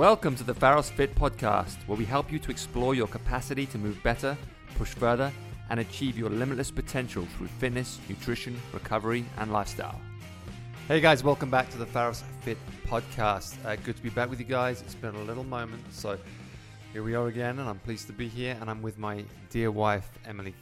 Welcome 0.00 0.34
to 0.36 0.44
the 0.44 0.54
Pharos 0.54 0.88
Fit 0.88 1.14
podcast, 1.14 1.76
where 1.86 1.98
we 1.98 2.06
help 2.06 2.32
you 2.32 2.38
to 2.38 2.50
explore 2.50 2.94
your 2.94 3.06
capacity 3.06 3.66
to 3.66 3.76
move 3.76 4.02
better, 4.02 4.34
push 4.78 4.94
further, 4.94 5.30
and 5.68 5.78
achieve 5.78 6.16
your 6.16 6.30
limitless 6.30 6.70
potential 6.70 7.26
through 7.36 7.48
fitness, 7.48 7.98
nutrition, 8.08 8.58
recovery, 8.72 9.26
and 9.36 9.52
lifestyle. 9.52 10.00
Hey 10.88 11.02
guys, 11.02 11.22
welcome 11.22 11.50
back 11.50 11.68
to 11.72 11.76
the 11.76 11.84
Pharos 11.84 12.24
Fit 12.40 12.56
podcast. 12.86 13.62
Uh, 13.62 13.76
good 13.76 13.94
to 13.94 14.02
be 14.02 14.08
back 14.08 14.30
with 14.30 14.38
you 14.38 14.46
guys. 14.46 14.80
It's 14.80 14.94
been 14.94 15.14
a 15.14 15.22
little 15.24 15.44
moment, 15.44 15.82
so 15.90 16.16
here 16.94 17.02
we 17.02 17.14
are 17.14 17.26
again, 17.26 17.58
and 17.58 17.68
I'm 17.68 17.80
pleased 17.80 18.06
to 18.06 18.14
be 18.14 18.26
here. 18.26 18.56
And 18.58 18.70
I'm 18.70 18.80
with 18.80 18.96
my 18.96 19.22
dear 19.50 19.70
wife, 19.70 20.08
Emily 20.26 20.54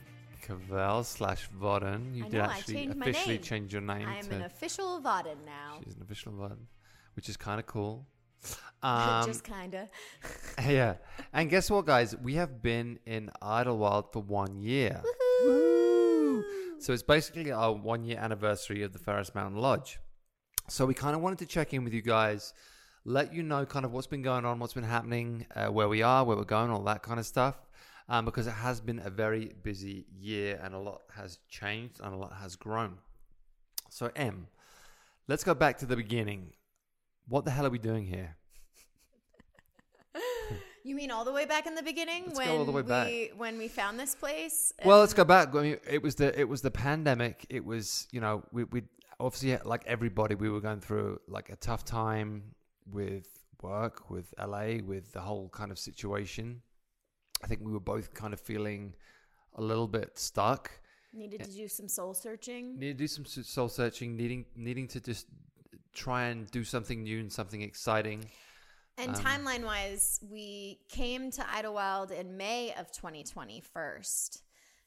Cavell 0.42 1.04
slash 1.04 1.48
Vodden. 1.62 2.12
You 2.12 2.24
I 2.24 2.28
did 2.28 2.38
know, 2.38 2.42
actually 2.42 2.88
officially 2.88 3.38
change 3.38 3.72
your 3.72 3.82
name 3.82 4.08
I'm 4.08 4.24
to. 4.24 4.34
an 4.34 4.42
official 4.42 5.00
Vodden 5.00 5.44
now. 5.46 5.78
She's 5.84 5.94
an 5.94 6.02
official 6.02 6.32
Vodden, 6.32 6.66
which 7.14 7.28
is 7.28 7.36
kind 7.36 7.60
of 7.60 7.66
cool. 7.66 8.04
Um, 8.80 9.26
Just 9.26 9.42
kinda. 9.42 9.88
yeah. 10.62 10.94
And 11.32 11.50
guess 11.50 11.68
what, 11.68 11.84
guys? 11.84 12.16
We 12.16 12.34
have 12.34 12.62
been 12.62 13.00
in 13.06 13.28
Idyllwild 13.42 14.12
for 14.12 14.22
one 14.22 14.60
year. 14.60 15.02
Woo! 15.42 16.44
So 16.78 16.92
it's 16.92 17.02
basically 17.02 17.50
our 17.50 17.72
one 17.72 18.04
year 18.04 18.18
anniversary 18.18 18.84
of 18.84 18.92
the 18.92 19.00
Pharos 19.00 19.34
Mountain 19.34 19.60
Lodge. 19.60 19.98
So 20.68 20.86
we 20.86 20.94
kind 20.94 21.16
of 21.16 21.22
wanted 21.22 21.40
to 21.40 21.46
check 21.46 21.74
in 21.74 21.82
with 21.82 21.92
you 21.92 22.02
guys, 22.02 22.54
let 23.04 23.32
you 23.32 23.42
know 23.42 23.66
kind 23.66 23.84
of 23.84 23.92
what's 23.92 24.06
been 24.06 24.22
going 24.22 24.44
on, 24.44 24.58
what's 24.58 24.74
been 24.74 24.84
happening, 24.84 25.46
uh, 25.56 25.66
where 25.68 25.88
we 25.88 26.02
are, 26.02 26.24
where 26.24 26.36
we're 26.36 26.44
going, 26.44 26.70
all 26.70 26.84
that 26.84 27.02
kind 27.02 27.18
of 27.18 27.26
stuff. 27.26 27.56
Um, 28.08 28.24
because 28.24 28.46
it 28.46 28.52
has 28.52 28.80
been 28.80 29.00
a 29.04 29.10
very 29.10 29.52
busy 29.62 30.06
year 30.16 30.58
and 30.62 30.74
a 30.74 30.78
lot 30.78 31.02
has 31.14 31.40
changed 31.48 32.00
and 32.02 32.14
a 32.14 32.16
lot 32.16 32.32
has 32.40 32.56
grown. 32.56 32.98
So, 33.90 34.10
M, 34.16 34.46
let's 35.26 35.44
go 35.44 35.52
back 35.52 35.78
to 35.78 35.86
the 35.86 35.96
beginning. 35.96 36.52
What 37.28 37.44
the 37.44 37.50
hell 37.50 37.66
are 37.66 37.70
we 37.70 37.78
doing 37.78 38.06
here? 38.06 38.36
You 40.84 40.94
mean 40.94 41.10
all 41.10 41.24
the 41.26 41.32
way 41.32 41.44
back 41.44 41.66
in 41.66 41.74
the 41.74 41.82
beginning 41.82 42.22
Let's 42.28 42.38
go 42.38 42.44
when 42.46 42.58
all 42.60 42.64
the 42.64 42.72
way 42.72 42.80
we 42.80 42.88
back. 42.88 43.12
when 43.36 43.58
we 43.58 43.68
found 43.68 44.00
this 44.00 44.14
place? 44.14 44.72
Well, 44.86 45.00
let's 45.00 45.12
go 45.12 45.22
back. 45.24 45.54
I 45.54 45.60
mean, 45.60 45.76
it 45.86 46.02
was 46.02 46.14
the 46.14 46.38
it 46.38 46.48
was 46.48 46.62
the 46.62 46.70
pandemic. 46.70 47.44
It 47.50 47.62
was 47.62 48.06
you 48.10 48.22
know 48.22 48.42
we 48.52 48.64
we 48.64 48.84
obviously 49.20 49.58
like 49.68 49.84
everybody 49.86 50.34
we 50.34 50.48
were 50.48 50.62
going 50.62 50.80
through 50.80 51.20
like 51.28 51.50
a 51.50 51.56
tough 51.56 51.84
time 51.84 52.54
with 52.90 53.26
work, 53.60 54.08
with 54.08 54.32
LA, 54.38 54.78
with 54.82 55.12
the 55.12 55.20
whole 55.20 55.50
kind 55.50 55.70
of 55.70 55.78
situation. 55.78 56.62
I 57.44 57.48
think 57.48 57.60
we 57.62 57.72
were 57.72 57.80
both 57.80 58.14
kind 58.14 58.32
of 58.32 58.40
feeling 58.40 58.94
a 59.56 59.60
little 59.60 59.88
bit 59.88 60.18
stuck. 60.18 60.70
needed 61.12 61.44
to 61.44 61.50
do 61.50 61.68
some 61.68 61.88
soul 61.88 62.14
searching. 62.14 62.78
Need 62.78 62.98
to 62.98 63.04
do 63.04 63.08
some 63.08 63.26
soul 63.26 63.68
searching. 63.68 64.16
Needing 64.16 64.46
needing 64.56 64.88
to 64.88 65.00
just 65.00 65.26
try 65.94 66.24
and 66.24 66.50
do 66.50 66.64
something 66.64 67.02
new 67.02 67.20
and 67.20 67.32
something 67.32 67.62
exciting. 67.62 68.30
And 68.96 69.14
Um, 69.14 69.22
timeline 69.22 69.64
wise, 69.64 70.18
we 70.28 70.80
came 70.88 71.30
to 71.32 71.42
Idyllwild 71.42 72.10
in 72.10 72.36
May 72.36 72.74
of 72.74 72.90
2020 72.92 73.60
first. 73.60 74.42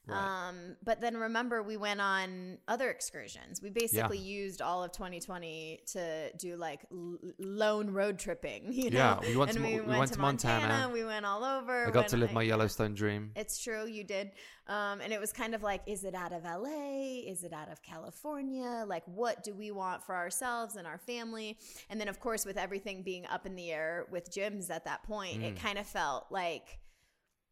Right. 0.08 0.48
Um, 0.50 0.76
but 0.84 1.00
then 1.00 1.16
remember, 1.16 1.62
we 1.62 1.78
went 1.78 2.02
on 2.02 2.58
other 2.68 2.90
excursions. 2.90 3.62
We 3.62 3.70
basically 3.70 4.18
used 4.18 4.60
all 4.62 4.84
of 4.84 4.92
2020 4.92 5.82
to 5.94 6.32
do 6.38 6.56
like 6.58 6.82
l- 6.92 7.18
lone 7.38 7.92
road 7.92 8.18
tripping. 8.18 8.74
You 8.82 8.90
know? 8.90 8.98
Yeah, 8.98 9.20
we 9.30 9.38
went 9.38 9.52
to 9.52 9.60
we, 9.62 9.80
we 9.80 9.98
went, 9.98 10.12
to 10.14 10.20
Montana. 10.20 10.68
Montana. 10.68 10.94
We 10.94 11.06
went 11.06 11.24
all 11.26 11.44
over. 11.44 11.88
I 11.88 11.92
got 11.92 12.08
to 12.10 12.18
live 12.18 12.34
my 12.34 12.42
Yellowstone 12.42 12.96
dream. 12.96 13.32
It's 13.36 13.62
true, 13.62 13.86
you 13.86 14.04
did. 14.04 14.32
Um, 14.68 15.02
and 15.02 15.14
it 15.14 15.20
was 15.20 15.32
kind 15.32 15.54
of 15.54 15.62
like, 15.62 15.82
is 15.86 16.04
it 16.04 16.16
out 16.16 16.32
of 16.34 16.44
LA? 16.46 17.22
Is 17.28 17.44
it 17.44 17.54
out 17.54 17.72
of 17.72 17.82
California? 17.84 18.86
Like, 18.88 19.04
what 19.06 19.44
do 19.44 19.54
we 19.54 19.72
want 19.72 20.04
for 20.04 20.16
ourselves 20.16 20.76
and 20.78 20.88
our 20.88 20.98
family? 20.98 21.58
And 21.90 22.00
then, 22.00 22.08
of 22.08 22.20
course, 22.20 22.46
with 22.46 22.58
everything 22.58 23.04
being 23.04 23.26
up 23.28 23.46
in 23.46 23.56
the 23.56 23.72
air 23.72 24.08
with 24.12 24.32
gyms 24.32 24.70
at 24.72 24.86
that 24.86 25.04
point, 25.04 25.44
it 25.44 25.56
Mm. 25.56 25.60
kind 25.60 25.78
of 25.78 25.86
felt 25.86 26.28
like 26.32 26.80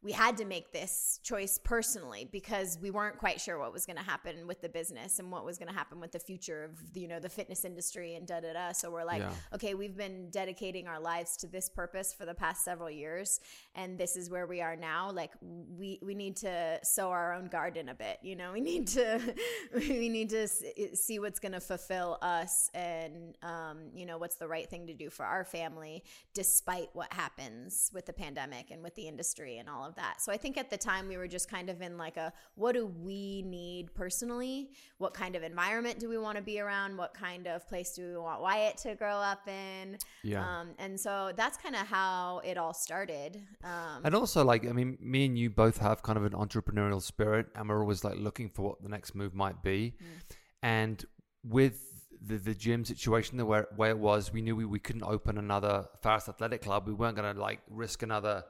we 0.02 0.14
had 0.14 0.38
to 0.38 0.46
make 0.46 0.72
this 0.72 1.20
choice 1.24 1.60
personally 1.62 2.28
because 2.32 2.80
we 2.82 2.90
weren't 2.90 3.18
quite 3.18 3.42
sure 3.42 3.60
what 3.60 3.74
was 3.74 3.86
going 3.86 3.98
to 3.98 4.04
happen 4.04 4.48
with 4.48 4.62
the 4.62 4.70
business 4.70 5.20
and 5.20 5.30
what 5.30 5.44
was 5.44 5.58
going 5.58 5.68
to 5.68 5.74
happen 5.74 6.00
with 6.00 6.14
the 6.14 6.20
future 6.20 6.64
of 6.64 6.94
the, 6.94 7.02
you 7.02 7.08
know 7.08 7.20
the 7.20 7.28
fitness 7.30 7.66
industry 7.66 8.16
and 8.16 8.26
da 8.26 8.40
da 8.40 8.54
da. 8.54 8.72
So 8.72 8.90
we're 8.92 9.04
like, 9.04 9.20
Yeah. 9.22 9.34
okay, 9.56 9.74
we've 9.74 9.98
been 9.98 10.30
dedicating 10.30 10.88
our 10.88 11.00
lives 11.02 11.36
to 11.38 11.48
this 11.48 11.70
purpose 11.70 12.14
for 12.14 12.26
the 12.26 12.34
past 12.34 12.64
several 12.64 12.90
years, 12.90 13.42
and 13.80 13.98
this 13.98 14.18
is 14.18 14.30
where 14.30 14.46
we 14.46 14.62
are 14.62 14.76
now. 14.76 15.10
Like 15.10 15.32
we 15.42 16.00
we 16.02 16.14
need 16.14 16.36
to 16.38 16.80
sow 16.84 17.10
our 17.10 17.34
own 17.34 17.48
garden 17.48 17.88
a 17.90 17.94
bit. 17.96 18.20
You 18.22 18.36
know, 18.36 18.52
we 18.52 18.60
need 18.60 18.88
to 18.90 19.22
we 19.74 20.10
need 20.10 20.30
to 20.32 20.48
see 20.48 21.20
what's 21.20 21.40
going 21.40 21.54
to 21.54 21.62
fulfill 21.62 22.18
us, 22.22 22.70
and 22.74 23.38
um, 23.42 23.78
you 23.94 24.06
know 24.06 24.18
what's 24.18 24.36
the 24.36 24.48
right 24.48 24.70
thing 24.70 24.86
to 24.88 24.94
do 24.94 25.10
for 25.10 25.26
our 25.26 25.46
family, 25.46 26.04
despite 26.34 26.90
what 26.94 27.12
happens 27.14 27.90
with 27.94 28.06
the 28.06 28.14
pandemic 28.14 28.70
and 28.70 28.84
with 28.84 28.96
the 28.96 29.08
industry 29.08 29.58
and 29.60 29.70
all 29.70 29.86
of 29.86 29.96
that. 29.96 30.22
So 30.22 30.32
I 30.32 30.38
think 30.38 30.58
at 30.58 30.70
the 30.70 30.78
time 30.78 31.08
we 31.08 31.16
were 31.16 31.28
just 31.28 31.50
kind 31.50 31.70
of 31.70 31.82
in 31.82 31.98
like 31.98 32.18
a 32.18 32.34
what 32.56 32.74
do 32.74 32.86
we 32.86 33.44
need 33.44 33.94
personally? 33.96 34.72
What 34.98 35.14
kind 35.14 35.38
of 35.38 35.44
environment 35.44 36.00
do 36.00 36.10
we 36.10 36.18
want 36.18 36.36
to 36.36 36.44
be 36.44 36.60
around? 36.60 36.98
What 36.98 37.14
kind 37.14 37.48
of 37.48 37.66
place 37.70 37.94
do 37.94 38.06
we 38.06 38.18
want 38.18 38.42
Wyatt 38.42 38.78
to 38.80 38.96
grow 38.96 39.16
up 39.16 39.48
in? 39.48 39.98
Yeah. 40.24 40.46
Um, 40.46 40.72
and 40.80 41.00
so 41.00 41.32
that's 41.38 41.58
kind 41.58 41.76
of 41.76 41.88
how 41.88 42.42
it 42.44 42.58
all 42.58 42.74
started. 42.74 43.42
Um, 43.64 43.69
Um, 43.70 44.02
and 44.06 44.16
also, 44.16 44.44
like, 44.44 44.68
I 44.68 44.72
mean, 44.72 44.98
me 45.00 45.26
and 45.26 45.38
you 45.38 45.50
both 45.50 45.78
have 45.78 46.02
kind 46.02 46.18
of 46.18 46.24
an 46.26 46.34
entrepreneurial 46.34 47.02
spirit, 47.02 47.48
and 47.56 47.70
we're 47.70 47.82
always 47.82 48.04
like 48.04 48.18
looking 48.18 48.50
for 48.50 48.64
what 48.64 48.82
the 48.82 48.90
next 48.90 49.16
move 49.16 49.34
might 49.34 49.62
be. 49.62 49.94
Mm. 50.02 50.36
And 50.64 51.06
with 51.44 51.90
the, 52.22 52.38
the 52.38 52.56
gym 52.56 52.84
situation, 52.86 53.38
the 53.38 53.46
way, 53.46 53.64
where 53.76 53.92
it 53.92 54.00
was, 54.00 54.34
we 54.34 54.42
knew 54.42 54.56
we, 54.56 54.66
we 54.66 54.80
couldn't 54.80 55.04
open 55.04 55.38
another 55.38 55.86
Pharos 56.02 56.28
Athletic 56.28 56.62
Club. 56.62 56.88
We 56.88 56.94
weren't 56.94 57.16
going 57.16 57.34
to 57.34 57.40
like 57.40 57.62
risk 57.70 58.04
another 58.04 58.44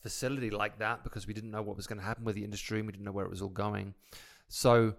facility 0.00 0.50
like 0.50 0.78
that 0.78 1.02
because 1.02 1.26
we 1.26 1.34
didn't 1.34 1.50
know 1.50 1.62
what 1.62 1.76
was 1.76 1.86
going 1.86 1.98
to 1.98 2.04
happen 2.04 2.24
with 2.24 2.34
the 2.34 2.44
industry 2.44 2.78
and 2.78 2.86
we 2.86 2.92
didn't 2.92 3.04
know 3.04 3.12
where 3.12 3.24
it 3.24 3.30
was 3.30 3.42
all 3.42 3.48
going. 3.48 3.94
So, 4.48 4.94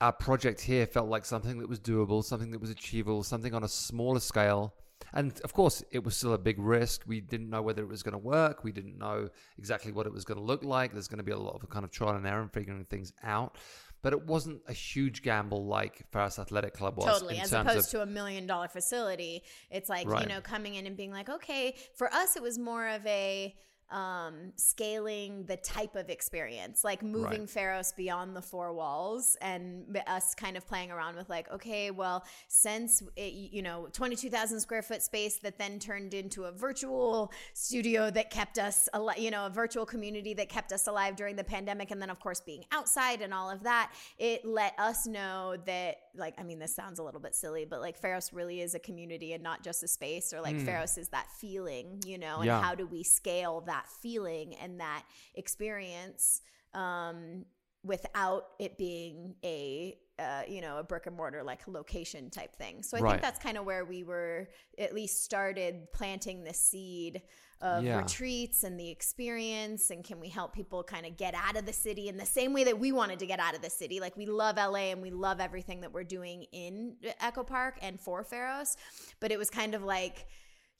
our 0.00 0.12
project 0.12 0.60
here 0.60 0.86
felt 0.86 1.08
like 1.08 1.24
something 1.24 1.58
that 1.58 1.68
was 1.68 1.80
doable, 1.80 2.22
something 2.22 2.50
that 2.50 2.60
was 2.60 2.70
achievable, 2.70 3.22
something 3.22 3.54
on 3.54 3.64
a 3.64 3.68
smaller 3.68 4.20
scale. 4.20 4.74
And 5.12 5.38
of 5.44 5.52
course, 5.52 5.82
it 5.90 6.04
was 6.04 6.16
still 6.16 6.34
a 6.34 6.38
big 6.38 6.58
risk. 6.58 7.02
We 7.06 7.20
didn't 7.20 7.48
know 7.50 7.62
whether 7.62 7.82
it 7.82 7.88
was 7.88 8.02
going 8.02 8.12
to 8.12 8.18
work. 8.18 8.64
We 8.64 8.72
didn't 8.72 8.98
know 8.98 9.28
exactly 9.58 9.92
what 9.92 10.06
it 10.06 10.12
was 10.12 10.24
going 10.24 10.38
to 10.38 10.44
look 10.44 10.64
like. 10.64 10.92
There's 10.92 11.08
going 11.08 11.18
to 11.18 11.24
be 11.24 11.32
a 11.32 11.38
lot 11.38 11.62
of 11.62 11.68
kind 11.70 11.84
of 11.84 11.90
trial 11.90 12.16
and 12.16 12.26
error 12.26 12.42
and 12.42 12.52
figuring 12.52 12.84
things 12.84 13.12
out. 13.22 13.56
But 14.02 14.12
it 14.12 14.26
wasn't 14.26 14.60
a 14.68 14.72
huge 14.72 15.22
gamble 15.22 15.66
like 15.66 16.04
Pharos 16.12 16.38
Athletic 16.38 16.74
Club 16.74 16.96
was. 16.96 17.06
Totally. 17.06 17.36
in 17.36 17.42
As 17.42 17.50
terms 17.50 17.70
opposed 17.70 17.86
of, 17.86 17.90
to 17.92 18.02
a 18.02 18.06
million 18.06 18.46
dollar 18.46 18.68
facility, 18.68 19.42
it's 19.70 19.88
like, 19.88 20.06
Right. 20.08 20.22
you 20.22 20.28
know, 20.28 20.40
coming 20.40 20.74
in 20.74 20.86
and 20.86 20.96
being 20.96 21.10
like, 21.10 21.28
okay, 21.28 21.74
for 21.94 22.12
us, 22.12 22.36
it 22.36 22.42
was 22.42 22.58
more 22.58 22.86
of 22.86 23.04
a 23.06 23.54
um 23.90 24.52
scaling 24.56 25.44
the 25.46 25.56
type 25.58 25.94
of 25.94 26.10
experience 26.10 26.82
like 26.82 27.02
moving 27.02 27.40
Right. 27.40 27.50
Pharos 27.50 27.92
beyond 27.96 28.34
the 28.34 28.42
four 28.42 28.72
walls 28.72 29.36
and 29.40 29.84
us 30.08 30.34
kind 30.34 30.56
of 30.56 30.66
playing 30.66 30.90
around 30.90 31.14
with 31.16 31.28
like 31.28 31.50
okay 31.52 31.90
well 31.92 32.24
since 32.48 33.02
it, 33.16 33.32
you 33.32 33.62
know 33.62 33.88
22,000 33.92 34.58
square 34.60 34.82
foot 34.82 35.02
space 35.02 35.38
that 35.38 35.56
then 35.58 35.78
turned 35.78 36.14
into 36.14 36.44
a 36.44 36.52
virtual 36.52 37.30
studio 37.54 38.10
that 38.10 38.30
kept 38.30 38.58
us 38.58 38.88
alive 38.92 39.18
you 39.18 39.30
know 39.30 39.46
a 39.46 39.50
virtual 39.50 39.86
community 39.86 40.34
that 40.34 40.48
kept 40.48 40.72
us 40.72 40.86
alive 40.88 41.14
during 41.14 41.36
the 41.36 41.44
pandemic 41.44 41.90
and 41.92 42.02
then 42.02 42.10
of 42.10 42.18
course 42.18 42.40
being 42.40 42.64
outside 42.72 43.20
and 43.22 43.32
all 43.32 43.48
of 43.50 43.62
that 43.62 43.92
it 44.18 44.44
let 44.44 44.74
us 44.78 45.06
know 45.06 45.56
that 45.64 45.96
like 46.16 46.34
I 46.38 46.42
mean 46.42 46.58
this 46.58 46.74
sounds 46.74 46.98
a 46.98 47.02
little 47.02 47.20
bit 47.20 47.34
silly 47.34 47.64
but 47.64 47.80
like 47.80 47.96
Pharos 47.96 48.32
really 48.32 48.60
is 48.62 48.74
a 48.74 48.78
community 48.80 49.32
and 49.32 49.42
not 49.42 49.62
just 49.62 49.82
a 49.84 49.88
space 49.88 50.32
or 50.32 50.40
like 50.40 50.58
Pharos 50.60 50.98
is 50.98 51.08
that 51.10 51.26
feeling 51.38 52.00
you 52.06 52.18
know 52.18 52.36
and 52.36 52.46
Yeah. 52.46 52.60
how 52.60 52.74
do 52.74 52.86
we 52.86 53.02
scale 53.02 53.60
that 53.66 53.75
feeling 54.02 54.54
and 54.54 54.80
that 54.80 55.02
experience 55.34 56.40
um 56.74 57.44
without 57.82 58.48
it 58.58 58.76
being 58.76 59.34
a 59.44 59.96
uh, 60.18 60.42
you 60.48 60.62
know 60.62 60.78
a 60.78 60.82
brick 60.82 61.06
and 61.06 61.14
mortar 61.14 61.42
like 61.42 61.68
location 61.68 62.30
type 62.30 62.56
thing 62.56 62.82
so 62.82 62.96
i 62.96 63.00
Right. 63.00 63.10
think 63.12 63.22
that's 63.22 63.38
kind 63.38 63.58
of 63.58 63.66
where 63.66 63.84
we 63.84 64.02
were 64.02 64.48
at 64.78 64.94
least 64.94 65.22
started 65.22 65.92
planting 65.92 66.42
the 66.42 66.54
seed 66.54 67.20
of 67.60 67.84
Yeah. 67.84 67.98
retreats 67.98 68.64
and 68.64 68.80
the 68.80 68.90
experience 68.90 69.90
and 69.90 70.02
can 70.04 70.18
we 70.18 70.28
help 70.28 70.54
people 70.54 70.82
kind 70.82 71.04
of 71.06 71.16
get 71.18 71.34
out 71.34 71.56
of 71.56 71.66
the 71.66 71.72
city 71.72 72.08
in 72.08 72.16
the 72.16 72.24
same 72.26 72.52
way 72.54 72.64
that 72.64 72.78
we 72.78 72.92
wanted 72.92 73.18
to 73.18 73.26
get 73.26 73.38
out 73.40 73.54
of 73.54 73.60
the 73.62 73.70
city 73.70 74.00
like 74.00 74.16
we 74.16 74.24
love 74.26 74.56
la 74.56 74.74
and 74.74 75.02
we 75.02 75.10
love 75.10 75.38
everything 75.38 75.82
that 75.82 75.92
we're 75.92 76.02
doing 76.04 76.44
in 76.52 76.96
echo 77.20 77.42
park 77.44 77.78
and 77.82 78.00
for 78.00 78.24
Pharos 78.24 78.76
but 79.20 79.30
it 79.30 79.38
was 79.38 79.50
kind 79.50 79.74
of 79.74 79.82
like 79.84 80.26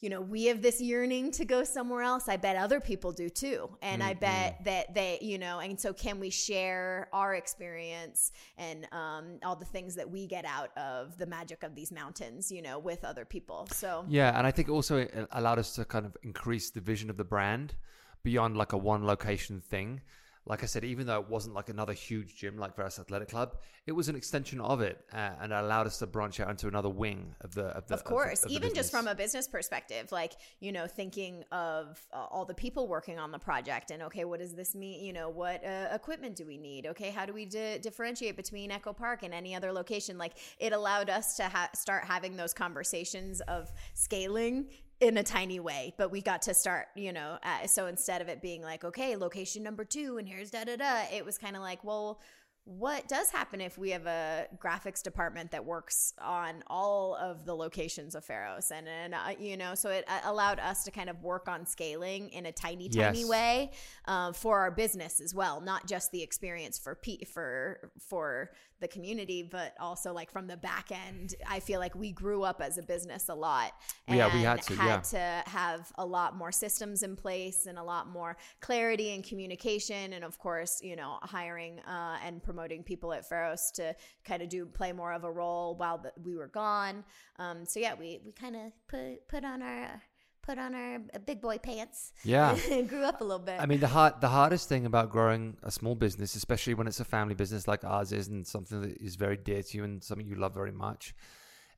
you 0.00 0.10
know, 0.10 0.20
we 0.20 0.44
have 0.44 0.60
this 0.60 0.80
yearning 0.80 1.30
to 1.32 1.44
go 1.44 1.64
somewhere 1.64 2.02
else. 2.02 2.28
I 2.28 2.36
bet 2.36 2.56
other 2.56 2.80
people 2.80 3.12
do 3.12 3.30
too. 3.30 3.70
And 3.80 4.02
I 4.02 4.12
bet 4.12 4.62
that 4.64 4.94
they, 4.94 5.18
you 5.22 5.38
know, 5.38 5.60
and 5.60 5.80
so 5.80 5.92
can 5.92 6.20
we 6.20 6.28
share 6.28 7.08
our 7.12 7.34
experience 7.34 8.32
and 8.58 8.86
um, 8.92 9.38
all 9.42 9.56
the 9.56 9.64
things 9.64 9.94
that 9.94 10.08
we 10.08 10.26
get 10.26 10.44
out 10.44 10.76
of 10.76 11.16
the 11.16 11.26
magic 11.26 11.62
of 11.62 11.74
these 11.74 11.90
mountains, 11.90 12.52
you 12.52 12.60
know, 12.60 12.78
with 12.78 13.04
other 13.04 13.24
people. 13.24 13.68
So, 13.72 14.04
Yeah, 14.08 14.36
and 14.36 14.46
I 14.46 14.50
think 14.50 14.68
also 14.68 14.98
it 14.98 15.28
allowed 15.32 15.58
us 15.58 15.74
to 15.76 15.84
kind 15.84 16.04
of 16.04 16.16
increase 16.22 16.70
the 16.70 16.80
vision 16.80 17.08
of 17.08 17.16
the 17.16 17.24
brand 17.24 17.74
beyond 18.22 18.56
like 18.56 18.72
a 18.72 18.78
one 18.78 19.06
location 19.06 19.60
thing. 19.60 20.02
Like 20.46 20.62
I 20.62 20.66
said, 20.66 20.84
even 20.84 21.06
though 21.06 21.20
it 21.20 21.28
wasn't 21.28 21.56
like 21.56 21.68
another 21.68 21.92
huge 21.92 22.36
gym 22.36 22.56
like 22.56 22.76
Pharos 22.76 23.00
Athletic 23.00 23.28
Club, 23.28 23.56
it 23.86 23.92
was 23.92 24.08
an 24.08 24.14
extension 24.14 24.60
of 24.60 24.80
it, 24.80 25.04
uh, 25.12 25.30
and 25.40 25.52
it 25.52 25.56
allowed 25.56 25.86
us 25.86 25.98
to 25.98 26.06
branch 26.06 26.38
out 26.38 26.48
into 26.48 26.68
another 26.68 26.88
wing 26.88 27.34
of 27.40 27.54
the 27.54 27.66
of 27.66 27.86
the. 27.88 27.94
of 27.94 28.04
course, 28.04 28.44
of 28.44 28.50
the 28.50 28.54
even 28.54 28.72
just 28.72 28.92
from 28.92 29.08
a 29.08 29.14
business 29.14 29.48
perspective, 29.48 30.12
like 30.12 30.34
you 30.60 30.70
know, 30.70 30.86
thinking 30.86 31.44
of 31.50 32.00
uh, 32.12 32.26
all 32.30 32.44
the 32.44 32.54
people 32.54 32.86
working 32.86 33.18
on 33.18 33.32
the 33.32 33.38
project, 33.38 33.90
and 33.90 34.02
okay, 34.04 34.24
what 34.24 34.38
does 34.38 34.54
this 34.54 34.74
mean? 34.74 35.04
You 35.04 35.12
know, 35.12 35.28
what 35.28 35.64
uh, 35.64 35.88
equipment 35.92 36.36
do 36.36 36.46
we 36.46 36.58
need? 36.58 36.86
Okay, 36.86 37.10
how 37.10 37.26
do 37.26 37.32
we 37.32 37.44
di- 37.44 37.78
differentiate 37.78 38.36
between 38.36 38.70
Echo 38.70 38.92
Park 38.92 39.24
and 39.24 39.34
any 39.34 39.54
other 39.54 39.72
location? 39.72 40.16
Like 40.16 40.34
it 40.58 40.72
allowed 40.72 41.10
us 41.10 41.36
to 41.38 41.44
ha- 41.44 41.70
start 41.74 42.04
having 42.04 42.36
those 42.36 42.54
conversations 42.54 43.40
of 43.42 43.72
scaling 43.94 44.66
in 45.00 45.18
a 45.18 45.22
tiny 45.22 45.60
way 45.60 45.92
but 45.98 46.10
we 46.10 46.22
got 46.22 46.40
to 46.42 46.54
start 46.54 46.86
you 46.94 47.12
know 47.12 47.38
uh, 47.42 47.66
so 47.66 47.86
instead 47.86 48.22
of 48.22 48.28
it 48.28 48.40
being 48.40 48.62
like 48.62 48.84
okay 48.84 49.14
location 49.14 49.62
number 49.62 49.84
two 49.84 50.16
and 50.16 50.26
here's 50.26 50.50
da 50.50 50.64
da 50.64 50.76
da 50.76 51.02
it 51.12 51.24
was 51.24 51.36
kind 51.36 51.54
of 51.54 51.62
like 51.62 51.84
well 51.84 52.20
what 52.68 53.06
does 53.06 53.30
happen 53.30 53.60
if 53.60 53.78
we 53.78 53.90
have 53.90 54.06
a 54.06 54.48
graphics 54.58 55.00
department 55.00 55.52
that 55.52 55.64
works 55.64 56.12
on 56.20 56.64
all 56.66 57.14
of 57.14 57.44
the 57.46 57.54
locations 57.54 58.16
of 58.16 58.24
Pharos 58.24 58.72
and, 58.72 58.88
and 58.88 59.14
uh, 59.14 59.18
you 59.38 59.56
know 59.56 59.76
so 59.76 59.88
it 59.88 60.04
uh, 60.08 60.18
allowed 60.24 60.58
us 60.58 60.82
to 60.82 60.90
kind 60.90 61.08
of 61.08 61.22
work 61.22 61.46
on 61.48 61.64
scaling 61.64 62.28
in 62.30 62.44
a 62.46 62.50
tiny 62.52 62.88
tiny 62.88 63.20
Yes. 63.20 63.28
way 63.28 63.70
um, 64.06 64.34
for 64.34 64.58
our 64.58 64.72
business 64.72 65.20
as 65.20 65.32
well 65.32 65.60
not 65.60 65.86
just 65.86 66.10
the 66.10 66.24
experience 66.24 66.76
for 66.76 66.96
P- 66.96 67.24
for 67.32 67.92
for 68.00 68.50
the 68.80 68.88
community 68.88 69.42
but 69.48 69.72
also 69.80 70.12
like 70.12 70.30
from 70.32 70.48
the 70.48 70.56
back 70.56 70.90
end 70.90 71.36
I 71.48 71.60
feel 71.60 71.78
like 71.78 71.94
we 71.94 72.10
grew 72.10 72.42
up 72.42 72.60
as 72.60 72.78
a 72.78 72.82
business 72.82 73.28
a 73.28 73.34
lot 73.34 73.72
and 74.08 74.18
Yeah, 74.18 74.34
we 74.34 74.42
had 74.42 74.60
to, 74.62 74.74
yeah. 74.74 75.00
to 75.00 75.42
have 75.50 75.92
a 75.96 76.04
lot 76.04 76.36
more 76.36 76.50
systems 76.50 77.04
in 77.04 77.14
place 77.14 77.66
and 77.66 77.78
a 77.78 77.82
lot 77.84 78.08
more 78.08 78.36
clarity 78.60 79.12
and 79.14 79.22
communication 79.24 80.12
and 80.14 80.24
of 80.24 80.36
course 80.40 80.80
you 80.82 80.96
know 80.96 81.18
hiring 81.22 81.78
uh, 81.88 82.18
and 82.24 82.42
promoting 82.42 82.55
people 82.84 83.12
at 83.12 83.28
Pharos 83.28 83.70
to 83.72 83.94
kind 84.24 84.42
of 84.42 84.48
do 84.48 84.66
play 84.66 84.92
more 84.92 85.12
of 85.12 85.24
a 85.24 85.30
role 85.30 85.76
while 85.76 85.98
the, 85.98 86.12
we 86.22 86.36
were 86.36 86.48
gone 86.48 87.04
um, 87.38 87.64
so 87.64 87.80
yeah 87.80 87.94
we, 87.94 88.20
we 88.24 88.32
kind 88.32 88.56
of 88.56 88.72
put 88.88 89.26
put 89.28 89.44
on 89.44 89.62
our 89.62 90.02
put 90.46 90.58
on 90.58 90.74
our 90.74 91.00
big 91.26 91.40
boy 91.40 91.58
pants 91.58 92.12
Yeah. 92.24 92.56
and 92.70 92.88
grew 92.88 93.04
up 93.04 93.20
a 93.20 93.24
little 93.24 93.44
bit 93.44 93.60
I 93.60 93.66
mean, 93.66 93.80
the 93.80 93.88
hard, 93.88 94.20
the 94.20 94.28
hardest 94.28 94.68
thing 94.68 94.86
about 94.86 95.10
growing 95.10 95.56
a 95.62 95.70
small 95.70 95.96
business, 95.96 96.36
especially 96.36 96.74
when 96.74 96.86
it's 96.86 97.00
a 97.00 97.04
family 97.04 97.34
business 97.34 97.66
like 97.66 97.84
ours 97.84 98.12
is, 98.12 98.28
and 98.28 98.46
something 98.46 98.80
that 98.82 98.96
is 99.00 99.16
very 99.16 99.36
dear 99.36 99.62
to 99.62 99.76
you 99.76 99.84
and 99.84 100.02
something 100.02 100.26
you 100.26 100.36
love 100.36 100.54
very 100.54 100.70
much, 100.70 101.14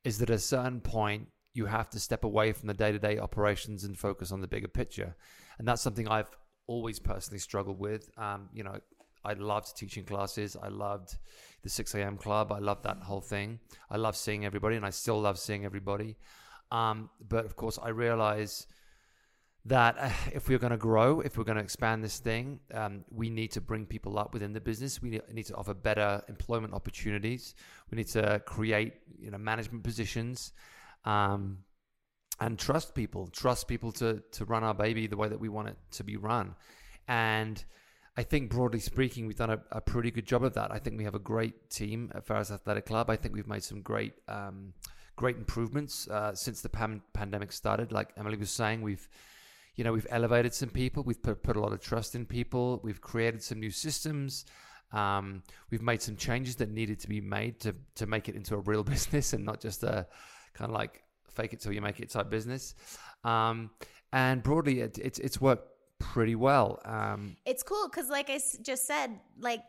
is 0.05 0.19
that 0.19 0.29
at 0.29 0.37
a 0.37 0.39
certain 0.39 0.81
point 0.81 1.29
you 1.55 1.65
have 1.65 1.89
to 1.91 1.99
step 1.99 2.25
away 2.25 2.53
from 2.53 2.69
the 2.69 2.75
day-to-day 2.75 3.19
operations 3.19 3.85
and 3.85 3.99
focus 3.99 4.31
on 4.33 4.43
the 4.43 4.49
bigger 4.49 4.69
picture, 4.69 5.17
and 5.59 5.67
that's 5.67 5.81
something 5.81 6.07
I've 6.07 6.31
always 6.67 6.99
personally 6.99 7.39
struggled 7.39 7.79
with. 7.81 8.11
Um, 8.19 8.51
you 8.53 8.65
know, 8.65 8.79
I 9.29 9.35
loved 9.35 9.77
teaching 9.77 10.05
classes. 10.05 10.57
I 10.61 10.69
loved 10.69 11.19
the 11.63 11.69
6 11.69 11.95
a.m. 11.95 12.17
club. 12.17 12.51
I 12.51 12.61
loved 12.61 12.85
that 12.85 12.99
whole 13.03 13.21
thing. 13.21 13.61
I 13.91 13.97
love 13.97 14.17
seeing 14.17 14.47
everybody, 14.47 14.77
and 14.77 14.87
I 14.87 14.91
still 14.91 15.21
love 15.21 15.39
seeing 15.39 15.67
everybody. 15.67 16.17
Um, 16.71 17.11
but 17.29 17.45
of 17.45 17.55
course, 17.55 17.79
I 17.83 17.91
realize 17.91 18.67
that 19.67 19.97
uh, 19.99 20.11
if 20.33 20.49
we're 20.49 20.59
going 20.59 20.71
to 20.71 20.79
grow, 20.79 21.21
if 21.21 21.37
we're 21.37 21.45
going 21.45 21.59
to 21.59 21.63
expand 21.63 22.03
this 22.03 22.19
thing, 22.19 22.61
um, 22.73 23.05
we 23.11 23.29
need 23.29 23.51
to 23.53 23.61
bring 23.61 23.85
people 23.85 24.19
up 24.19 24.33
within 24.33 24.55
the 24.55 24.61
business. 24.61 25.03
We 25.03 25.21
need, 25.33 25.47
to 25.47 25.55
offer 25.55 25.75
better 25.75 26.23
employment 26.29 26.73
opportunities. 26.73 27.55
We 27.91 27.97
need 27.97 28.09
to 28.09 28.41
create, 28.47 28.95
you 29.19 29.31
know, 29.31 29.39
management 29.39 29.85
positions, 29.85 30.53
um, 31.05 31.59
and 32.41 32.59
trust 32.59 32.95
people. 32.95 33.27
Trust 33.27 33.69
people 33.69 33.93
to 33.93 34.23
to 34.33 34.45
run 34.45 34.65
our 34.65 34.75
baby 34.75 35.07
the 35.07 35.17
way 35.17 35.29
that 35.29 35.41
we 35.41 35.49
want 35.49 35.69
it 35.69 35.77
to 35.93 36.05
be 36.05 36.17
run. 36.17 36.55
And 37.09 37.63
I 38.19 38.25
think 38.25 38.51
broadly 38.51 38.81
speaking, 38.81 39.29
we've 39.29 39.37
done 39.37 39.51
a, 39.51 39.61
a 39.71 39.81
pretty 39.81 40.11
good 40.11 40.27
job 40.27 40.43
of 40.43 40.53
that. 40.55 40.73
I 40.73 40.81
think 40.81 40.99
we 40.99 41.05
have 41.05 41.15
a 41.15 41.21
great 41.21 41.71
team 41.71 42.11
at 42.17 42.27
Pharos 42.27 42.51
Athletic 42.51 42.87
Club. 42.87 43.11
I 43.11 43.15
think 43.15 43.33
we've 43.33 43.47
made 43.47 43.63
some 43.63 43.81
great. 43.81 44.15
Um, 44.27 44.75
great 45.15 45.37
improvements 45.37 46.07
uh, 46.09 46.33
since 46.33 46.61
the 46.61 46.69
pan- 46.69 47.03
pandemic 47.13 47.51
started. 47.51 47.91
Like 47.91 48.11
Emily 48.17 48.37
was 48.37 48.51
saying, 48.51 48.83
we've 48.83 49.09
you 49.75 49.85
know 49.85 49.93
we've 49.93 50.07
elevated 50.11 50.53
some 50.53 50.69
people 50.69 51.05
we've 51.05 51.23
put, 51.23 51.43
put 51.45 51.57
a 51.57 51.61
lot 51.61 51.73
of 51.73 51.81
trust 51.81 52.17
in 52.17 52.27
people 52.27 52.81
we've 52.83 53.01
created 53.01 53.41
some 53.43 53.61
new 53.61 53.71
systems 53.71 54.45
um, 54.93 55.43
we've 55.71 55.83
made 55.83 56.03
some 56.03 56.17
changes 56.17 56.57
that 56.57 56.69
needed 56.71 56.99
to 56.99 57.09
be 57.09 57.21
made 57.21 57.61
to 57.61 57.75
to 57.95 58.07
make 58.07 58.29
it 58.29 58.35
into 58.35 58.57
a 58.57 58.59
real 58.59 58.83
business 58.95 59.33
and 59.33 59.45
not 59.45 59.61
just 59.61 59.85
a 59.85 60.07
kind 60.53 60.69
of 60.69 60.75
like 60.75 61.05
fake 61.31 61.53
it 61.53 61.61
till 61.61 61.73
you 61.73 61.81
make 61.81 62.01
it 62.01 62.11
type 62.11 62.29
business 62.29 62.75
um, 63.23 63.71
and 64.13 64.43
broadly 64.43 64.81
it, 64.81 64.99
it's 64.99 65.21
it's 65.21 65.41
worked 65.41 65.69
pretty 66.19 66.35
well 66.35 66.81
um, 66.85 67.37
it's 67.47 67.63
cool 67.63 67.89
because 67.89 68.09
like 68.11 68.29
i 68.29 68.35
s- 68.35 68.59
just 68.63 68.87
said 68.87 69.11
like 69.41 69.63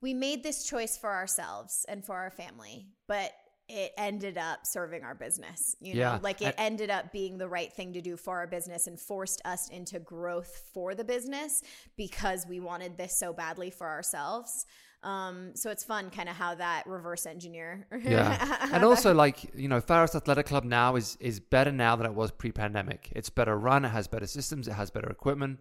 we 0.00 0.12
made 0.12 0.42
this 0.42 0.66
choice 0.66 0.98
for 0.98 1.10
ourselves 1.10 1.86
and 1.88 2.04
for 2.04 2.14
our 2.14 2.30
family 2.30 2.86
but 3.08 3.32
it 3.68 3.92
ended 3.96 4.36
up 4.36 4.66
serving 4.66 5.02
our 5.02 5.14
business 5.14 5.74
you 5.80 5.94
know? 5.94 6.00
Yeah. 6.00 6.18
like 6.22 6.42
it 6.42 6.54
ended 6.58 6.90
up 6.90 7.10
being 7.12 7.38
the 7.38 7.48
right 7.48 7.72
thing 7.72 7.94
to 7.94 8.02
do 8.02 8.16
for 8.16 8.36
our 8.36 8.46
business 8.46 8.86
and 8.86 9.00
forced 9.00 9.40
us 9.46 9.70
into 9.70 9.98
growth 9.98 10.62
for 10.74 10.94
the 10.94 11.04
business 11.04 11.62
because 11.96 12.46
we 12.46 12.60
wanted 12.60 12.98
this 12.98 13.18
so 13.18 13.32
badly 13.32 13.70
for 13.70 13.86
ourselves. 13.88 14.66
Um, 15.02 15.52
so 15.54 15.70
it's 15.70 15.84
fun 15.84 16.10
kind 16.10 16.28
of 16.30 16.36
how 16.36 16.54
that 16.54 16.86
reverse 16.86 17.26
engineer. 17.26 17.86
Yeah. 18.02 18.68
And 18.72 18.84
also 18.84 19.12
like 19.14 19.54
you 19.54 19.68
know 19.68 19.80
Pharos 19.80 20.14
Athletic 20.14 20.46
Club 20.46 20.64
now 20.64 20.96
is 20.96 21.16
is 21.20 21.40
better 21.40 21.72
now 21.72 21.96
than 21.96 22.06
it 22.06 22.14
was 22.14 22.30
pre-pandemic. 22.30 23.12
It's 23.12 23.30
better 23.30 23.56
run 23.58 23.84
it 23.84 23.90
has 23.90 24.08
better 24.08 24.26
systems 24.26 24.68
it 24.68 24.72
has 24.72 24.90
better 24.90 25.10
equipment 25.10 25.60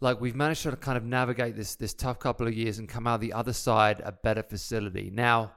like 0.00 0.20
we've 0.20 0.36
managed 0.36 0.62
to 0.62 0.76
kind 0.76 0.96
of 0.96 1.04
navigate 1.04 1.56
this 1.56 1.74
this 1.74 1.94
tough 1.94 2.18
couple 2.18 2.46
of 2.46 2.54
years 2.54 2.78
and 2.78 2.88
come 2.88 3.06
out 3.06 3.20
the 3.20 3.32
other 3.32 3.52
side 3.52 4.00
a 4.04 4.12
better 4.12 4.42
facility. 4.42 5.10
Now 5.12 5.52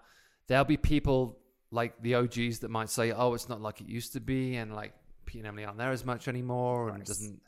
there'll 0.47 0.65
be 0.65 0.77
people 0.77 1.37
like 1.71 2.01
the 2.01 2.15
OGs 2.15 2.59
that 2.59 2.69
might 2.69 2.89
say 2.89 3.11
oh 3.11 3.33
it's 3.33 3.49
not 3.49 3.61
like 3.61 3.81
it 3.81 3.87
used 3.87 4.13
to 4.13 4.19
be 4.19 4.55
and 4.55 4.75
like 4.75 4.93
P 5.25 5.39
and 5.39 5.47
Emily 5.47 5.65
aren't 5.65 5.77
there 5.77 5.91
as 5.91 6.03
much 6.03 6.27
anymore 6.27 6.89
and 6.89 7.01
it 7.01 7.07
doesn't 7.07 7.39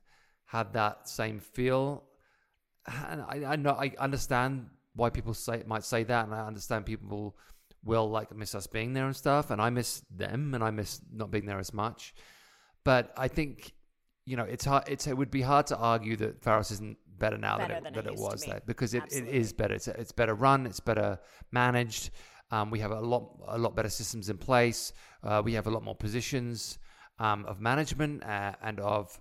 have 0.53 0.73
that 0.73 1.09
same 1.09 1.39
feel. 1.39 2.03
And 3.09 3.21
I, 3.21 3.53
I 3.53 3.55
know 3.55 3.71
I 3.71 3.93
understand 3.97 4.67
why 4.95 5.09
people 5.09 5.33
say 5.33 5.63
might 5.65 5.83
say 5.83 6.03
that, 6.03 6.25
and 6.25 6.33
I 6.33 6.45
understand 6.45 6.85
people 6.85 7.35
will 7.83 8.09
like 8.09 8.33
miss 8.35 8.55
us 8.55 8.67
being 8.67 8.93
there 8.93 9.07
and 9.07 9.15
stuff, 9.15 9.49
and 9.51 9.61
I 9.61 9.69
miss 9.69 10.03
them, 10.15 10.53
and 10.53 10.63
I 10.63 10.71
miss 10.71 11.01
not 11.11 11.31
being 11.31 11.45
there 11.45 11.59
as 11.59 11.73
much. 11.73 12.13
But 12.83 13.13
I 13.17 13.27
think 13.27 13.73
you 14.25 14.37
know 14.37 14.43
it's 14.43 14.65
hard. 14.65 14.83
It's 14.87 15.07
it 15.07 15.17
would 15.17 15.31
be 15.31 15.41
hard 15.41 15.67
to 15.67 15.77
argue 15.77 16.15
that 16.17 16.41
Pharos 16.43 16.71
isn't 16.71 16.97
better 17.19 17.37
now 17.37 17.57
Better 17.57 17.75
than 17.75 17.85
it, 17.85 17.89
it 17.89 17.95
than 17.95 18.13
it 18.13 18.17
to 18.17 18.21
was 18.21 18.43
be. 18.43 18.51
there 18.51 18.61
because 18.65 18.93
it, 18.93 19.03
it 19.11 19.27
is 19.27 19.53
better. 19.53 19.73
It's 19.73 19.87
it's 19.87 20.11
better 20.11 20.35
run. 20.35 20.65
It's 20.65 20.79
better 20.79 21.19
managed. 21.51 22.11
Um, 22.51 22.69
we 22.69 22.79
have 22.79 22.91
a 22.91 22.99
lot 22.99 23.29
a 23.47 23.57
lot 23.57 23.75
better 23.75 23.89
systems 23.89 24.29
in 24.29 24.37
place. 24.37 24.93
Uh, 25.23 25.41
we 25.43 25.53
have 25.53 25.67
a 25.67 25.69
lot 25.69 25.83
more 25.83 25.95
positions 25.95 26.77
um, 27.19 27.45
of 27.45 27.59
management 27.59 28.23
uh, 28.23 28.53
and 28.61 28.79
of 28.79 29.19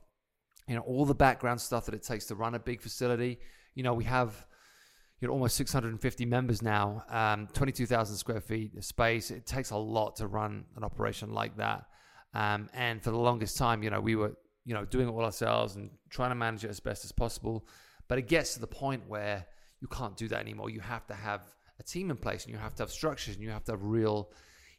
you 0.68 0.74
know 0.74 0.82
all 0.82 1.04
the 1.04 1.14
background 1.14 1.60
stuff 1.60 1.86
that 1.86 1.94
it 1.94 2.02
takes 2.02 2.26
to 2.26 2.34
run 2.34 2.54
a 2.54 2.58
big 2.58 2.80
facility. 2.80 3.38
You 3.74 3.82
know 3.82 3.94
we 3.94 4.04
have 4.04 4.46
you 5.20 5.28
know 5.28 5.34
almost 5.34 5.56
650 5.56 6.26
members 6.26 6.62
now, 6.62 7.04
um, 7.08 7.48
22,000 7.52 8.16
square 8.16 8.40
feet 8.40 8.76
of 8.76 8.84
space. 8.84 9.30
It 9.30 9.46
takes 9.46 9.70
a 9.70 9.76
lot 9.76 10.16
to 10.16 10.26
run 10.26 10.64
an 10.76 10.84
operation 10.84 11.32
like 11.32 11.56
that. 11.56 11.86
Um, 12.34 12.68
and 12.74 13.02
for 13.02 13.10
the 13.10 13.18
longest 13.18 13.56
time, 13.56 13.82
you 13.82 13.90
know, 13.90 14.00
we 14.00 14.16
were 14.16 14.32
you 14.64 14.74
know 14.74 14.84
doing 14.84 15.08
it 15.08 15.10
all 15.10 15.24
ourselves 15.24 15.76
and 15.76 15.90
trying 16.10 16.30
to 16.30 16.34
manage 16.34 16.64
it 16.64 16.70
as 16.70 16.80
best 16.80 17.04
as 17.04 17.12
possible. 17.12 17.66
But 18.08 18.18
it 18.18 18.28
gets 18.28 18.54
to 18.54 18.60
the 18.60 18.66
point 18.66 19.02
where 19.08 19.46
you 19.80 19.88
can't 19.88 20.16
do 20.16 20.28
that 20.28 20.40
anymore. 20.40 20.70
You 20.70 20.80
have 20.80 21.06
to 21.06 21.14
have 21.14 21.42
a 21.78 21.82
team 21.82 22.10
in 22.10 22.16
place, 22.16 22.44
and 22.44 22.52
you 22.52 22.58
have 22.58 22.74
to 22.76 22.82
have 22.82 22.90
structures, 22.90 23.34
and 23.34 23.42
you 23.42 23.50
have 23.50 23.64
to 23.64 23.72
have 23.72 23.82
real, 23.82 24.30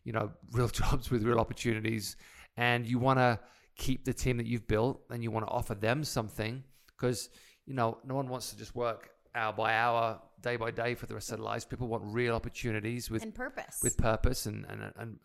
you 0.03 0.13
know, 0.13 0.31
real 0.51 0.67
jobs 0.67 1.09
with 1.09 1.23
real 1.23 1.39
opportunities. 1.39 2.15
And 2.57 2.85
you 2.85 2.99
want 2.99 3.19
to 3.19 3.39
keep 3.75 4.05
the 4.05 4.13
team 4.13 4.37
that 4.37 4.45
you've 4.45 4.67
built, 4.67 5.01
and 5.09 5.23
you 5.23 5.31
want 5.31 5.45
to 5.45 5.51
offer 5.51 5.75
them 5.75 6.03
something 6.03 6.63
because 6.87 7.29
you 7.65 7.73
know 7.73 7.97
no 8.05 8.15
one 8.15 8.27
wants 8.27 8.51
to 8.51 8.57
just 8.57 8.75
work 8.75 9.09
hour 9.35 9.53
by 9.53 9.75
hour, 9.75 10.21
day 10.41 10.55
by 10.55 10.71
day 10.71 10.95
for 10.95 11.05
the 11.05 11.13
rest 11.13 11.31
of 11.31 11.37
their 11.37 11.45
lives. 11.45 11.65
People 11.65 11.87
want 11.87 12.03
real 12.05 12.35
opportunities 12.35 13.09
with 13.09 13.23
and 13.23 13.33
purpose 13.33 13.79
with 13.81 13.97
purpose 13.97 14.45
and 14.45 14.65
and 14.69 14.93
and 14.97 15.19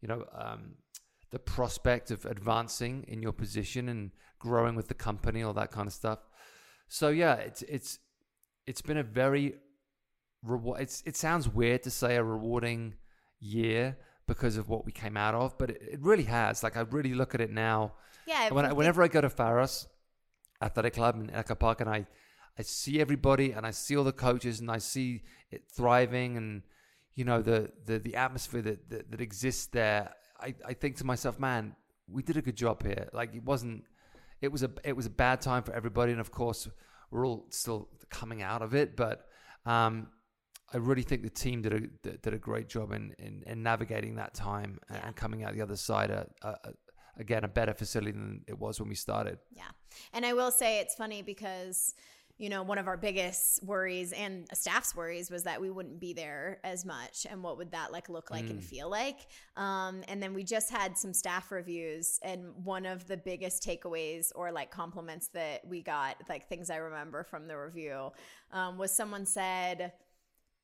you 0.00 0.08
know 0.08 0.24
um, 0.34 0.72
the 1.30 1.38
prospect 1.38 2.10
of 2.10 2.24
advancing 2.26 3.04
in 3.08 3.22
your 3.22 3.32
position 3.32 3.88
and 3.88 4.10
growing 4.38 4.74
with 4.74 4.88
the 4.88 4.94
company, 4.94 5.42
all 5.42 5.52
that 5.54 5.70
kind 5.70 5.86
of 5.86 5.92
stuff. 5.92 6.18
So 6.88 7.08
yeah, 7.08 7.34
it's 7.34 7.62
it's 7.62 7.98
it's 8.66 8.82
been 8.82 8.96
a 8.96 9.02
very 9.02 9.54
reward. 10.42 10.80
It's 10.80 11.02
it 11.06 11.16
sounds 11.16 11.48
weird 11.48 11.82
to 11.84 11.90
say 11.90 12.16
a 12.16 12.24
rewarding 12.24 12.94
year 13.38 13.96
because 14.26 14.56
of 14.56 14.68
what 14.68 14.84
we 14.86 14.92
came 14.92 15.16
out 15.16 15.34
of, 15.34 15.56
but 15.58 15.70
it, 15.70 15.82
it 15.92 16.00
really 16.02 16.24
has. 16.24 16.62
Like 16.62 16.76
I 16.76 16.80
really 16.80 17.14
look 17.14 17.34
at 17.34 17.40
it 17.40 17.50
now. 17.50 17.94
yeah 18.26 18.50
When, 18.52 18.64
I- 18.64 18.72
whenever 18.72 19.02
I 19.02 19.08
go 19.08 19.20
to 19.20 19.28
Pharos 19.30 19.86
Athletic 20.62 20.94
Club 20.94 21.16
in 21.16 21.30
Echo 21.30 21.54
Park, 21.54 21.80
and 21.80 21.88
I, 21.90 22.06
I 22.58 22.62
see 22.62 23.00
everybody, 23.00 23.52
and 23.52 23.66
I 23.66 23.70
see 23.72 23.96
all 23.96 24.04
the 24.04 24.12
coaches, 24.12 24.60
and 24.60 24.70
I 24.70 24.78
see 24.78 25.22
it 25.50 25.62
thriving, 25.74 26.36
and 26.36 26.62
you 27.14 27.24
know 27.24 27.40
the 27.42 27.72
the, 27.86 27.98
the 27.98 28.14
atmosphere 28.16 28.62
that, 28.62 28.88
that 28.90 29.10
that 29.10 29.20
exists 29.20 29.66
there. 29.66 30.12
I, 30.40 30.54
I 30.66 30.72
think 30.74 30.96
to 30.96 31.04
myself, 31.04 31.38
man, 31.38 31.74
we 32.08 32.22
did 32.22 32.36
a 32.36 32.42
good 32.42 32.56
job 32.56 32.82
here. 32.82 33.08
Like 33.12 33.34
it 33.34 33.44
wasn't, 33.44 33.84
it 34.40 34.50
was 34.50 34.62
a 34.62 34.70
it 34.84 34.96
was 34.96 35.06
a 35.06 35.10
bad 35.10 35.40
time 35.40 35.62
for 35.62 35.72
everybody, 35.72 36.12
and 36.12 36.20
of 36.20 36.30
course, 36.30 36.68
we're 37.10 37.26
all 37.26 37.46
still 37.50 37.88
coming 38.08 38.42
out 38.42 38.62
of 38.62 38.74
it, 38.74 38.96
but 38.96 39.26
um, 39.66 40.08
I 40.72 40.78
really 40.78 41.02
think 41.02 41.22
the 41.22 41.30
team 41.30 41.62
did 41.62 41.72
a 41.74 41.80
did 42.24 42.34
a 42.34 42.38
great 42.38 42.68
job 42.68 42.92
in 42.92 43.14
in, 43.18 43.42
in 43.46 43.62
navigating 43.62 44.16
that 44.16 44.34
time 44.34 44.78
Yeah. 44.90 45.06
and 45.06 45.14
coming 45.16 45.44
out 45.44 45.54
the 45.54 45.62
other 45.62 45.76
side. 45.76 46.10
A, 46.10 46.26
a, 46.42 46.48
a, 46.48 46.72
again, 47.18 47.44
a 47.44 47.48
better 47.48 47.74
facility 47.74 48.12
than 48.12 48.42
it 48.46 48.58
was 48.58 48.80
when 48.80 48.88
we 48.88 48.94
started. 48.94 49.38
Yeah. 49.50 49.64
And 50.14 50.24
I 50.24 50.32
will 50.32 50.50
say 50.50 50.78
it's 50.80 50.94
funny 50.94 51.20
because, 51.22 51.94
you 52.40 52.48
know, 52.48 52.62
one 52.62 52.78
of 52.78 52.88
our 52.88 52.96
biggest 52.96 53.62
worries 53.62 54.12
and 54.12 54.48
staff's 54.54 54.96
worries 54.96 55.30
was 55.30 55.42
that 55.42 55.60
we 55.60 55.68
wouldn't 55.68 56.00
be 56.00 56.14
there 56.14 56.58
as 56.64 56.86
much 56.86 57.26
and 57.30 57.42
what 57.42 57.58
would 57.58 57.70
that 57.72 57.92
like 57.92 58.08
look 58.08 58.30
like 58.30 58.48
and 58.48 58.64
feel 58.64 58.88
like. 58.88 59.26
Um, 59.58 60.00
and 60.08 60.22
then 60.22 60.32
we 60.32 60.42
just 60.42 60.70
had 60.70 60.96
some 60.96 61.12
staff 61.12 61.52
reviews 61.52 62.18
and 62.22 62.46
one 62.64 62.86
of 62.86 63.06
the 63.06 63.18
biggest 63.18 63.62
takeaways 63.62 64.32
or 64.34 64.52
like 64.52 64.70
compliments 64.70 65.28
that 65.34 65.66
we 65.68 65.82
got, 65.82 66.16
like 66.30 66.48
things 66.48 66.70
I 66.70 66.76
remember 66.76 67.24
from 67.24 67.46
the 67.46 67.58
review, 67.58 68.10
um, 68.52 68.78
was 68.78 68.90
someone 68.90 69.26
said, 69.26 69.92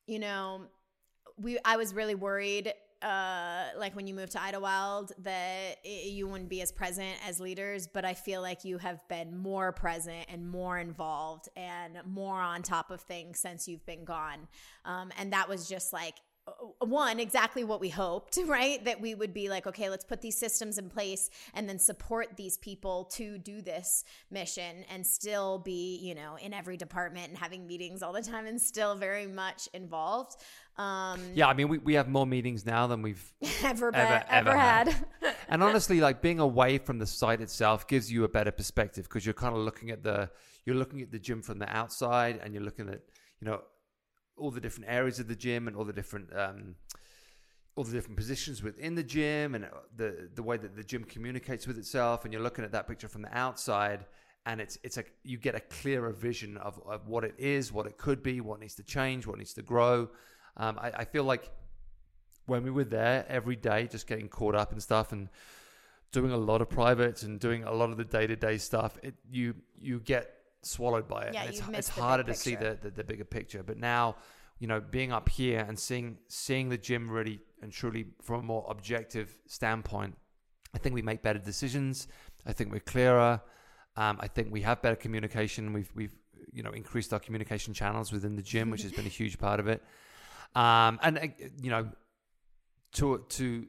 you 0.07 0.19
know, 0.19 0.63
we 1.37 1.59
I 1.63 1.77
was 1.77 1.93
really 1.93 2.15
worried 2.15 2.73
uh 3.03 3.67
like 3.79 3.95
when 3.95 4.07
you 4.07 4.15
moved 4.15 4.33
to 4.33 4.39
Idyllwild 4.39 5.13
that 5.19 5.77
i 5.85 6.03
you 6.07 6.27
wouldn't 6.27 6.49
be 6.49 6.63
as 6.63 6.73
present 6.73 7.17
as 7.27 7.39
leaders 7.41 7.87
but 7.87 8.05
I 8.05 8.15
feel 8.15 8.41
like 8.41 8.65
you 8.65 8.79
have 8.79 9.07
been 9.09 9.37
more 9.37 9.73
present 9.73 10.27
and 10.29 10.49
more 10.49 10.79
involved 10.79 11.49
and 11.57 11.99
more 12.07 12.41
on 12.41 12.63
top 12.63 12.91
of 12.91 13.03
things 13.03 13.39
since 13.39 13.69
you've 13.69 13.85
been 13.85 14.05
gone. 14.05 14.49
Um 14.85 15.11
and 15.19 15.33
that 15.33 15.49
was 15.49 15.69
just 15.69 15.93
like 15.93 16.15
one 16.79 17.19
exactly 17.19 17.65
what 17.65 17.81
we 17.81 17.89
hoped 17.89 18.39
right? 18.47 18.83
That 18.85 19.01
we 19.01 19.15
would 19.15 19.35
be 19.35 19.49
like 19.49 19.67
okay 19.67 19.91
let's 19.91 20.05
put 20.05 20.23
these 20.23 20.39
systems 20.39 20.79
in 20.79 20.89
place 20.89 21.29
and 21.55 21.69
then 21.69 21.79
support 21.79 22.37
these 22.37 22.57
people 22.57 23.05
to 23.13 23.37
do 23.37 23.61
this 23.61 24.05
mission 24.31 24.85
and 24.91 25.07
still 25.07 25.59
be 25.59 25.99
you 25.99 26.15
know 26.15 26.37
in 26.41 26.55
every 26.55 26.77
department 26.77 27.29
and 27.29 27.37
having 27.37 27.67
meetings 27.67 28.03
all 28.03 28.13
the 28.13 28.23
time 28.23 28.47
and 28.47 28.61
still 28.61 28.95
very 28.95 29.27
much 29.27 29.69
involved 29.75 30.37
um 30.79 31.21
Yeah, 31.35 31.49
I 31.49 31.55
mean, 31.55 31.69
we, 31.69 31.79
we 31.79 31.95
have 31.95 32.09
more 32.09 32.27
meetings 32.27 32.67
now 32.67 32.87
than 32.87 33.03
we've 33.03 33.33
ever 33.65 33.89
Ever- 33.95 33.97
ever, 33.97 34.25
ever 34.29 34.57
had. 34.57 34.89
had. 34.89 35.35
and 35.49 35.63
honestly 35.69 36.01
like 36.01 36.21
being 36.21 36.39
away 36.41 36.79
from 36.79 36.99
the 36.99 37.07
site 37.07 37.41
itself 37.41 37.87
gives 37.87 38.11
you 38.13 38.25
a 38.25 38.29
better 38.29 38.51
perspective 38.51 39.05
because 39.05 39.25
you're 39.25 39.35
kind 39.35 39.55
of 39.55 39.61
looking 39.63 39.91
at 39.91 40.03
the 40.03 40.31
you're 40.65 40.77
looking 40.77 41.01
at 41.03 41.11
the 41.11 41.19
gym 41.19 41.43
from 41.43 41.59
the 41.59 41.69
outside 41.77 42.41
and 42.43 42.53
you're 42.53 42.63
looking 42.63 42.89
at 42.89 43.01
you 43.41 43.47
know 43.49 43.61
all 44.37 44.51
the 44.51 44.61
different 44.61 44.91
areas 44.91 45.19
of 45.19 45.29
the 45.29 45.37
gym 45.37 45.67
and 45.69 45.77
all 45.77 45.85
the 45.85 45.93
different 45.93 46.29
um 46.37 46.75
all 47.75 47.85
the 47.85 47.93
different 47.93 48.17
positions 48.17 48.63
within 48.63 48.95
the 48.95 49.03
gym 49.03 49.55
and 49.55 49.65
uh, 49.65 49.69
the 49.97 50.29
the 50.35 50.43
way 50.43 50.57
that 50.57 50.75
the 50.77 50.83
gym 50.85 51.05
communicates 51.05 51.67
with 51.67 51.79
itself 51.79 52.25
and 52.25 52.33
you're 52.33 52.43
looking 52.43 52.65
at 52.65 52.73
that 52.73 52.87
picture 52.89 53.09
from 53.09 53.23
the 53.23 53.35
outside 53.37 54.05
and 54.47 54.61
it's 54.61 54.79
it's 54.83 54.97
a 54.99 55.05
you 55.25 55.39
get 55.39 55.55
a 55.55 55.61
clearer 55.61 56.11
vision 56.13 56.57
of, 56.59 56.81
of 56.87 57.07
what 57.09 57.23
it 57.25 57.35
is 57.39 57.73
what 57.73 57.87
it 57.87 57.97
could 57.99 58.23
be 58.23 58.41
what 58.41 58.61
needs 58.61 58.75
to 58.75 58.83
change 58.83 59.27
what 59.27 59.39
needs 59.39 59.53
to 59.55 59.63
grow 59.63 60.09
um, 60.57 60.79
I, 60.81 60.91
I 60.99 61.05
feel 61.05 61.25
like 61.25 61.51
when 62.47 62.63
we 62.63 62.71
were 62.71 62.85
there 62.85 63.25
every 63.29 63.57
day, 63.57 63.89
just 63.91 64.07
getting 64.07 64.29
caught 64.29 64.55
up 64.55 64.73
and 64.73 64.83
stuff, 64.83 65.13
and 65.13 65.29
doing 66.13 66.33
a 66.33 66.37
lot 66.37 66.63
of 66.63 66.71
privates 66.71 67.23
and 67.25 67.39
doing 67.41 67.65
a 67.65 67.73
lot 67.73 67.91
of 67.91 67.97
the 67.97 68.05
day 68.05 68.27
to 68.27 68.37
day 68.37 68.59
stuff, 68.59 68.99
it 69.03 69.15
you 69.31 69.55
you 69.79 70.01
get 70.01 70.33
swallowed 70.63 71.09
by 71.09 71.25
it. 71.25 71.35
Yeah, 71.35 71.43
and 71.43 71.51
it's 71.51 71.63
it's 71.69 71.89
harder 71.89 72.23
to 72.25 72.35
see 72.35 72.55
the, 72.55 72.79
the 72.81 72.91
the 72.91 73.05
bigger 73.05 73.25
picture. 73.25 73.63
But 73.63 73.79
now, 73.79 74.17
you 74.59 74.67
know, 74.67 74.81
being 74.81 75.13
up 75.13 75.29
here 75.29 75.65
and 75.67 75.79
seeing 75.79 76.19
seeing 76.29 76.69
the 76.69 76.79
gym 76.79 77.11
really 77.11 77.41
and 77.63 77.73
truly 77.73 78.07
from 78.23 78.41
a 78.41 78.43
more 78.43 78.67
objective 78.69 79.37
standpoint, 79.47 80.17
I 80.75 80.79
think 80.79 80.95
we 80.95 81.03
make 81.03 81.23
better 81.23 81.39
decisions. 81.39 82.09
I 82.47 82.53
think 82.53 82.73
we're 82.73 82.81
clearer. 82.81 83.41
Um, 83.97 84.19
I 84.21 84.29
think 84.29 84.53
we 84.53 84.61
have 84.63 84.83
better 84.83 84.97
communication. 84.97 85.73
We've 85.73 85.91
we've 85.95 86.15
you 86.53 86.63
know 86.63 86.71
increased 86.71 87.13
our 87.13 87.21
communication 87.21 87.75
channels 87.75 88.13
within 88.13 88.37
the 88.37 88.43
gym, 88.43 88.71
which 88.71 88.83
has 88.83 88.93
been 88.93 89.07
a 89.07 89.09
huge 89.21 89.39
part 89.39 89.61
of 89.61 89.69
it. 89.69 89.83
Um, 90.55 90.99
and 91.03 91.19
uh, 91.19 91.27
you 91.63 91.71
know, 91.71 91.89
to 92.95 93.25
to 93.29 93.67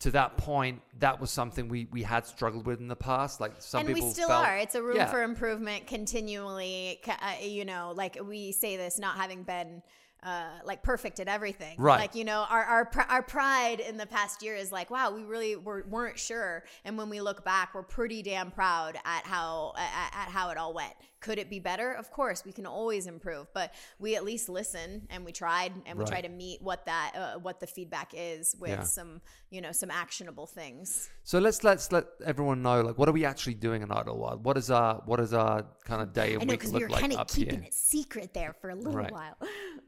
to 0.00 0.10
that 0.10 0.36
point, 0.36 0.82
that 0.98 1.20
was 1.20 1.30
something 1.30 1.68
we 1.68 1.88
we 1.90 2.02
had 2.02 2.26
struggled 2.26 2.66
with 2.66 2.80
in 2.80 2.88
the 2.88 2.96
past. 2.96 3.40
Like 3.40 3.54
some 3.58 3.80
and 3.80 3.94
people 3.94 4.08
we 4.08 4.12
still 4.12 4.28
felt, 4.28 4.46
are. 4.46 4.56
It's 4.56 4.74
a 4.74 4.82
room 4.82 4.96
Yeah. 4.96 5.10
for 5.10 5.22
improvement 5.22 5.86
continually. 5.86 7.00
Uh, 7.06 7.34
you 7.42 7.64
know, 7.64 7.92
like 7.96 8.18
we 8.22 8.52
say 8.52 8.76
this, 8.76 8.98
not 8.98 9.16
having 9.16 9.42
been 9.42 9.82
uh, 10.22 10.48
like 10.64 10.82
perfect 10.82 11.20
at 11.20 11.28
everything. 11.28 11.76
Right. 11.78 12.00
Like 12.00 12.14
you 12.14 12.24
know, 12.24 12.46
our 12.48 12.64
our 12.64 12.84
pr- 12.86 13.10
our 13.10 13.22
pride 13.22 13.80
in 13.80 13.96
the 13.98 14.06
past 14.06 14.42
year 14.42 14.56
is 14.56 14.72
like, 14.72 14.90
wow, 14.90 15.14
we 15.14 15.22
really 15.22 15.54
were, 15.56 15.84
weren't 15.88 16.18
sure, 16.18 16.64
and 16.84 16.96
when 16.96 17.10
we 17.10 17.20
look 17.20 17.44
back, 17.44 17.74
we're 17.74 17.82
pretty 17.82 18.22
damn 18.22 18.50
proud 18.50 18.96
at 19.04 19.26
how 19.26 19.74
at, 19.76 20.14
at 20.14 20.28
how 20.30 20.50
it 20.50 20.56
all 20.56 20.72
went. 20.72 20.94
Could 21.24 21.38
it 21.38 21.48
be 21.48 21.58
better? 21.58 21.88
Of 21.92 22.10
course, 22.10 22.44
we 22.44 22.52
can 22.52 22.66
always 22.66 23.06
improve, 23.06 23.46
but 23.54 23.72
we 23.98 24.14
at 24.14 24.24
least 24.24 24.46
listen 24.60 25.06
and 25.08 25.24
we 25.24 25.32
tried 25.32 25.72
and 25.86 25.96
we 25.98 26.04
Right. 26.04 26.12
try 26.14 26.20
to 26.20 26.28
meet 26.28 26.60
what 26.60 26.84
that 26.84 27.12
uh, 27.16 27.38
what 27.46 27.60
the 27.60 27.66
feedback 27.66 28.10
is 28.14 28.54
with 28.60 28.70
Yeah. 28.78 28.82
some 28.98 29.22
you 29.54 29.60
know 29.64 29.72
some 29.72 29.90
actionable 29.90 30.46
things. 30.46 31.08
So 31.22 31.38
let's 31.38 31.64
let's 31.64 31.90
let 31.96 32.04
everyone 32.26 32.60
know 32.62 32.82
like 32.82 32.98
what 32.98 33.08
are 33.08 33.12
we 33.20 33.24
actually 33.24 33.54
doing 33.54 33.80
in 33.82 33.88
Idyllwild? 33.88 34.40
What 34.42 34.56
is 34.58 34.70
our 34.70 34.90
what 35.06 35.18
is 35.18 35.32
our 35.32 35.64
kind 35.84 36.02
of 36.02 36.12
day 36.12 36.34
and 36.34 36.42
I 36.42 36.44
know 36.44 36.50
week 36.52 36.60
because 36.60 36.72
we 36.74 36.80
look 36.80 36.88
were 36.90 36.92
like 36.96 37.00
kind 37.00 37.12
of 37.14 37.26
keeping 37.28 37.60
here? 37.60 37.68
it 37.68 37.74
secret 37.74 38.34
there 38.34 38.52
for 38.60 38.68
a 38.68 38.74
little 38.74 38.92
Right. 38.92 39.10
while. 39.10 39.36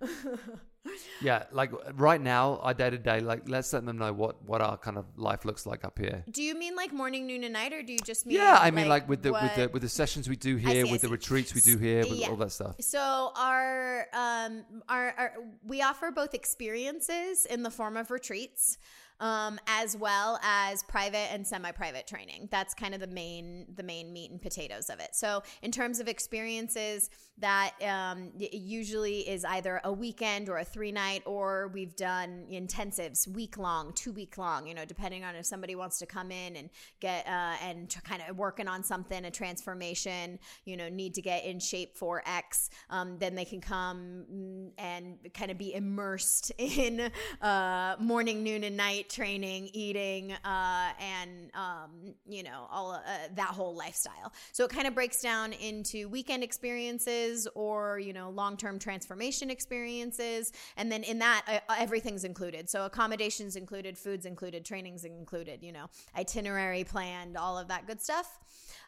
Yeah, 1.21 1.45
like 1.53 1.71
right 1.95 2.21
now, 2.21 2.59
our 2.63 2.75
day 2.75 2.91
to 2.91 2.99
day, 2.99 3.21
like 3.21 3.49
let's 3.49 3.73
let 3.73 3.85
them 3.87 3.99
know 3.99 4.13
what 4.13 4.43
what 4.45 4.61
our 4.61 4.77
kind 4.77 4.99
of 4.99 5.07
life 5.17 5.45
looks 5.45 5.67
like 5.67 5.85
up 5.85 5.99
here. 5.99 6.25
Do 6.31 6.43
you 6.43 6.55
mean 6.55 6.77
like 6.77 6.93
morning, 6.93 7.27
noon, 7.27 7.45
and 7.45 7.53
night, 7.55 7.73
or 7.73 7.83
do 7.83 7.93
you 7.93 7.99
just 7.99 8.27
mean? 8.27 8.37
Yeah, 8.39 8.59
I 8.61 8.71
mean 8.71 8.89
like, 8.89 9.09
with 9.09 9.23
the 9.23 9.33
with 9.33 9.55
the 9.57 9.69
with 9.73 9.83
the 9.83 9.89
sessions 9.89 10.29
we 10.29 10.37
do 10.37 10.57
here, 10.57 10.85
see, 10.85 10.93
with 10.93 11.01
the 11.03 11.09
retreats 11.09 11.55
we 11.55 11.61
do 11.61 11.79
here, 11.79 12.01
with 12.01 12.19
Yeah. 12.19 12.29
all 12.31 12.37
that 12.37 12.53
stuff. 12.53 12.77
So 12.81 13.33
our 13.37 14.07
um 14.13 14.65
our, 14.89 15.15
our 15.17 15.33
we 15.65 15.83
offer 15.83 16.11
both 16.11 16.35
experiences 16.35 17.47
in 17.47 17.63
the 17.63 17.71
form 17.71 17.97
of 17.97 18.11
retreats. 18.11 18.79
Um, 19.19 19.59
as 19.67 19.97
well 19.97 20.39
as 20.43 20.83
private 20.83 21.33
and 21.33 21.47
semi-private 21.47 22.07
training. 22.07 22.49
That's 22.51 22.75
kind 22.75 22.95
of 22.95 23.01
the 23.01 23.07
main 23.07 23.67
the 23.75 23.83
main 23.83 24.13
meat 24.13 24.31
and 24.31 24.41
potatoes 24.41 24.91
of 24.91 25.01
it. 25.01 25.15
So 25.15 25.43
in 25.63 25.73
terms 25.73 26.01
of 26.01 26.09
experiences, 26.09 27.09
that 27.39 27.73
um, 27.83 28.33
usually 28.39 29.21
is 29.29 29.45
either 29.45 29.81
a 29.85 29.93
weekend 29.93 30.49
or 30.49 30.59
a 30.59 30.65
three 30.65 30.93
night, 30.93 31.23
or 31.27 31.71
we've 31.75 31.95
done 31.95 32.47
intensives, 32.51 33.29
week 33.29 33.59
long, 33.59 33.93
two 33.95 34.13
week 34.13 34.39
long. 34.39 34.67
You 34.67 34.75
know, 34.75 34.85
depending 34.85 35.25
on 35.25 35.35
if 35.35 35.45
somebody 35.45 35.75
wants 35.75 35.99
to 35.99 36.07
come 36.07 36.31
in 36.31 36.57
and 36.57 36.71
get 37.01 37.27
uh, 37.27 37.57
and 37.63 37.95
kind 38.05 38.23
of 38.27 38.37
working 38.37 38.69
on 38.69 38.83
something, 38.83 39.25
a 39.25 39.31
transformation. 39.31 40.39
You 40.65 40.77
know, 40.77 40.89
need 40.89 41.15
to 41.15 41.23
get 41.23 41.45
in 41.45 41.61
shape 41.61 41.97
for 41.97 42.23
X. 42.27 42.71
Um, 42.89 43.19
then 43.19 43.35
they 43.35 43.45
can 43.45 43.61
come 43.61 44.25
mm, 44.33 44.71
and 44.79 45.19
kind 45.35 45.51
of 45.51 45.59
be 45.59 45.75
immersed 45.75 46.53
in 46.59 47.11
uh, 47.43 47.97
morning, 47.99 48.43
noon, 48.43 48.65
and 48.65 48.77
night 48.77 49.06
training, 49.09 49.71
eating, 49.73 50.33
uh, 50.33 50.89
and 51.01 51.51
um, 51.55 52.15
you 52.27 52.43
know 52.43 52.67
all 52.71 52.93
uh, 52.93 53.01
that 53.35 53.49
whole 53.49 53.75
lifestyle. 53.75 54.33
So 54.53 54.65
it 54.65 54.71
kind 54.71 54.87
of 54.87 54.95
breaks 54.95 55.21
down 55.21 55.53
into 55.53 56.09
weekend 56.09 56.43
experiences 56.43 57.49
or 57.55 57.99
you 57.99 58.13
know 58.13 58.31
long 58.31 58.57
term 58.57 58.79
transformation 58.79 59.51
experiences, 59.51 60.53
and 60.77 60.91
then 60.91 61.03
in 61.03 61.19
that 61.21 61.63
uh, 61.69 61.75
everything's 61.79 62.25
included. 62.25 62.69
So 62.69 62.85
accommodations 62.85 63.57
included, 63.57 63.97
foods 63.97 64.27
included, 64.27 64.65
trainings 64.65 65.05
included. 65.05 65.63
You 65.63 65.73
know, 65.73 65.87
itinerary 66.17 66.85
planned, 66.85 67.37
all 67.37 67.59
of 67.59 67.69
that 67.69 67.87
good 67.87 68.01
stuff. 68.01 68.39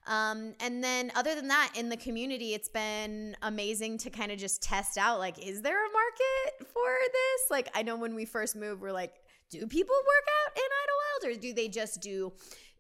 Um, 0.08 0.54
and 0.60 0.82
then 0.82 1.12
other 1.14 1.34
than 1.34 1.48
that, 1.48 1.72
in 1.76 1.90
the 1.90 1.96
community, 1.96 2.54
it's 2.54 2.68
been 2.68 3.36
amazing 3.42 3.98
to 3.98 4.10
kind 4.10 4.32
of 4.32 4.38
just 4.38 4.62
test 4.62 4.96
out 4.96 5.18
like, 5.18 5.38
is 5.46 5.60
there 5.60 5.76
a 5.76 5.88
market 5.92 6.72
for 6.72 6.96
this? 7.12 7.50
Like, 7.50 7.68
I 7.74 7.82
know 7.82 7.96
when 7.96 8.14
we 8.14 8.24
first 8.24 8.56
moved, 8.56 8.80
we're 8.80 8.92
like, 8.92 9.12
do 9.50 9.66
people 9.66 9.94
work 9.94 10.28
out 10.46 10.56
in 10.56 10.62
Idyllwild 10.62 11.36
or 11.36 11.40
do 11.40 11.52
they 11.54 11.68
just 11.68 12.00
do 12.00 12.32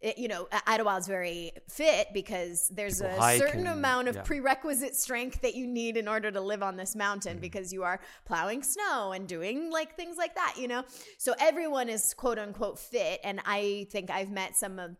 eh, 0.02 0.12
you 0.16 0.28
know, 0.28 0.48
Idyllwild's 0.52 1.08
very 1.08 1.52
fit 1.68 2.08
because 2.12 2.68
there's 2.68 3.00
People 3.00 3.22
a 3.22 3.38
certain 3.38 3.66
and- 3.66 3.78
amount 3.78 4.08
of 4.08 4.16
yeah. 4.16 4.22
prerequisite 4.22 4.94
strength 4.94 5.40
that 5.42 5.54
you 5.54 5.66
need 5.66 5.96
in 5.96 6.08
order 6.08 6.30
to 6.30 6.40
live 6.40 6.62
on 6.62 6.76
this 6.76 6.94
mountain 6.94 7.34
mm-hmm. 7.34 7.40
because 7.40 7.72
you 7.72 7.82
are 7.82 8.00
plowing 8.24 8.62
snow 8.62 9.12
and 9.12 9.26
doing 9.26 9.70
like 9.70 9.96
things 9.96 10.16
like 10.16 10.34
that, 10.34 10.54
you 10.56 10.68
know? 10.68 10.84
So 11.18 11.34
everyone 11.40 11.88
is 11.88 12.14
quote 12.14 12.38
unquote 12.38 12.78
fit. 12.78 13.20
And 13.24 13.40
I 13.44 13.86
think 13.90 14.10
I've 14.10 14.30
met 14.30 14.56
some 14.56 14.78
of 14.78 14.96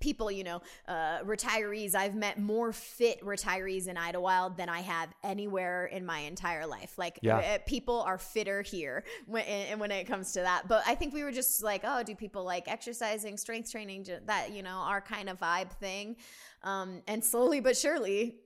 people, 0.00 0.30
you 0.30 0.42
know, 0.44 0.62
uh, 0.88 1.20
retirees. 1.24 1.94
I've 1.94 2.14
met 2.14 2.38
more 2.38 2.72
fit 2.72 3.20
retirees 3.22 3.86
in 3.86 3.96
Idyllwild 3.96 4.56
than 4.56 4.68
I 4.68 4.80
have 4.80 5.10
anywhere 5.22 5.86
in 5.86 6.04
my 6.04 6.20
entire 6.20 6.66
life. 6.66 6.98
Like, 6.98 7.18
Yeah. 7.22 7.38
uh, 7.38 7.58
people 7.66 8.00
are 8.00 8.18
fitter 8.18 8.62
here 8.62 9.04
when, 9.26 9.44
and 9.44 9.78
when 9.78 9.90
it 9.90 10.06
comes 10.06 10.32
to 10.32 10.40
that. 10.40 10.66
But 10.68 10.82
I 10.86 10.94
think 10.94 11.14
we 11.14 11.22
were 11.22 11.32
just 11.32 11.62
like, 11.62 11.82
oh, 11.84 12.02
do 12.02 12.14
people 12.14 12.44
like 12.44 12.66
exercising, 12.66 13.36
strength 13.36 13.70
training, 13.70 14.06
that, 14.26 14.52
you 14.52 14.62
know, 14.62 14.78
our 14.78 15.00
kind 15.00 15.28
of 15.28 15.38
vibe 15.38 15.72
thing. 15.72 16.16
Um, 16.62 17.02
and 17.06 17.24
slowly 17.24 17.60
but 17.60 17.76
surely, 17.76 18.36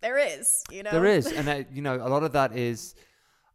there 0.00 0.18
is, 0.18 0.64
you 0.70 0.82
know, 0.82 0.90
There 0.92 1.06
is, 1.06 1.26
and 1.32 1.66
you 1.72 1.82
know, 1.82 1.96
a 1.96 2.08
lot 2.08 2.22
of 2.22 2.32
that 2.32 2.56
is. 2.56 2.94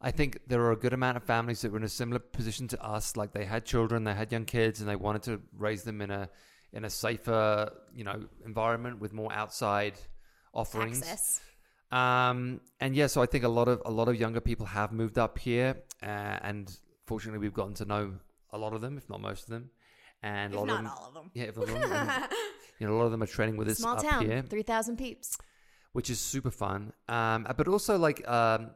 I 0.02 0.12
think 0.12 0.42
there 0.48 0.62
are 0.62 0.72
a 0.74 0.76
good 0.76 0.94
amount 0.94 1.18
of 1.18 1.24
families 1.24 1.62
that 1.62 1.72
were 1.72 1.80
in 1.80 1.84
a 1.84 1.90
similar 1.90 2.20
position 2.20 2.68
to 2.68 2.84
us. 2.86 3.16
Like 3.18 3.32
they 3.32 3.46
had 3.46 3.66
children, 3.66 4.04
they 4.04 4.14
had 4.14 4.32
young 4.32 4.46
kids, 4.46 4.80
and 4.80 4.88
they 4.88 4.96
wanted 4.96 5.24
to 5.24 5.42
raise 5.58 5.84
them 5.84 6.00
in 6.02 6.12
a 6.12 6.30
in 6.74 6.86
a 6.86 6.90
safer, 6.90 7.72
you 7.94 8.04
know, 8.04 8.26
environment 8.46 9.00
with 9.00 9.14
more 9.14 9.32
outside 9.34 9.94
offerings. 10.54 11.00
access. 11.02 11.42
Um, 11.92 12.62
and 12.80 12.96
yeah, 12.96 13.08
so 13.08 13.22
I 13.22 13.26
think 13.26 13.44
a 13.44 13.50
lot 13.50 13.68
of 13.68 13.82
a 13.86 13.92
lot 13.92 14.08
of 14.10 14.16
younger 14.20 14.42
people 14.42 14.66
have 14.66 14.92
moved 14.92 15.18
up 15.18 15.38
here, 15.38 15.78
uh, 16.04 16.06
and 16.42 16.76
fortunately, 17.06 17.40
we've 17.40 17.54
gotten 17.54 17.74
to 17.76 17.86
know 17.86 18.14
a 18.52 18.58
lot 18.58 18.74
of 18.74 18.82
them, 18.82 18.98
if 18.98 19.10
not 19.10 19.22
most 19.22 19.44
of 19.44 19.50
them, 19.50 19.70
and 20.24 20.54
If 20.54 20.58
a 20.58 20.60
lot 20.62 20.68
not 20.68 20.78
of 20.80 20.84
them, 20.84 20.92
all 20.98 21.08
of 21.08 21.14
them. 21.14 21.32
yeah, 21.34 21.44
if 21.44 21.58
not 21.58 21.70
all 21.70 21.76
of 21.84 21.90
them, 21.90 22.10
and, 22.10 22.24
you 22.80 22.88
know, 22.88 22.94
a 22.94 22.98
lot 22.98 23.06
of 23.06 23.12
them 23.12 23.22
are 23.24 23.28
training 23.28 23.56
with 23.58 23.70
us 23.70 23.78
Small 23.78 23.98
up 23.98 24.04
town, 24.04 24.26
here, 24.26 24.42
three 24.42 24.64
thousand 24.64 24.98
peeps. 24.98 25.38
which 25.94 26.10
is 26.10 26.20
super 26.20 26.52
fun. 26.52 26.92
Um, 27.08 27.48
but 27.56 27.68
also 27.68 27.98
like 27.98 28.28
um, 28.28 28.72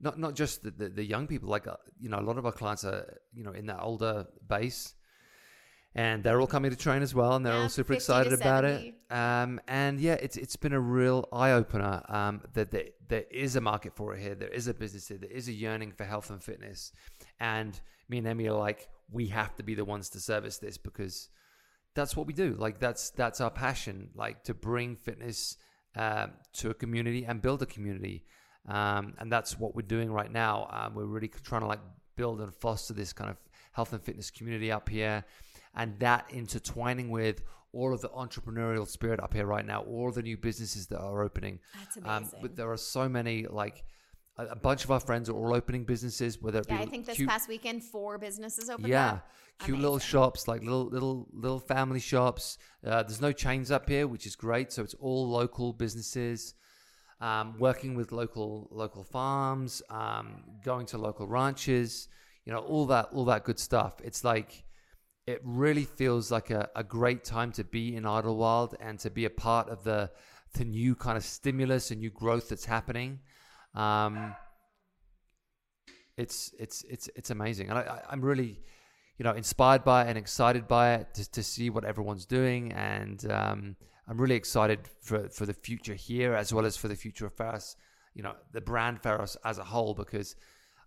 not 0.00 0.18
not 0.18 0.34
just 0.34 0.62
the, 0.64 0.70
the, 0.72 0.88
the 0.88 1.04
young 1.04 1.26
people, 1.26 1.48
like 1.48 1.66
uh, 1.66 1.76
you 2.00 2.08
know, 2.10 2.18
a 2.18 2.26
lot 2.26 2.36
of 2.38 2.44
our 2.44 2.52
clients 2.52 2.84
are 2.84 3.18
you 3.32 3.44
know 3.44 3.52
in 3.52 3.66
that 3.66 3.80
older 3.80 4.26
base. 4.46 4.94
And 5.98 6.22
they're 6.22 6.40
all 6.40 6.46
coming 6.46 6.70
to 6.70 6.76
train 6.76 7.02
as 7.02 7.12
well, 7.12 7.34
and 7.34 7.44
they're 7.44 7.54
Yeah, 7.54 7.62
all 7.62 7.68
super 7.68 7.92
excited 7.92 8.32
about 8.32 8.64
it. 8.64 8.94
Um, 9.10 9.60
and 9.66 9.98
yeah, 9.98 10.14
it's 10.14 10.36
it's 10.36 10.54
been 10.54 10.72
a 10.72 10.80
real 10.80 11.28
eye 11.32 11.50
opener 11.50 12.02
um, 12.08 12.42
that 12.52 12.70
there, 12.70 12.90
there 13.08 13.24
is 13.32 13.56
a 13.56 13.60
market 13.60 13.96
for 13.96 14.14
it 14.14 14.20
here. 14.20 14.36
There 14.36 14.54
is 14.60 14.68
a 14.68 14.74
business 14.74 15.08
here. 15.08 15.18
There 15.18 15.36
is 15.40 15.48
a 15.48 15.52
yearning 15.52 15.90
for 15.90 16.04
health 16.04 16.30
and 16.30 16.40
fitness. 16.40 16.92
And 17.40 17.72
me 18.08 18.18
and 18.18 18.28
Emmy 18.28 18.46
are 18.46 18.56
like, 18.56 18.88
we 19.10 19.26
have 19.28 19.56
to 19.56 19.64
be 19.64 19.74
the 19.74 19.84
ones 19.84 20.08
to 20.10 20.20
service 20.20 20.58
this 20.58 20.78
because 20.78 21.30
that's 21.96 22.14
what 22.16 22.28
we 22.28 22.32
do. 22.32 22.54
Like 22.56 22.78
that's 22.78 23.10
that's 23.10 23.40
our 23.40 23.50
passion. 23.50 24.10
Like 24.14 24.44
to 24.44 24.54
bring 24.54 24.94
fitness 24.94 25.56
um, 25.96 26.30
to 26.58 26.70
a 26.70 26.74
community 26.74 27.24
and 27.24 27.42
build 27.42 27.60
a 27.62 27.66
community. 27.66 28.24
Um, 28.68 29.14
and 29.18 29.32
that's 29.32 29.58
what 29.58 29.74
we're 29.74 29.82
doing 29.96 30.12
right 30.12 30.30
now. 30.30 30.68
Um, 30.70 30.94
we're 30.94 31.06
really 31.06 31.28
trying 31.28 31.62
to 31.62 31.66
like 31.66 31.80
build 32.14 32.40
and 32.40 32.54
foster 32.54 32.94
this 32.94 33.12
kind 33.12 33.30
of 33.30 33.36
health 33.72 33.92
and 33.92 34.02
fitness 34.02 34.30
community 34.30 34.72
up 34.72 34.88
here, 34.88 35.24
and 35.78 35.98
that 36.00 36.26
intertwining 36.30 37.08
with 37.10 37.42
all 37.72 37.92
of 37.94 38.00
the 38.00 38.08
entrepreneurial 38.10 38.86
spirit 38.86 39.20
up 39.20 39.32
here 39.34 39.46
right 39.46 39.64
now, 39.66 39.80
all 39.82 40.10
the 40.10 40.22
new 40.22 40.36
businesses 40.36 40.86
that 40.88 40.98
are 41.00 41.22
opening. 41.22 41.58
That's 41.78 41.96
Um, 41.98 42.04
amazing. 42.04 42.38
but 42.42 42.56
there 42.56 42.70
are 42.70 42.76
so 42.96 43.08
many 43.08 43.46
like 43.46 43.84
a, 44.38 44.46
a 44.46 44.56
bunch 44.56 44.84
of 44.84 44.90
our 44.90 45.00
friends 45.00 45.28
are 45.28 45.34
all 45.36 45.54
opening 45.54 45.84
businesses, 45.84 46.40
whether 46.42 46.60
it 46.60 46.66
yeah, 46.68 46.76
be 46.78 46.82
I 46.82 46.86
think 46.86 47.06
this 47.06 47.16
cute, 47.16 47.28
past 47.28 47.48
weekend 47.48 47.82
four 47.84 48.18
businesses 48.18 48.70
opened 48.70 48.86
up. 48.86 48.90
yeah, 48.90 49.10
up. 49.12 49.28
cute 49.64 49.78
little 49.78 49.98
shops, 49.98 50.48
like 50.48 50.62
little 50.62 50.86
little 50.86 51.28
little 51.32 51.60
family 51.60 52.00
shops. 52.00 52.56
Uh, 52.84 53.02
there's 53.02 53.20
no 53.20 53.32
chains 53.32 53.70
up 53.70 53.88
here, 53.88 54.06
which 54.06 54.26
is 54.26 54.34
great. 54.36 54.72
So 54.72 54.82
it's 54.82 54.94
all 54.94 55.28
local 55.28 55.72
businesses, 55.72 56.54
um, 57.20 57.56
working 57.58 57.94
with 57.96 58.12
local 58.12 58.68
local 58.70 59.04
farms, 59.04 59.82
um, 59.90 60.42
going 60.64 60.86
to 60.86 60.98
local 60.98 61.26
ranches. 61.26 62.08
You 62.44 62.52
know, 62.52 62.60
all 62.60 62.86
that 62.86 63.08
all 63.12 63.24
that 63.26 63.44
good 63.44 63.58
stuff. 63.58 63.94
It's 64.04 64.22
like 64.24 64.64
it 65.28 65.42
really 65.44 65.84
feels 65.84 66.30
like 66.30 66.48
a, 66.48 66.70
a 66.74 66.82
great 66.82 67.22
time 67.22 67.52
to 67.52 67.62
be 67.62 67.94
in 67.94 68.04
Idyllwild 68.04 68.74
and 68.80 68.98
to 69.00 69.10
be 69.10 69.26
a 69.26 69.30
part 69.30 69.68
of 69.68 69.84
the 69.84 70.10
the 70.54 70.64
new 70.64 70.94
kind 70.94 71.18
of 71.18 71.24
stimulus 71.24 71.90
and 71.90 72.00
new 72.00 72.08
growth 72.08 72.48
that's 72.48 72.64
happening. 72.64 73.20
Um, 73.74 74.34
it's 76.16 76.54
it's 76.58 76.82
it's 76.88 77.10
it's 77.14 77.30
amazing, 77.30 77.68
and 77.68 77.78
I, 77.78 78.00
I'm 78.08 78.22
really, 78.22 78.58
you 79.18 79.24
know, 79.24 79.32
inspired 79.32 79.84
by 79.84 80.04
it 80.04 80.08
and 80.08 80.16
excited 80.16 80.66
by 80.66 80.94
it 80.94 81.12
to, 81.14 81.30
to 81.32 81.42
see 81.42 81.68
what 81.68 81.84
everyone's 81.84 82.24
doing, 82.24 82.72
and 82.72 83.30
um, 83.30 83.76
I'm 84.08 84.18
really 84.18 84.34
excited 84.36 84.80
for 85.02 85.28
for 85.28 85.44
the 85.44 85.52
future 85.52 85.94
here 85.94 86.32
as 86.32 86.54
well 86.54 86.64
as 86.64 86.78
for 86.78 86.88
the 86.88 86.96
future 86.96 87.26
of 87.26 87.34
Pharos, 87.34 87.76
you 88.14 88.22
know, 88.22 88.34
the 88.52 88.62
brand 88.62 89.02
Pharos 89.02 89.36
as 89.44 89.58
a 89.58 89.64
whole, 89.64 89.92
because 89.92 90.36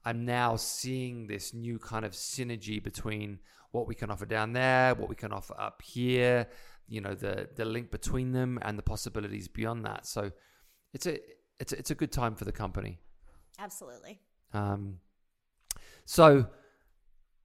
I'm 0.03 0.25
now 0.25 0.55
seeing 0.55 1.27
this 1.27 1.53
new 1.53 1.77
kind 1.77 2.05
of 2.05 2.13
synergy 2.13 2.81
between 2.81 3.39
what 3.72 3.88
we 3.88 3.96
can 3.96 4.12
offer 4.12 4.25
down 4.25 4.54
there, 4.54 4.96
what 4.96 5.10
we 5.10 5.16
can 5.16 5.32
offer 5.32 5.56
up 5.60 5.82
here, 5.82 6.48
you 6.88 7.01
know, 7.01 7.13
the 7.13 7.50
the 7.56 7.66
link 7.66 7.92
between 7.92 8.32
them 8.32 8.60
and 8.62 8.78
the 8.78 8.84
possibilities 8.84 9.48
beyond 9.48 9.86
that. 9.86 10.06
So 10.06 10.32
it's 10.94 11.06
a 11.06 11.20
it's 11.60 11.74
a, 11.74 11.80
it's 11.80 11.92
a 11.92 11.96
good 11.96 12.12
time 12.12 12.36
for 12.36 12.46
the 12.46 12.51
company. 12.51 13.00
Absolutely. 13.60 14.20
Um, 14.54 14.98
so 16.06 16.48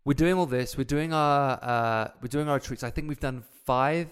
we're 0.05 0.15
doing 0.15 0.35
all 0.35 0.47
this. 0.47 0.77
We're 0.77 0.85
doing 0.85 1.13
our 1.13 1.59
uh, 1.63 2.09
we're 2.21 2.29
doing 2.29 2.49
our 2.49 2.55
retreats. 2.55 2.83
I 2.83 2.91
think 2.91 3.09
we've 3.09 3.21
done 3.21 3.45
five. 3.65 4.09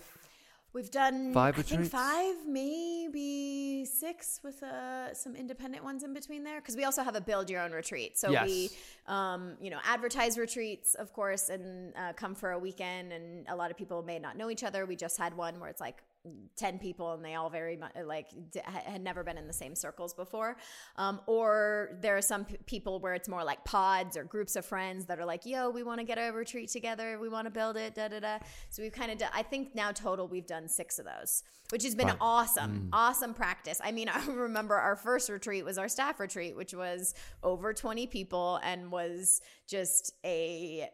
We've 0.74 0.90
done 0.90 1.32
Five 1.32 1.54
I 1.58 1.62
think 1.62 1.70
retreats? 1.70 1.90
five, 1.90 2.34
maybe 2.46 3.84
six, 3.84 4.40
with 4.42 4.60
uh, 4.62 5.14
some 5.14 5.36
independent 5.36 5.84
ones 5.84 6.02
in 6.02 6.12
between 6.12 6.42
there. 6.42 6.60
Because 6.60 6.76
we 6.76 6.82
also 6.84 7.02
have 7.04 7.14
a 7.14 7.20
build 7.20 7.48
your 7.48 7.60
own 7.62 7.70
retreat. 7.70 8.18
So 8.18 8.30
Yes. 8.32 8.46
we, 8.46 8.70
um, 9.06 9.54
you 9.60 9.70
know, 9.70 9.78
advertise 9.84 10.36
retreats, 10.36 10.96
of 10.96 11.12
course, 11.12 11.48
and 11.48 11.94
uh, 11.96 12.12
come 12.14 12.34
for 12.34 12.50
a 12.50 12.58
weekend. 12.58 13.12
And 13.12 13.46
a 13.48 13.54
lot 13.54 13.70
of 13.70 13.76
people 13.76 14.02
may 14.02 14.18
not 14.18 14.36
know 14.36 14.50
each 14.50 14.64
other. 14.64 14.84
We 14.84 14.96
just 14.96 15.16
had 15.16 15.36
one 15.36 15.60
where 15.60 15.70
it's 15.70 15.80
like 15.80 16.02
10 16.56 16.78
people 16.78 17.12
and 17.12 17.24
they 17.24 17.34
all 17.34 17.50
very 17.50 17.76
much 17.76 17.92
like 18.06 18.28
d- 18.50 18.60
had 18.64 19.02
never 19.02 19.22
been 19.22 19.36
in 19.36 19.46
the 19.46 19.52
same 19.52 19.74
circles 19.74 20.14
before. 20.14 20.56
Um, 20.96 21.20
or 21.26 21.98
there 22.00 22.16
are 22.16 22.22
some 22.22 22.46
p- 22.46 22.56
people 22.66 22.98
where 23.00 23.12
it's 23.14 23.28
more 23.28 23.44
like 23.44 23.62
pods 23.64 24.16
or 24.16 24.24
groups 24.24 24.56
of 24.56 24.64
friends 24.64 25.04
that 25.06 25.18
are 25.20 25.24
like 25.26 25.44
yo 25.44 25.68
we 25.70 25.82
want 25.82 26.00
to 26.00 26.04
get 26.06 26.16
a 26.16 26.32
retreat 26.32 26.70
together 26.70 27.18
we 27.20 27.28
want 27.28 27.46
to 27.46 27.50
build 27.50 27.76
it 27.76 27.94
da 27.94 28.08
da 28.08 28.20
da. 28.20 28.38
So 28.70 28.82
we've 28.82 28.92
kind 28.92 29.10
of 29.12 29.18
done 29.18 29.28
i 29.34 29.42
think 29.42 29.74
now 29.74 29.92
total 29.92 30.26
we've 30.28 30.46
done 30.46 30.68
six 30.68 30.98
of 30.98 31.04
those 31.04 31.42
which 31.70 31.82
has 31.84 31.94
been 31.94 32.06
Right. 32.08 32.16
awesome 32.20 32.88
awesome 32.92 33.34
practice. 33.34 33.80
I 33.84 33.92
mean 33.92 34.08
i 34.12 34.24
remember 34.26 34.76
our 34.76 34.96
first 34.96 35.28
retreat 35.28 35.64
was 35.64 35.76
our 35.78 35.88
staff 35.88 36.20
retreat 36.20 36.56
which 36.56 36.72
was 36.72 37.14
over 37.42 37.74
20 37.74 38.06
people 38.06 38.60
and 38.62 38.90
was 38.90 39.40
just 39.68 40.14
a 40.24 40.88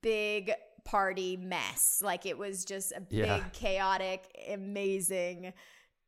big 0.00 0.52
party 0.84 1.36
mess. 1.36 2.00
Like 2.04 2.26
it 2.26 2.36
was 2.36 2.64
just 2.64 2.92
a 2.92 3.02
Yeah. 3.10 3.38
big, 3.38 3.52
chaotic, 3.52 4.24
amazing, 4.48 5.52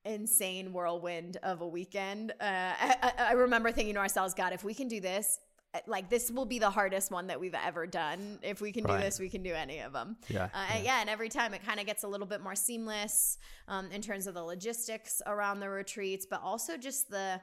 insane 0.04 0.72
whirlwind 0.72 1.38
of 1.42 1.60
a 1.60 1.66
weekend. 1.66 2.32
Uh, 2.32 2.44
I, 2.44 3.12
I, 3.18 3.32
remember 3.32 3.72
thinking 3.72 3.94
to 3.94 4.00
ourselves, 4.00 4.34
God, 4.34 4.52
if 4.52 4.62
we 4.64 4.74
can 4.74 4.88
do 4.88 5.00
this, 5.00 5.38
uh, 5.72 5.78
like 5.86 6.10
this 6.10 6.30
will 6.30 6.44
be 6.44 6.58
the 6.58 6.68
hardest 6.70 7.10
one 7.10 7.28
that 7.28 7.40
we've 7.40 7.54
ever 7.54 7.86
done. 7.86 8.38
If 8.42 8.60
we 8.60 8.70
can 8.72 8.84
Right. 8.84 8.98
do 8.98 9.04
this, 9.04 9.18
we 9.18 9.30
can 9.30 9.42
do 9.42 9.54
any 9.54 9.78
of 9.80 9.92
them. 9.92 10.16
Yeah, 10.28 10.44
Uh, 10.52 10.66
yeah. 10.74 10.78
yeah. 10.82 11.00
and 11.00 11.08
every 11.08 11.28
time 11.30 11.54
it 11.54 11.64
kind 11.64 11.80
of 11.80 11.86
gets 11.86 12.02
a 12.02 12.08
little 12.08 12.26
bit 12.26 12.42
more 12.42 12.54
seamless 12.54 13.38
um, 13.66 13.90
in 13.92 14.02
terms 14.02 14.26
of 14.26 14.34
the 14.34 14.42
logistics 14.42 15.22
around 15.26 15.60
the 15.60 15.70
retreats, 15.70 16.26
but 16.28 16.42
also 16.42 16.76
just 16.76 17.08
the 17.08 17.40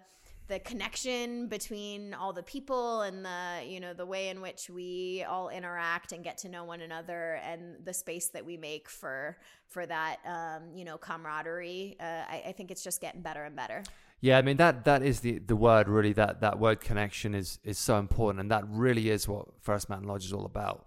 the 0.51 0.59
connection 0.59 1.47
between 1.47 2.13
all 2.13 2.33
the 2.33 2.43
people 2.43 3.03
and 3.03 3.23
the 3.23 3.63
you 3.65 3.79
know 3.79 3.93
the 3.93 4.05
way 4.05 4.27
in 4.27 4.41
which 4.41 4.69
we 4.69 5.23
all 5.23 5.47
interact 5.47 6.11
and 6.11 6.25
get 6.25 6.37
to 6.37 6.49
know 6.49 6.65
one 6.65 6.81
another 6.81 7.39
and 7.45 7.77
the 7.85 7.93
space 7.93 8.27
that 8.27 8.45
we 8.45 8.57
make 8.57 8.89
for 8.89 9.37
for 9.69 9.85
that 9.85 10.17
um, 10.27 10.75
you 10.75 10.83
know 10.83 10.97
camaraderie. 10.97 11.95
Uh, 12.01 12.03
I, 12.03 12.43
I 12.47 12.51
think 12.51 12.69
it's 12.69 12.83
just 12.83 12.99
getting 12.99 13.21
better 13.21 13.45
and 13.45 13.55
better. 13.55 13.81
Yeah, 14.19 14.37
I 14.37 14.41
mean 14.41 14.57
that 14.57 14.83
that 14.83 15.01
is 15.03 15.21
the 15.21 15.39
the 15.39 15.55
word 15.55 15.87
really 15.87 16.11
that 16.13 16.41
that 16.41 16.59
word 16.59 16.81
connection 16.81 17.33
is 17.33 17.59
is 17.63 17.77
so 17.77 17.97
important, 17.97 18.41
and 18.41 18.51
that 18.51 18.65
really 18.67 19.09
is 19.09 19.29
what 19.29 19.45
Pharos 19.61 19.87
Mountain 19.87 20.09
Lodge 20.09 20.25
is 20.25 20.33
all 20.33 20.45
about. 20.45 20.85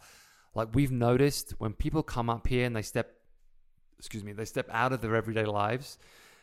Like 0.54 0.68
we've 0.74 0.92
noticed 0.92 1.54
when 1.56 1.72
people 1.72 2.02
come 2.02 2.28
up 2.28 2.46
here 2.46 2.66
and 2.66 2.76
they 2.76 2.82
step, 2.82 3.14
excuse 3.98 4.22
me, 4.22 4.32
they 4.32 4.44
step 4.44 4.68
out 4.70 4.92
of 4.92 5.00
their 5.00 5.16
everyday 5.16 5.46
lives, 5.46 5.98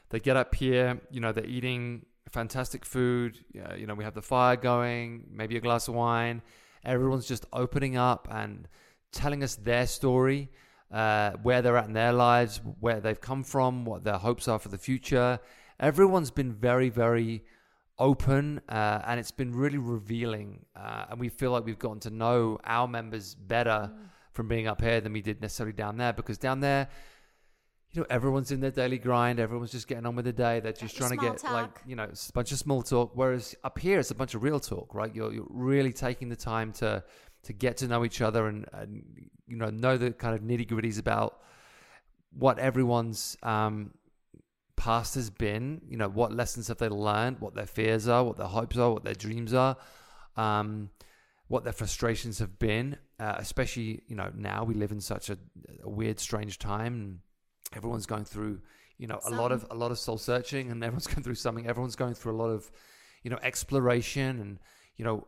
they 0.09 0.19
get 0.19 0.37
up 0.37 0.55
here, 0.55 0.99
you 1.11 1.21
know, 1.21 1.31
they're 1.31 1.45
eating 1.45 2.07
fantastic 2.31 2.85
food. 2.85 3.37
Yeah, 3.53 3.75
you 3.75 3.85
know, 3.85 3.93
we 3.93 4.03
have 4.03 4.13
the 4.13 4.21
fire 4.21 4.55
going, 4.55 5.27
maybe 5.31 5.57
a 5.57 5.61
glass 5.61 5.87
of 5.87 5.93
wine. 5.95 6.41
Everyone's 6.83 7.27
just 7.27 7.45
opening 7.53 7.97
up 7.97 8.27
and 8.31 8.67
telling 9.11 9.43
us 9.43 9.55
their 9.55 9.85
story, 9.85 10.49
uh, 10.91 11.31
where 11.43 11.61
they're 11.61 11.77
at 11.77 11.85
in 11.85 11.93
their 11.93 12.13
lives, 12.13 12.61
where 12.79 12.99
they've 12.99 13.21
come 13.21 13.43
from, 13.43 13.85
what 13.85 14.03
their 14.03 14.17
hopes 14.17 14.47
are 14.47 14.59
for 14.59 14.69
the 14.69 14.77
future. 14.77 15.39
Everyone's 15.79 16.31
been 16.31 16.53
very, 16.53 16.89
very 16.89 17.43
open, 17.99 18.61
uh, 18.69 19.01
and 19.05 19.19
it's 19.19 19.31
been 19.31 19.51
really 19.51 19.77
revealing. 19.77 20.65
Uh, 20.75 21.05
and 21.09 21.19
we 21.19 21.29
feel 21.29 21.51
like 21.51 21.65
we've 21.65 21.79
gotten 21.79 21.99
to 21.99 22.09
know 22.09 22.57
our 22.63 22.87
members 22.87 23.35
better 23.35 23.91
from 24.33 24.47
being 24.47 24.67
up 24.67 24.81
here 24.81 25.01
than 25.01 25.13
we 25.13 25.21
did 25.21 25.41
necessarily 25.41 25.73
down 25.73 25.97
there, 25.97 26.13
because 26.13 26.37
down 26.37 26.61
there, 26.61 26.87
you 27.93 28.01
know, 28.01 28.07
everyone's 28.09 28.51
in 28.51 28.61
their 28.61 28.71
daily 28.71 28.97
grind. 28.97 29.39
Everyone's 29.39 29.71
just 29.71 29.87
getting 29.87 30.05
on 30.05 30.15
with 30.15 30.25
the 30.25 30.33
day. 30.33 30.59
They're 30.61 30.71
just 30.71 30.95
trying 30.95 31.11
to 31.11 31.17
get 31.17 31.43
like 31.43 31.81
you 31.85 31.95
know 31.95 32.03
it's 32.03 32.29
a 32.29 32.33
bunch 32.33 32.51
of 32.51 32.57
small 32.57 32.81
talk. 32.81 33.11
Whereas 33.13 33.55
up 33.63 33.77
here, 33.79 33.99
it's 33.99 34.11
a 34.11 34.15
bunch 34.15 34.33
of 34.33 34.43
real 34.43 34.59
talk, 34.59 34.95
right? 34.95 35.13
You're 35.13 35.33
you're 35.33 35.47
really 35.49 35.91
taking 35.91 36.29
the 36.29 36.35
time 36.35 36.71
to 36.73 37.03
to 37.43 37.53
get 37.53 37.77
to 37.77 37.87
know 37.87 38.05
each 38.05 38.21
other 38.21 38.47
and, 38.47 38.65
and 38.71 39.03
you 39.47 39.57
know 39.57 39.69
know 39.69 39.97
the 39.97 40.11
kind 40.11 40.35
of 40.35 40.41
nitty 40.41 40.67
gritties 40.69 40.99
about 40.99 41.41
what 42.37 42.59
everyone's 42.59 43.35
um, 43.43 43.91
past 44.77 45.15
has 45.15 45.29
been. 45.29 45.81
You 45.89 45.97
know, 45.97 46.07
what 46.07 46.33
lessons 46.33 46.69
have 46.69 46.77
they 46.77 46.89
learned? 46.89 47.39
What 47.39 47.55
their 47.55 47.65
fears 47.65 48.07
are? 48.07 48.23
What 48.23 48.37
their 48.37 48.47
hopes 48.47 48.77
are? 48.77 48.91
What 48.91 49.03
their 49.03 49.15
dreams 49.15 49.53
are? 49.53 49.75
Um, 50.37 50.91
what 51.49 51.65
their 51.65 51.73
frustrations 51.73 52.39
have 52.39 52.57
been, 52.57 52.95
uh, 53.19 53.35
especially 53.37 54.01
you 54.07 54.15
know 54.15 54.31
now 54.33 54.63
we 54.63 54.73
live 54.73 54.93
in 54.93 55.01
such 55.01 55.29
a, 55.29 55.37
a 55.83 55.89
weird, 55.89 56.21
strange 56.21 56.57
time, 56.57 56.93
and 56.93 57.19
everyone's 57.73 58.05
going 58.05 58.25
through 58.25 58.61
you 58.97 59.07
know 59.07 59.19
a 59.25 59.31
lot 59.31 59.51
of 59.51 59.65
a 59.71 59.75
lot 59.75 59.91
of 59.91 59.99
soul 59.99 60.17
searching, 60.17 60.71
and 60.71 60.83
everyone's 60.83 61.07
going 61.07 61.23
through 61.23 61.35
something. 61.35 61.67
Everyone's 61.67 61.95
going 61.95 62.13
through 62.13 62.33
a 62.33 62.39
lot 62.39 62.49
of 62.49 62.71
you 63.23 63.31
know 63.31 63.39
exploration, 63.41 64.39
and 64.39 64.59
you 64.95 65.05
know 65.05 65.27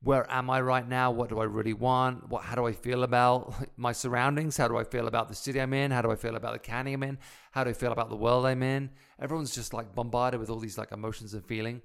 where 0.00 0.30
am 0.30 0.48
I 0.48 0.60
right 0.60 0.86
now? 0.86 1.10
What 1.10 1.28
do 1.28 1.40
I 1.40 1.44
really 1.44 1.72
want? 1.72 2.28
What 2.28 2.42
how 2.42 2.54
do 2.54 2.66
I 2.66 2.72
feel 2.72 3.02
about 3.02 3.54
my 3.76 3.92
surroundings? 3.92 4.56
How 4.56 4.68
do 4.68 4.76
I 4.76 4.84
feel 4.84 5.08
about 5.08 5.28
the 5.28 5.34
city 5.34 5.60
I'm 5.60 5.72
in? 5.72 5.90
How 5.90 6.02
do 6.02 6.10
I 6.10 6.16
feel 6.16 6.36
about 6.36 6.52
the 6.52 6.58
county 6.58 6.92
I'm 6.92 7.02
in? 7.02 7.18
How 7.52 7.64
do 7.64 7.70
I 7.70 7.72
feel 7.72 7.92
about 7.92 8.10
the 8.10 8.16
world 8.16 8.46
I'm 8.46 8.62
in? 8.62 8.90
Everyone's 9.20 9.54
just 9.54 9.72
like 9.72 9.94
bombarded 9.94 10.40
with 10.40 10.50
all 10.50 10.58
these 10.58 10.78
like 10.78 10.92
emotions 10.92 11.34
and 11.34 11.44
feeling. 11.44 11.82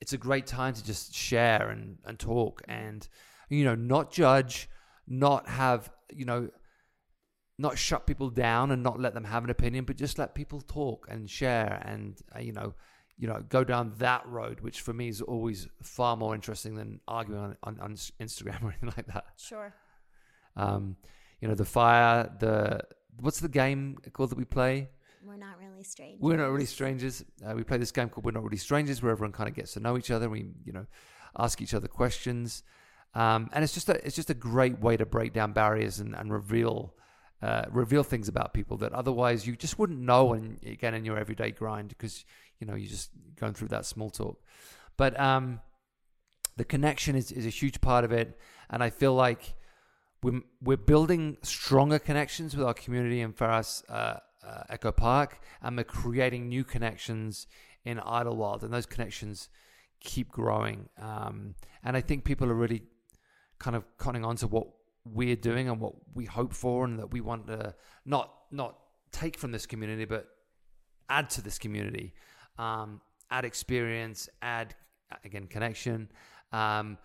It's 0.00 0.14
a 0.14 0.18
great 0.18 0.46
time 0.46 0.72
to 0.72 0.82
just 0.82 1.14
share 1.14 1.68
and, 1.68 1.98
and 2.06 2.18
talk 2.18 2.62
and 2.66 3.06
you 3.50 3.64
know, 3.64 3.74
not 3.74 4.12
judge, 4.12 4.68
not 5.06 5.48
have, 5.48 5.90
you 6.14 6.24
know, 6.24 6.48
not 7.60 7.76
shut 7.76 8.06
people 8.06 8.30
down 8.30 8.70
and 8.70 8.82
not 8.82 8.98
let 8.98 9.12
them 9.12 9.24
have 9.24 9.44
an 9.44 9.50
opinion, 9.50 9.84
but 9.84 9.96
just 9.96 10.18
let 10.18 10.34
people 10.34 10.60
talk 10.62 11.06
and 11.10 11.28
share 11.28 11.82
and 11.84 12.18
uh, 12.34 12.38
you 12.38 12.52
know, 12.52 12.74
you 13.18 13.28
know, 13.28 13.44
go 13.50 13.62
down 13.62 13.92
that 13.98 14.26
road, 14.26 14.60
which 14.60 14.80
for 14.80 14.94
me 14.94 15.08
is 15.08 15.20
always 15.20 15.68
far 15.82 16.16
more 16.16 16.34
interesting 16.34 16.74
than 16.74 17.00
arguing 17.06 17.40
on, 17.42 17.56
on, 17.62 17.80
on 17.80 17.94
Instagram 18.20 18.62
or 18.62 18.70
anything 18.70 18.92
like 18.96 19.06
that. 19.08 19.26
Sure. 19.36 19.74
Um, 20.56 20.96
you 21.40 21.48
know, 21.48 21.54
the 21.54 21.66
fire, 21.66 22.30
the 22.40 22.80
what's 23.20 23.40
the 23.40 23.48
game 23.48 23.98
called 24.12 24.30
that 24.30 24.38
we 24.38 24.46
play? 24.46 24.88
We're 25.22 25.36
not 25.36 25.58
really 25.58 25.84
strangers. 25.84 26.20
We're 26.20 26.38
not 26.38 26.50
really 26.50 26.64
strangers. 26.64 27.24
Uh, 27.46 27.52
we 27.54 27.62
play 27.62 27.76
this 27.76 27.92
game 27.92 28.08
called 28.08 28.24
We're 28.24 28.32
Not 28.32 28.42
Really 28.42 28.56
Strangers, 28.56 29.02
where 29.02 29.12
everyone 29.12 29.32
kind 29.32 29.50
of 29.50 29.54
gets 29.54 29.74
to 29.74 29.80
know 29.80 29.98
each 29.98 30.10
other. 30.10 30.30
We, 30.30 30.46
you 30.64 30.72
know, 30.72 30.86
ask 31.38 31.60
each 31.60 31.74
other 31.74 31.88
questions, 31.88 32.62
um, 33.14 33.50
and 33.52 33.62
it's 33.62 33.74
just 33.74 33.90
a 33.90 34.04
it's 34.04 34.16
just 34.16 34.30
a 34.30 34.34
great 34.34 34.80
way 34.80 34.96
to 34.96 35.04
break 35.04 35.34
down 35.34 35.52
barriers 35.52 36.00
and, 36.00 36.14
and 36.14 36.32
reveal 36.32 36.94
uh, 37.42 37.64
reveal 37.70 38.02
things 38.02 38.28
about 38.28 38.52
people 38.52 38.76
that 38.78 38.92
otherwise 38.92 39.46
you 39.46 39.56
just 39.56 39.78
wouldn't 39.78 40.00
know. 40.00 40.32
And 40.32 40.58
again, 40.64 40.94
in 40.94 41.04
your 41.04 41.18
everyday 41.18 41.50
grind, 41.50 41.88
because 41.88 42.24
you 42.58 42.66
know 42.66 42.74
you're 42.74 42.90
just 42.90 43.10
going 43.36 43.54
through 43.54 43.68
that 43.68 43.86
small 43.86 44.10
talk. 44.10 44.42
But 44.96 45.18
um, 45.18 45.60
the 46.56 46.64
connection 46.64 47.16
is 47.16 47.32
is 47.32 47.46
a 47.46 47.50
huge 47.50 47.80
part 47.80 48.04
of 48.04 48.12
it, 48.12 48.38
and 48.68 48.82
I 48.82 48.90
feel 48.90 49.14
like 49.14 49.54
we're 50.22 50.42
we're 50.62 50.76
building 50.76 51.38
stronger 51.42 51.98
connections 51.98 52.56
with 52.56 52.66
our 52.66 52.74
community 52.74 53.20
in 53.20 53.32
Pharos. 53.32 53.82
Uh, 53.88 54.16
uh, 54.46 54.62
Echo 54.68 54.92
Park, 54.92 55.40
and 55.62 55.76
we're 55.76 55.84
creating 55.84 56.48
new 56.48 56.64
connections 56.64 57.46
in 57.84 57.98
Idyllwild, 57.98 58.62
and 58.62 58.72
those 58.72 58.86
connections 58.86 59.48
keep 60.00 60.30
growing. 60.30 60.88
Um, 61.00 61.54
and 61.82 61.96
I 61.96 62.00
think 62.00 62.24
people 62.24 62.50
are 62.50 62.54
really 62.54 62.82
kind 63.58 63.76
of 63.76 63.84
cottoning 63.98 64.26
on 64.26 64.36
to 64.36 64.46
what 64.46 64.68
we're 65.12 65.36
doing 65.36 65.68
and 65.68 65.80
what 65.80 65.94
we 66.14 66.24
hope 66.24 66.52
for, 66.52 66.84
and 66.84 66.98
that 66.98 67.12
we 67.12 67.20
want 67.20 67.46
to 67.48 67.74
not 68.04 68.32
not 68.50 68.78
take 69.12 69.38
from 69.38 69.52
this 69.52 69.66
community, 69.66 70.04
but 70.04 70.26
add 71.08 71.30
to 71.30 71.42
this 71.42 71.58
community, 71.58 72.14
um, 72.58 73.00
add 73.30 73.44
experience, 73.44 74.28
add 74.42 74.74
again 75.24 75.46
connection. 75.46 76.10
Um, 76.52 76.98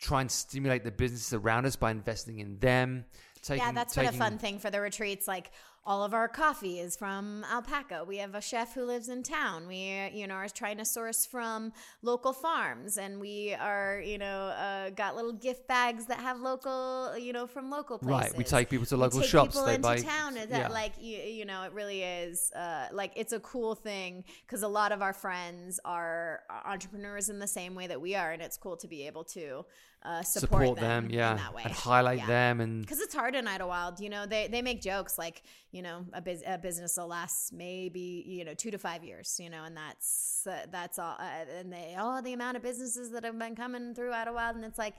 try 0.00 0.22
and 0.22 0.30
stimulate 0.30 0.82
the 0.82 0.90
businesses 0.90 1.34
around 1.34 1.66
us 1.66 1.76
by 1.76 1.90
investing 1.90 2.38
in 2.38 2.58
them. 2.58 3.04
Taking, 3.42 3.64
yeah, 3.64 3.72
that's 3.72 3.94
taking, 3.94 4.12
been 4.12 4.20
a 4.20 4.24
fun 4.24 4.38
thing 4.38 4.58
for 4.58 4.70
the 4.70 4.80
retreats. 4.80 5.28
Like 5.28 5.50
all 5.84 6.04
of 6.04 6.12
our 6.12 6.28
coffee 6.28 6.78
is 6.78 6.94
from 6.96 7.44
alpaca. 7.50 8.04
We 8.06 8.18
have 8.18 8.34
a 8.34 8.40
chef 8.40 8.74
who 8.74 8.84
lives 8.84 9.08
in 9.08 9.22
town. 9.22 9.66
We, 9.66 10.10
you 10.12 10.26
know, 10.26 10.34
are 10.34 10.48
trying 10.48 10.76
to 10.76 10.84
source 10.84 11.24
from 11.24 11.72
local 12.02 12.34
farms, 12.34 12.98
and 12.98 13.18
we 13.18 13.54
are, 13.54 14.02
you 14.04 14.18
know, 14.18 14.48
uh, 14.48 14.90
got 14.90 15.16
little 15.16 15.32
gift 15.32 15.66
bags 15.66 16.06
that 16.06 16.18
have 16.18 16.38
local, 16.38 17.16
you 17.16 17.32
know, 17.32 17.46
from 17.46 17.70
local 17.70 17.98
places. 17.98 18.30
Right. 18.30 18.38
We 18.38 18.44
take 18.44 18.68
people 18.68 18.86
to 18.86 18.96
local 18.96 19.22
shops. 19.22 19.54
People 19.54 19.66
they 19.66 19.76
into 19.76 19.88
buy, 19.88 20.00
town. 20.00 20.34
That, 20.34 20.50
yeah. 20.50 20.68
like 20.68 20.92
you, 21.00 21.16
you 21.16 21.44
know, 21.46 21.62
it 21.62 21.72
really 21.72 22.02
is. 22.02 22.52
Uh, 22.52 22.88
like 22.92 23.12
it's 23.16 23.32
a 23.32 23.40
cool 23.40 23.74
thing 23.74 24.24
because 24.46 24.62
a 24.62 24.68
lot 24.68 24.92
of 24.92 25.00
our 25.00 25.14
friends 25.14 25.80
are 25.84 26.40
entrepreneurs 26.66 27.30
in 27.30 27.38
the 27.38 27.48
same 27.48 27.74
way 27.74 27.86
that 27.86 28.00
we 28.00 28.14
are, 28.14 28.32
and 28.32 28.42
it's 28.42 28.58
cool 28.58 28.76
to 28.76 28.86
be 28.86 29.06
able 29.06 29.24
to 29.24 29.64
uh, 30.02 30.22
support, 30.22 30.62
support 30.62 30.80
them, 30.80 31.04
them, 31.04 31.10
yeah, 31.10 31.34
that 31.34 31.54
way. 31.54 31.62
and 31.64 31.72
highlight 31.72 32.20
yeah. 32.20 32.26
them, 32.26 32.60
and 32.60 32.80
because 32.80 33.00
it's 33.00 33.14
hard 33.14 33.34
in 33.34 33.44
Idyllwild. 33.44 34.00
You 34.00 34.08
know, 34.08 34.24
they 34.24 34.48
they 34.48 34.62
make 34.62 34.80
jokes 34.80 35.18
like 35.18 35.42
you 35.72 35.82
know 35.82 36.06
a, 36.14 36.22
biz- 36.22 36.42
a 36.46 36.56
business 36.56 36.96
will 36.96 37.08
last 37.08 37.52
maybe 37.52 38.24
you 38.26 38.44
know 38.44 38.54
two 38.54 38.70
to 38.70 38.78
five 38.78 39.04
years. 39.04 39.38
You 39.42 39.50
know, 39.50 39.64
and 39.64 39.76
that's 39.76 40.46
uh, 40.46 40.66
that's 40.70 40.98
all. 40.98 41.16
Uh, 41.18 41.44
and 41.58 41.72
they 41.72 41.96
oh 41.98 42.22
the 42.22 42.32
amount 42.32 42.56
of 42.56 42.62
businesses 42.62 43.10
that 43.10 43.24
have 43.24 43.38
been 43.38 43.54
coming 43.54 43.94
through 43.94 44.12
Idyllwild, 44.12 44.54
and 44.54 44.64
it's 44.64 44.78
like 44.78 44.94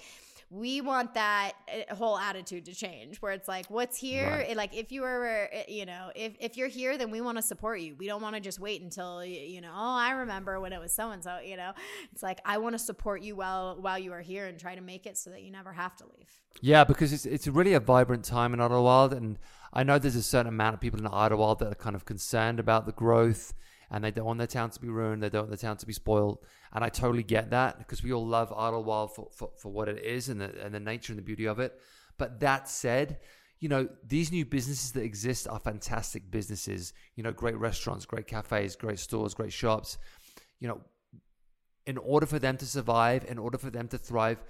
we 0.51 0.81
want 0.81 1.13
that 1.13 1.53
uh, 1.89 1.95
whole 1.95 2.17
attitude 2.17 2.65
to 2.65 2.75
change 2.75 3.21
where 3.21 3.31
it's 3.31 3.47
like 3.47 3.69
what's 3.69 3.97
here 3.97 4.29
right. 4.29 4.49
it, 4.49 4.57
like 4.57 4.75
if 4.75 4.91
you 4.91 5.01
were 5.01 5.49
uh, 5.53 5.61
you 5.69 5.85
know 5.85 6.11
if, 6.13 6.33
if 6.41 6.57
you're 6.57 6.67
here 6.67 6.97
then 6.97 7.09
we 7.09 7.21
want 7.21 7.37
to 7.37 7.41
support 7.41 7.79
you 7.79 7.95
we 7.95 8.05
don't 8.05 8.21
want 8.21 8.35
to 8.35 8.41
just 8.41 8.59
wait 8.59 8.81
until 8.81 9.23
you 9.23 9.61
know 9.61 9.71
oh 9.73 9.95
i 9.95 10.11
remember 10.11 10.59
when 10.59 10.73
it 10.73 10.79
was 10.79 10.91
so 10.91 11.11
and 11.11 11.23
so 11.23 11.39
you 11.39 11.55
know 11.55 11.71
it's 12.11 12.21
like 12.21 12.39
i 12.43 12.57
want 12.57 12.73
to 12.73 12.79
support 12.79 13.21
you 13.21 13.33
while 13.33 13.77
while 13.79 13.97
you 13.97 14.11
are 14.11 14.19
here 14.19 14.45
and 14.45 14.59
try 14.59 14.75
to 14.75 14.81
make 14.81 14.90
it 15.06 15.17
so 15.17 15.30
that 15.30 15.41
you 15.41 15.51
never 15.51 15.73
have 15.73 15.95
to 15.95 16.06
leave 16.06 16.41
yeah 16.62 16.84
because 16.84 17.13
it's, 17.13 17.25
it's 17.25 17.47
really 17.47 17.73
a 17.73 17.80
vibrant 17.80 18.23
time 18.23 18.54
in 18.54 18.60
Idyllwild 18.60 19.12
and 19.13 19.39
i 19.73 19.84
know 19.84 19.97
there's 19.97 20.15
a 20.15 20.23
certain 20.23 20.54
amount 20.54 20.73
of 20.73 20.82
people 20.82 20.99
in 20.99 21.06
Idyllwild 21.06 21.60
that 21.60 21.71
are 21.71 21.75
kind 21.75 21.95
of 21.95 22.06
concerned 22.06 22.60
about 22.60 22.86
the 22.86 22.91
growth 22.91 23.54
and 23.91 24.04
they 24.04 24.12
don't 24.12 24.25
want 24.25 24.38
their 24.38 24.47
town 24.47 24.69
to 24.69 24.80
be 24.80 24.88
ruined. 24.88 25.21
They 25.21 25.30
don't 25.30 25.41
want 25.41 25.49
their 25.49 25.69
town 25.69 25.75
to 25.77 25.86
be 25.86 25.93
spoiled. 25.93 26.39
And 26.71 26.82
I 26.84 26.88
totally 26.88 27.23
get 27.23 27.49
that 27.49 27.77
because 27.77 28.01
we 28.01 28.13
all 28.13 28.25
love 28.25 28.49
Idyllwild 28.49 29.12
for, 29.12 29.27
for, 29.36 29.49
for 29.58 29.69
what 29.69 29.89
it 29.89 30.01
is 30.01 30.30
and 30.30 30.39
the, 30.39 30.49
and 30.63 30.73
the 30.73 30.80
nature 30.80 31.12
and 31.12 31.19
the 31.19 31.23
beauty 31.23 31.45
of 31.45 31.60
it. 31.60 31.77
But 32.17 32.39
that 32.39 32.69
said, 32.69 33.19
you 33.60 33.67
know, 33.67 33.89
these 34.08 34.32
new 34.32 34.45
businesses 34.45 34.93
that 34.93 35.04
exist 35.04 35.45
are 35.47 35.60
fantastic 35.60 36.32
businesses. 36.32 36.93
You 37.15 37.23
know, 37.23 37.34
great 37.34 37.58
restaurants, 37.58 38.06
great 38.06 38.27
cafes, 38.27 38.77
great 38.77 38.97
stores, 38.97 39.34
great 39.34 39.51
shops. 39.51 39.97
You 40.60 40.69
know, 40.69 40.82
in 41.86 41.97
order 41.97 42.25
for 42.25 42.39
them 42.39 42.56
to 42.58 42.65
survive, 42.65 43.25
in 43.27 43.38
order 43.38 43.58
for 43.58 43.71
them 43.71 43.89
to 43.89 43.97
thrive, 43.97 44.41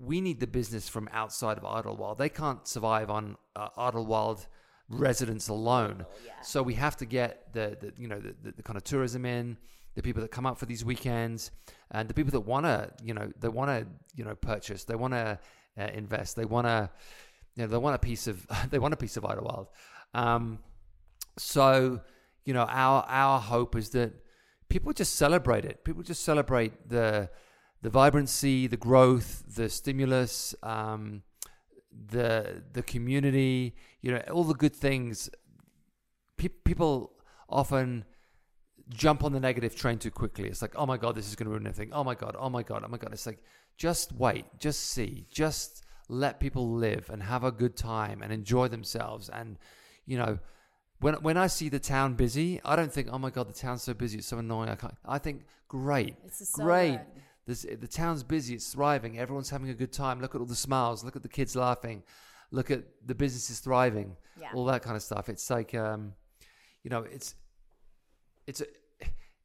we 0.00 0.20
need 0.20 0.40
the 0.40 0.46
business 0.46 0.88
from 0.88 1.08
outside 1.12 1.58
of 1.58 1.64
Idyllwild. 1.64 2.16
They 2.16 2.28
can't 2.28 2.66
survive 2.66 3.10
on 3.10 3.36
uh, 3.54 3.68
Idyllwild 3.76 4.46
residents 4.88 5.48
alone. 5.48 6.06
Yeah. 6.24 6.32
So 6.42 6.62
we 6.62 6.74
have 6.74 6.96
to 6.98 7.06
get 7.06 7.52
the, 7.52 7.76
the 7.80 7.92
you 7.96 8.08
know 8.08 8.18
the, 8.18 8.34
the, 8.42 8.52
the, 8.52 8.62
kind 8.62 8.76
of 8.76 8.84
tourism 8.84 9.24
in, 9.24 9.56
the 9.94 10.02
people 10.02 10.22
that 10.22 10.30
come 10.30 10.46
up 10.46 10.58
for 10.58 10.66
these 10.66 10.84
weekends, 10.84 11.50
and 11.90 12.08
the 12.08 12.14
people 12.14 12.32
that 12.32 12.40
want 12.40 12.66
to 12.66 12.90
you 13.02 13.14
know 13.14 13.30
they 13.38 13.48
want 13.48 13.70
to 13.70 13.86
you 14.14 14.24
know 14.24 14.34
purchase, 14.34 14.84
they 14.84 14.96
want 14.96 15.12
to 15.12 15.38
uh, 15.78 15.88
invest, 15.94 16.36
they 16.36 16.44
want 16.44 16.66
to 16.66 16.90
you 17.54 17.62
know 17.62 17.68
they 17.68 17.78
want 17.78 17.94
a 17.94 17.98
piece 17.98 18.26
of 18.26 18.46
they 18.70 18.78
want 18.78 18.94
a 18.94 18.96
piece 18.96 19.16
of 19.16 19.24
Idyllwild. 19.24 19.68
Um, 20.14 20.58
so 21.38 22.00
you 22.44 22.54
know 22.54 22.64
our 22.64 23.04
our 23.06 23.38
hope 23.38 23.76
is 23.76 23.90
that 23.90 24.12
people 24.68 24.92
just 24.92 25.16
celebrate 25.16 25.64
it. 25.64 25.84
People 25.84 26.02
just 26.02 26.24
celebrate 26.24 26.88
the 26.88 27.28
the 27.82 27.90
vibrancy, 27.90 28.66
the 28.66 28.76
growth, 28.76 29.44
the 29.54 29.68
stimulus. 29.68 30.54
Um, 30.62 31.22
the 31.92 32.62
the 32.72 32.82
community, 32.82 33.74
you 34.00 34.12
know, 34.12 34.22
all 34.30 34.44
the 34.44 34.54
good 34.54 34.74
things. 34.74 35.30
Pe- 36.36 36.48
people 36.48 37.12
often 37.48 38.04
jump 38.88 39.24
on 39.24 39.32
the 39.32 39.40
negative 39.40 39.74
train 39.74 39.98
too 39.98 40.10
quickly. 40.10 40.48
It's 40.48 40.62
like, 40.62 40.74
oh 40.76 40.86
my 40.86 40.96
god, 40.96 41.14
this 41.14 41.28
is 41.28 41.36
going 41.36 41.46
to 41.46 41.50
ruin 41.50 41.66
everything. 41.66 41.92
Oh 41.92 42.04
my 42.04 42.14
god, 42.14 42.36
oh 42.38 42.48
my 42.48 42.62
god, 42.62 42.82
oh 42.84 42.88
my 42.88 42.98
god. 42.98 43.12
It's 43.12 43.26
like, 43.26 43.42
just 43.76 44.12
wait, 44.12 44.44
just 44.58 44.90
see, 44.90 45.26
just 45.30 45.84
let 46.08 46.40
people 46.40 46.72
live 46.72 47.08
and 47.10 47.22
have 47.22 47.44
a 47.44 47.52
good 47.52 47.76
time 47.76 48.22
and 48.22 48.32
enjoy 48.32 48.68
themselves. 48.68 49.28
And 49.28 49.58
you 50.06 50.16
know, 50.16 50.38
when 51.00 51.14
when 51.14 51.36
I 51.36 51.46
see 51.48 51.68
the 51.68 51.80
town 51.80 52.14
busy, 52.14 52.60
I 52.64 52.76
don't 52.76 52.92
think, 52.92 53.08
oh 53.10 53.18
my 53.18 53.30
god, 53.30 53.48
the 53.48 53.52
town's 53.52 53.82
so 53.82 53.94
busy, 53.94 54.18
it's 54.18 54.28
so 54.28 54.38
annoying. 54.38 54.68
I 54.68 54.76
can't. 54.76 54.94
I 55.04 55.18
think, 55.18 55.44
great, 55.68 56.16
great. 56.52 57.00
There's, 57.46 57.62
the 57.62 57.88
town's 57.88 58.22
busy, 58.22 58.54
it's 58.54 58.72
thriving, 58.72 59.18
everyone's 59.18 59.50
having 59.50 59.70
a 59.70 59.74
good 59.74 59.92
time. 59.92 60.20
Look 60.20 60.34
at 60.34 60.40
all 60.40 60.46
the 60.46 60.54
smiles, 60.54 61.02
look 61.02 61.16
at 61.16 61.22
the 61.22 61.28
kids 61.28 61.56
laughing, 61.56 62.02
look 62.50 62.70
at 62.70 62.84
the 63.04 63.14
businesses 63.14 63.58
thriving, 63.60 64.16
yeah. 64.40 64.50
all 64.54 64.64
that 64.66 64.82
kind 64.82 64.94
of 64.96 65.02
stuff. 65.02 65.28
It's 65.28 65.48
like, 65.50 65.74
um, 65.74 66.12
you 66.84 66.90
know, 66.90 67.02
it's 67.02 67.34
it's 68.46 68.60
a, 68.60 68.66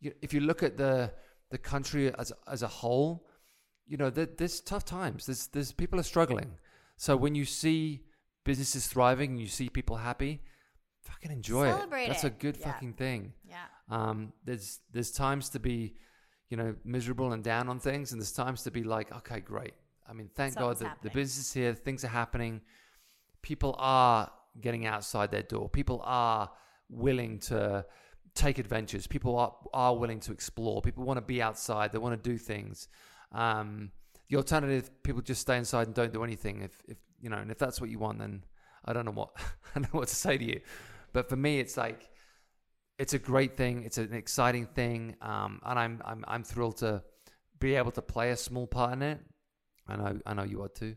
you, 0.01 0.11
if 0.21 0.33
you 0.33 0.41
look 0.41 0.61
at 0.61 0.77
the 0.77 1.11
the 1.49 1.57
country 1.57 2.13
as 2.17 2.31
as 2.47 2.61
a 2.63 2.67
whole, 2.67 3.27
you 3.87 3.97
know, 3.97 4.09
there, 4.09 4.27
there's 4.37 4.59
tough 4.61 4.85
times. 4.85 5.25
There's 5.25 5.47
there's 5.47 5.71
people 5.71 5.99
are 5.99 6.03
struggling. 6.03 6.51
So 6.97 7.15
when 7.17 7.35
you 7.35 7.45
see 7.45 8.03
businesses 8.43 8.87
thriving 8.87 9.31
and 9.31 9.39
you 9.41 9.47
see 9.47 9.69
people 9.69 9.97
happy, 9.97 10.41
fucking 11.01 11.31
enjoy 11.31 11.69
Celebrate 11.69 12.05
it. 12.05 12.07
That's 12.09 12.23
a 12.23 12.29
good 12.29 12.57
Yeah. 12.57 12.71
fucking 12.71 12.93
thing. 12.93 13.33
yeah 13.43 13.65
Um, 13.89 14.33
there's 14.43 14.79
there's 14.91 15.11
times 15.11 15.49
to 15.49 15.59
be, 15.59 15.95
you 16.49 16.57
know, 16.57 16.75
miserable 16.83 17.33
and 17.33 17.43
down 17.43 17.69
on 17.69 17.79
things, 17.79 18.11
and 18.11 18.21
there's 18.21 18.31
times 18.31 18.63
to 18.63 18.71
be 18.71 18.83
like, 18.83 19.11
okay, 19.17 19.39
great. 19.39 19.73
I 20.07 20.13
mean, 20.13 20.29
thank 20.35 20.55
God 20.55 20.77
Something's 20.77 20.97
that 21.01 21.03
the 21.03 21.09
business 21.09 21.47
is 21.47 21.53
here, 21.53 21.73
things 21.73 22.03
are 22.03 22.09
happening, 22.09 22.61
people 23.41 23.75
are 23.79 24.31
getting 24.61 24.85
outside 24.85 25.31
their 25.31 25.43
door, 25.43 25.69
people 25.69 26.01
are 26.05 26.51
willing 26.89 27.39
to 27.39 27.85
take 28.35 28.59
adventures, 28.59 29.07
people 29.07 29.37
are 29.37 29.55
are 29.73 29.95
willing 29.95 30.19
to 30.21 30.31
explore, 30.31 30.81
people 30.81 31.03
want 31.03 31.17
to 31.17 31.25
be 31.25 31.41
outside, 31.41 31.91
they 31.91 31.97
want 31.97 32.21
to 32.21 32.29
do 32.29 32.37
things. 32.37 32.87
Um, 33.31 33.91
the 34.29 34.37
alternative, 34.37 34.91
people 35.03 35.21
just 35.21 35.41
stay 35.41 35.57
inside 35.57 35.87
and 35.87 35.95
don't 35.95 36.13
do 36.13 36.23
anything. 36.23 36.61
If 36.61 36.81
if 36.87 36.97
you 37.19 37.29
know, 37.29 37.37
and 37.37 37.49
if 37.49 37.57
that's 37.57 37.81
what 37.81 37.89
you 37.89 37.97
want, 37.97 38.19
then 38.19 38.43
I 38.85 38.93
don't 38.93 39.05
know 39.05 39.11
what 39.11 39.31
I 39.39 39.79
don't 39.79 39.93
know 39.93 39.99
what 39.99 40.09
to 40.09 40.15
say 40.15 40.37
to 40.37 40.43
you. 40.43 40.61
But 41.13 41.29
for 41.29 41.35
me, 41.35 41.59
it's 41.59 41.77
like 41.77 42.09
it's 42.97 43.13
a 43.13 43.19
great 43.19 43.57
thing. 43.57 43.83
It's 43.83 43.97
an 43.97 44.13
exciting 44.13 44.67
thing, 44.67 45.15
um, 45.21 45.59
and 45.65 45.77
I'm 45.77 46.01
I'm 46.05 46.23
I'm 46.27 46.43
thrilled 46.43 46.77
to 46.77 47.03
be 47.59 47.75
able 47.75 47.91
to 47.91 48.01
play 48.01 48.31
a 48.31 48.37
small 48.37 48.67
part 48.67 48.93
in 48.93 49.01
it. 49.01 49.19
I 49.87 49.95
know, 49.95 50.19
I 50.25 50.33
know 50.33 50.43
you 50.43 50.63
are 50.63 50.69
too. 50.69 50.95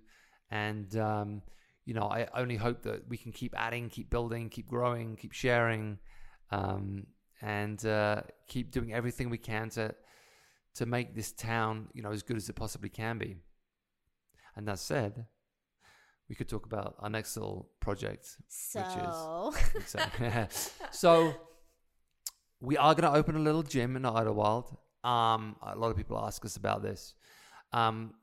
And 0.50 0.96
um, 0.96 1.42
you 1.84 1.94
know, 1.94 2.04
I 2.04 2.28
only 2.34 2.56
hope 2.56 2.82
that 2.82 3.08
we 3.08 3.16
can 3.16 3.32
keep 3.32 3.54
adding, 3.56 3.88
keep 3.88 4.10
building, 4.10 4.48
keep 4.48 4.68
growing, 4.68 5.16
keep 5.16 5.32
sharing, 5.32 5.98
um, 6.50 7.06
and 7.42 7.84
uh, 7.84 8.22
keep 8.46 8.70
doing 8.70 8.92
everything 8.92 9.30
we 9.30 9.38
can 9.38 9.70
to 9.70 9.94
to 10.74 10.86
make 10.86 11.14
this 11.14 11.32
town, 11.32 11.88
you 11.92 12.02
know, 12.02 12.12
as 12.12 12.22
good 12.22 12.36
as 12.36 12.48
it 12.48 12.54
possibly 12.54 12.88
can 12.88 13.18
be. 13.18 13.36
And 14.54 14.68
that 14.68 14.78
said, 14.78 15.26
we 16.28 16.34
could 16.34 16.48
talk 16.48 16.66
about 16.66 16.94
our 17.00 17.10
next 17.10 17.36
little 17.36 17.70
project, 17.80 18.36
So, 18.48 18.80
which 18.80 19.82
is 19.82 19.90
so, 19.90 20.78
so 20.92 21.34
we 22.60 22.76
are 22.76 22.94
going 22.94 23.10
to 23.10 23.16
open 23.16 23.36
a 23.36 23.40
little 23.40 23.62
gym 23.62 23.96
in 23.96 24.02
Idyllwild. 24.02 24.76
Um, 25.04 25.56
a 25.62 25.76
lot 25.76 25.90
of 25.90 25.96
people 25.96 26.18
ask 26.18 26.44
us 26.44 26.56
about 26.56 26.82
this. 26.82 27.14
Um, 27.72 28.14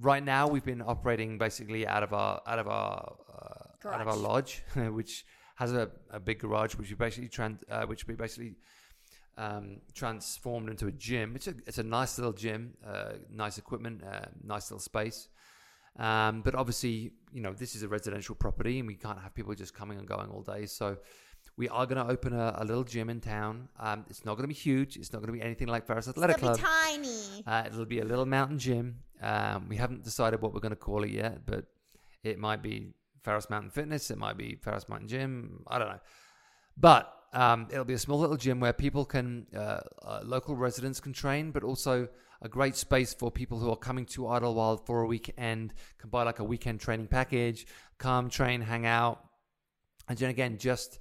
right 0.00 0.22
now, 0.22 0.48
we've 0.48 0.64
been 0.64 0.82
operating 0.82 1.38
basically 1.38 1.86
out 1.86 2.02
of 2.02 2.12
our 2.12 2.40
out 2.46 2.58
of 2.58 2.68
our 2.68 3.16
uh, 3.32 3.88
out 3.88 4.00
of 4.00 4.08
our 4.08 4.16
lodge, 4.16 4.62
which 4.74 5.24
has 5.56 5.72
a, 5.72 5.90
a 6.10 6.18
big 6.18 6.40
garage, 6.40 6.74
which 6.74 6.90
we 6.90 6.96
basically 6.96 7.28
trans, 7.28 7.60
uh, 7.70 7.84
which 7.84 8.06
we 8.06 8.14
basically 8.14 8.56
um, 9.38 9.80
transformed 9.94 10.68
into 10.68 10.86
a 10.88 10.92
gym. 10.92 11.36
It's 11.36 11.46
a 11.46 11.54
it's 11.66 11.78
a 11.78 11.84
nice 11.84 12.18
little 12.18 12.32
gym, 12.32 12.74
uh, 12.86 13.12
nice 13.30 13.58
equipment, 13.58 14.02
uh, 14.02 14.26
nice 14.42 14.70
little 14.70 14.80
space. 14.80 15.28
Um, 15.98 16.40
but 16.40 16.54
obviously, 16.54 17.12
you 17.32 17.42
know, 17.42 17.52
this 17.52 17.74
is 17.74 17.82
a 17.82 17.88
residential 17.88 18.34
property, 18.34 18.78
and 18.78 18.88
we 18.88 18.94
can't 18.96 19.20
have 19.20 19.34
people 19.34 19.54
just 19.54 19.74
coming 19.74 19.98
and 19.98 20.08
going 20.08 20.30
all 20.30 20.42
day. 20.42 20.66
So 20.66 20.96
we 21.56 21.68
are 21.68 21.86
going 21.86 22.04
to 22.04 22.10
open 22.10 22.32
a, 22.32 22.56
a 22.58 22.64
little 22.64 22.84
gym 22.84 23.10
in 23.10 23.20
town. 23.20 23.68
Um, 23.78 24.04
it's 24.08 24.24
not 24.24 24.36
going 24.36 24.44
to 24.44 24.48
be 24.48 24.54
huge. 24.54 24.96
It's 24.96 25.12
not 25.12 25.18
going 25.18 25.28
to 25.28 25.32
be 25.32 25.42
anything 25.42 25.68
like 25.68 25.86
Pharos 25.86 26.08
Athletic 26.08 26.38
Club. 26.38 26.56
it'll 26.56 26.66
be 26.66 26.68
tiny. 26.68 27.44
Uh, 27.46 27.64
it'll 27.66 27.84
be 27.84 28.00
a 28.00 28.04
little 28.04 28.26
mountain 28.26 28.58
gym. 28.58 29.00
Um, 29.20 29.68
we 29.68 29.76
haven't 29.76 30.02
decided 30.02 30.40
what 30.40 30.54
we're 30.54 30.60
going 30.60 30.70
to 30.70 30.76
call 30.76 31.04
it 31.04 31.10
yet, 31.10 31.44
but 31.46 31.66
it 32.24 32.38
might 32.38 32.62
be 32.62 32.94
Pharos 33.22 33.50
Mountain 33.50 33.70
Fitness. 33.70 34.10
It 34.10 34.18
might 34.18 34.36
be 34.36 34.56
Pharos 34.56 34.88
Mountain 34.88 35.08
Gym. 35.08 35.62
I 35.66 35.78
don't 35.78 35.88
know. 35.88 36.00
But 36.76 37.12
um, 37.32 37.68
it'll 37.70 37.84
be 37.84 37.94
a 37.94 37.98
small 37.98 38.18
little 38.18 38.36
gym 38.36 38.58
where 38.60 38.72
people 38.72 39.04
can, 39.04 39.46
uh, 39.54 39.80
uh, 40.02 40.20
local 40.24 40.56
residents 40.56 41.00
can 41.00 41.12
train, 41.12 41.50
but 41.50 41.62
also 41.62 42.08
a 42.40 42.48
great 42.48 42.76
space 42.76 43.14
for 43.14 43.30
people 43.30 43.58
who 43.58 43.70
are 43.70 43.76
coming 43.76 44.04
to 44.06 44.22
Idyllwild 44.22 44.84
for 44.86 45.02
a 45.02 45.06
weekend, 45.06 45.74
can 45.98 46.10
buy 46.10 46.24
like 46.24 46.40
a 46.40 46.44
weekend 46.44 46.80
training 46.80 47.06
package, 47.06 47.66
come, 47.98 48.28
train, 48.28 48.60
hang 48.60 48.84
out. 48.84 49.24
And 50.08 50.18
then 50.18 50.30
again, 50.30 50.58
just 50.58 50.98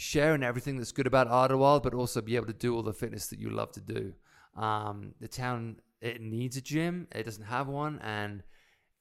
sharing 0.00 0.42
everything 0.42 0.78
that's 0.78 0.92
good 0.92 1.06
about 1.06 1.28
Idyllwild, 1.28 1.82
but 1.82 1.92
also 1.92 2.22
be 2.22 2.34
able 2.36 2.46
to 2.46 2.54
do 2.54 2.74
all 2.74 2.82
the 2.82 2.94
fitness 2.94 3.26
that 3.26 3.38
you 3.38 3.50
love 3.50 3.70
to 3.72 3.80
do. 3.80 4.14
Um, 4.56 5.14
the 5.20 5.28
town 5.28 5.76
it 6.00 6.22
needs 6.22 6.56
a 6.56 6.62
gym. 6.62 7.06
It 7.14 7.24
doesn't 7.24 7.44
have 7.44 7.68
one, 7.68 7.98
and 7.98 8.42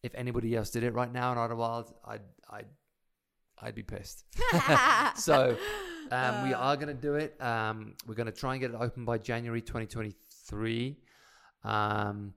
if 0.03 0.13
anybody 0.13 0.57
else 0.57 0.69
did 0.69 0.83
it 0.83 0.93
right 0.93 1.11
now 1.11 1.31
in 1.31 1.37
Idyllwild, 1.37 1.93
I'd 2.03 2.21
I'd 2.49 2.65
I'd 3.61 3.75
be 3.75 3.83
pissed. 3.83 4.25
so 5.15 5.55
um, 6.11 6.47
we 6.47 6.53
are 6.53 6.75
going 6.75 6.87
to 6.87 7.01
do 7.01 7.15
it. 7.15 7.41
Um, 7.41 7.93
we're 8.05 8.15
going 8.15 8.31
to 8.31 8.37
try 8.37 8.53
and 8.53 8.61
get 8.61 8.71
it 8.71 8.77
open 8.77 9.05
by 9.05 9.17
January 9.17 9.61
2023. 9.61 10.97
Um, 11.63 12.33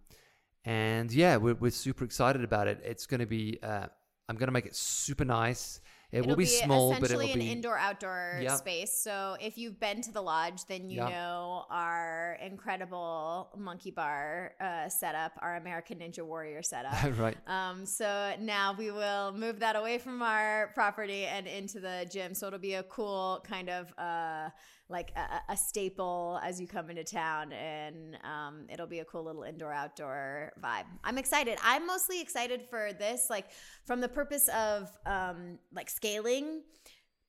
and 0.65 1.13
yeah, 1.13 1.37
we're, 1.37 1.55
we're 1.55 1.71
super 1.71 2.05
excited 2.05 2.45
about 2.45 2.69
it. 2.69 2.81
It's 2.85 3.07
going 3.07 3.21
to 3.21 3.27
be, 3.27 3.59
uh, 3.63 3.87
I'm 4.29 4.37
going 4.37 4.49
to 4.49 4.53
make 4.53 4.67
it 4.67 4.77
super 4.77 5.25
nice. 5.25 5.81
It 6.13 6.19
It'll 6.19 6.29
will 6.29 6.37
be, 6.37 6.45
small, 6.45 6.91
but 6.91 7.05
essentially 7.05 7.31
it'll 7.31 7.41
be 7.41 7.47
an 7.47 7.53
indoor 7.57 7.79
outdoor 7.79 8.43
space. 8.57 8.93
So 8.93 9.39
if 9.41 9.57
you've 9.57 9.81
been 9.81 10.03
to 10.03 10.13
the 10.13 10.21
lodge, 10.21 10.67
then 10.67 10.91
you 10.91 10.99
know 10.99 11.65
our 11.71 12.39
incredible 12.45 13.49
monkey 13.57 13.91
bar 13.91 14.53
uh, 14.61 14.91
setup, 14.91 15.33
our 15.41 15.57
American 15.57 16.01
Ninja 16.01 16.23
Warrior 16.23 16.63
setup. 16.63 16.93
right. 17.19 17.39
Um, 17.47 17.87
so 17.87 18.35
now 18.39 18.75
we 18.79 18.91
will 18.91 19.33
move 19.33 19.59
that 19.61 19.75
away 19.75 19.97
from 19.97 20.21
our 20.21 20.71
property 20.75 21.25
and 21.25 21.47
into 21.47 21.81
the 21.81 22.07
gym. 22.13 22.35
So 22.35 22.47
it'll 22.47 22.59
be 22.59 22.75
a 22.75 22.83
cool 22.83 23.43
kind 23.49 23.71
of 23.71 23.91
uh, 23.97 24.51
like 24.93 25.13
a, 25.17 25.53
a 25.53 25.57
staple 25.57 26.39
as 26.45 26.61
you 26.61 26.69
come 26.69 26.91
into 26.91 27.03
town, 27.03 27.53
and 27.53 28.19
um, 28.23 28.67
it'll 28.73 28.87
be 28.87 29.01
a 29.01 29.05
cool 29.05 29.25
little 29.25 29.43
indoor 29.43 29.73
outdoor 29.73 30.53
vibe. 30.63 30.85
I'm 31.03 31.19
excited. 31.19 31.59
I'm 31.65 31.87
mostly 31.87 32.21
excited 32.21 32.63
for 32.71 32.93
this, 32.93 33.27
like 33.31 33.47
from 33.87 34.01
the 34.01 34.09
purpose 34.09 34.49
of 34.49 34.89
um, 35.07 35.59
like 35.73 35.91
scaling 35.91 36.63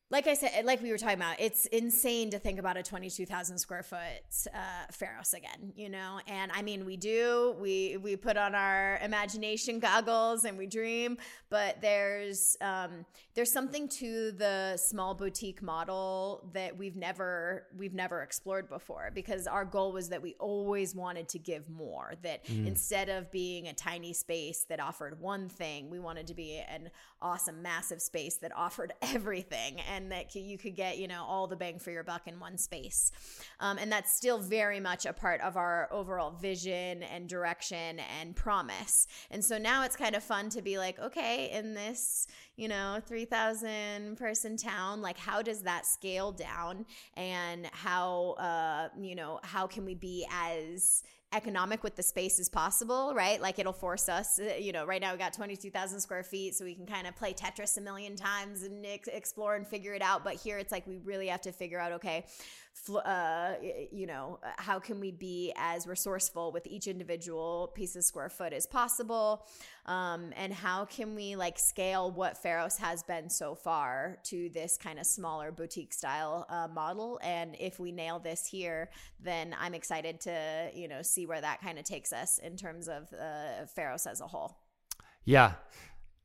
like 0.09 0.27
I 0.27 0.35
said, 0.35 0.65
like 0.65 0.81
we 0.83 0.91
were 0.91 0.97
talking 0.97 1.15
about, 1.15 1.39
it's 1.39 1.65
insane 1.67 2.29
to 2.31 2.39
think 2.39 2.59
about 2.59 2.77
a 2.77 2.83
22,000 2.83 3.57
square 3.57 3.81
foot 3.81 3.99
uh, 4.53 4.91
Pharos 4.91 5.33
again, 5.33 5.73
you 5.75 5.89
know? 5.89 6.19
And 6.27 6.51
I 6.53 6.61
mean, 6.61 6.85
we 6.85 6.97
do, 6.97 7.55
we, 7.59 7.97
we 7.97 8.15
put 8.15 8.37
on 8.37 8.53
our 8.53 8.99
imagination 9.01 9.79
goggles 9.79 10.45
and 10.45 10.55
we 10.55 10.67
dream, 10.67 11.17
but 11.49 11.81
there's, 11.81 12.55
um, 12.61 13.05
there's 13.33 13.51
something 13.51 13.87
to 13.89 14.31
the 14.33 14.77
small 14.77 15.15
boutique 15.15 15.63
model 15.63 16.47
that 16.53 16.77
we've 16.77 16.95
never, 16.95 17.65
we've 17.75 17.95
never 17.95 18.21
explored 18.21 18.69
before 18.69 19.09
because 19.15 19.47
our 19.47 19.65
goal 19.65 19.93
was 19.93 20.09
that 20.09 20.21
we 20.21 20.35
always 20.37 20.93
wanted 20.93 21.27
to 21.29 21.39
give 21.39 21.67
more, 21.69 22.13
that 22.21 22.47
instead 22.49 23.09
of 23.09 23.31
being 23.31 23.67
a 23.67 23.73
tiny 23.73 24.13
space 24.13 24.65
that 24.69 24.79
offered 24.79 25.19
one 25.19 25.49
thing, 25.49 25.89
we 25.89 25.99
wanted 25.99 26.27
to 26.27 26.35
be 26.35 26.61
an 26.69 26.91
awesome, 27.23 27.61
massive 27.61 28.01
space 28.01 28.35
that 28.37 28.55
offered 28.55 28.93
everything 29.01 29.79
and 29.91 30.11
that 30.11 30.35
you 30.35 30.57
could 30.57 30.75
get, 30.75 30.97
you 30.97 31.07
know, 31.07 31.23
all 31.27 31.47
the 31.47 31.55
bang 31.55 31.79
for 31.79 31.89
your 31.89 32.03
buck 32.03 32.27
in 32.27 32.39
one 32.39 32.57
space. 32.57 33.11
Um, 33.59 33.77
and 33.77 33.91
that's 33.91 34.15
still 34.15 34.37
very 34.37 34.79
much 34.79 35.05
a 35.05 35.13
part 35.13 35.41
of 35.41 35.57
our 35.57 35.87
overall 35.91 36.31
vision 36.31 37.01
and 37.03 37.27
direction 37.27 37.99
and 38.21 38.35
promise. 38.35 39.07
And 39.31 39.43
so 39.43 39.57
now 39.57 39.83
it's 39.83 39.95
kind 39.95 40.15
of 40.15 40.23
fun 40.23 40.49
to 40.49 40.61
be 40.61 40.77
like, 40.77 40.99
okay, 40.99 41.49
in 41.51 41.73
this, 41.73 42.27
you 42.57 42.67
know, 42.67 42.99
3,000 43.05 44.17
person 44.17 44.57
town, 44.57 45.01
like 45.01 45.17
how 45.17 45.41
does 45.41 45.63
that 45.63 45.85
scale 45.85 46.31
down 46.31 46.85
and 47.15 47.67
how, 47.71 48.31
uh, 48.33 48.89
you 48.99 49.15
know, 49.15 49.39
how 49.43 49.65
can 49.65 49.85
we 49.85 49.95
be 49.95 50.27
as 50.31 51.03
economic 51.33 51.83
with 51.83 51.95
the 51.95 52.03
space 52.03 52.39
as 52.39 52.49
possible, 52.49 53.13
right? 53.15 53.41
Like 53.41 53.59
it'll 53.59 53.73
force 53.73 54.09
us, 54.09 54.39
uh, 54.39 54.55
you 54.59 54.71
know, 54.71 54.85
right 54.85 55.01
now 55.01 55.11
we 55.11 55.17
got 55.17 55.33
22,000 55.33 55.99
square 55.99 56.23
feet, 56.23 56.55
so 56.55 56.65
we 56.65 56.75
can 56.75 56.85
kind 56.85 57.07
of 57.07 57.15
play 57.15 57.33
Tetris 57.33 57.77
a 57.77 57.81
million 57.81 58.15
times 58.15 58.63
and 58.63 58.85
ex- 58.85 59.07
explore 59.07 59.55
and 59.55 59.67
figure 59.67 59.93
it 59.93 60.01
out. 60.01 60.23
But 60.23 60.35
here 60.35 60.57
it's 60.57 60.71
like 60.71 60.85
we 60.87 60.97
really 60.97 61.27
have 61.27 61.41
to 61.41 61.51
figure 61.51 61.79
out, 61.79 61.91
okay, 61.93 62.25
uh, 63.05 63.53
you 63.91 64.05
know, 64.07 64.39
uh, 64.43 64.49
how 64.57 64.79
can 64.79 64.99
we 64.99 65.11
be 65.11 65.53
as 65.55 65.87
resourceful 65.87 66.51
with 66.51 66.67
each 66.67 66.87
individual 66.87 67.71
piece 67.75 67.95
of 67.95 68.03
square 68.03 68.29
foot 68.29 68.51
as 68.51 68.65
possible? 68.65 69.47
Um, 69.85 70.33
and 70.35 70.53
how 70.53 70.85
can 70.85 71.15
we 71.15 71.35
like 71.35 71.59
scale 71.59 72.11
what 72.11 72.41
Pharos 72.41 72.77
has 72.77 73.03
been 73.03 73.29
so 73.29 73.55
far 73.55 74.17
to 74.25 74.49
this 74.49 74.77
kind 74.77 74.99
of 74.99 75.05
smaller 75.05 75.51
boutique 75.51 75.93
style 75.93 76.45
uh, 76.49 76.67
model? 76.67 77.19
And 77.23 77.55
if 77.59 77.79
we 77.79 77.91
nail 77.91 78.19
this 78.19 78.45
here, 78.45 78.89
then 79.19 79.55
I'm 79.59 79.73
excited 79.73 80.19
to, 80.21 80.69
you 80.73 80.87
know, 80.87 81.01
see 81.01 81.25
where 81.25 81.41
that 81.41 81.61
kind 81.61 81.77
of 81.79 81.85
takes 81.85 82.11
us 82.11 82.37
in 82.39 82.57
terms 82.57 82.87
of 82.87 83.13
uh, 83.13 83.65
Pharos 83.75 84.07
as 84.07 84.19
a 84.19 84.27
whole. 84.27 84.57
Yeah. 85.25 85.53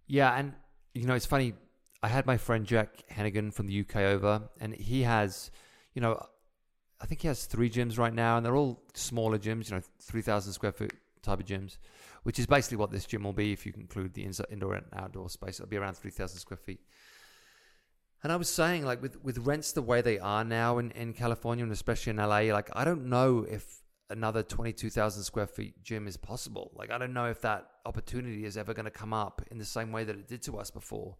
Yeah. 0.06 0.34
And, 0.34 0.54
you 0.94 1.06
know, 1.06 1.14
it's 1.14 1.26
funny. 1.26 1.54
I 2.02 2.08
had 2.08 2.26
my 2.26 2.37
friend 2.37 2.64
Jack 2.64 3.04
Hennigan 3.11 3.52
from 3.52 3.66
the 3.66 3.80
UK 3.80 3.96
over, 3.96 4.48
and 4.61 4.74
he 4.74 5.02
has, 5.02 5.50
you 5.94 6.00
know, 6.00 6.24
I 7.00 7.06
think 7.06 7.22
he 7.22 7.28
has 7.28 7.46
three 7.46 7.70
gyms 7.70 7.98
right 7.98 8.12
now, 8.12 8.37
and 8.37 8.44
they're 8.44 8.56
all 8.56 8.82
smaller 8.94 9.38
gyms, 9.38 9.70
you 9.70 9.76
know, 9.76 9.82
3,000 10.02 10.52
square 10.52 10.72
foot 10.72 10.92
type 11.22 11.40
of 11.40 11.46
gyms, 11.46 11.78
which 12.24 12.38
is 12.38 12.46
basically 12.46 12.76
what 12.76 12.90
this 12.90 13.04
gym 13.04 13.22
will 13.22 13.32
be 13.32 13.52
if 13.52 13.64
you 13.64 13.72
include 13.76 14.14
the 14.14 14.28
indoor 14.50 14.74
and 14.74 14.87
outdoor 14.94 15.30
space. 15.30 15.61
It'll 15.61 15.68
be 15.68 15.76
around 15.76 15.96
3,000 15.96 16.38
square 16.38 16.58
feet. 16.58 16.80
And 18.22 18.32
I 18.32 18.37
was 18.37 18.48
saying, 18.48 18.84
like, 18.84 19.00
with, 19.00 19.22
with 19.22 19.38
rents 19.38 19.72
the 19.72 19.82
way 19.82 20.00
they 20.00 20.18
are 20.18 20.44
now 20.44 20.78
in, 20.78 20.90
in 20.92 21.12
California 21.12 21.62
and 21.62 21.72
especially 21.72 22.11
in 22.11 22.16
LA, 22.16 22.52
like, 22.52 22.68
I 22.72 22.84
don't 22.84 23.06
know 23.06 23.46
if 23.48 23.82
another 24.11 24.42
22,000 24.42 25.22
square 25.22 25.46
feet 25.46 25.82
gym 25.84 26.08
is 26.08 26.16
possible. 26.16 26.72
Like, 26.74 26.90
I 26.90 26.98
don't 26.98 27.12
know 27.12 27.26
if 27.26 27.42
that 27.42 27.68
opportunity 27.87 28.44
is 28.44 28.56
ever 28.56 28.74
going 28.74 28.87
to 28.87 28.90
come 28.90 29.12
up 29.12 29.42
in 29.52 29.58
the 29.58 29.64
same 29.64 29.92
way 29.92 30.02
that 30.02 30.16
it 30.16 30.26
did 30.26 30.42
to 30.42 30.58
us 30.58 30.70
before. 30.70 31.16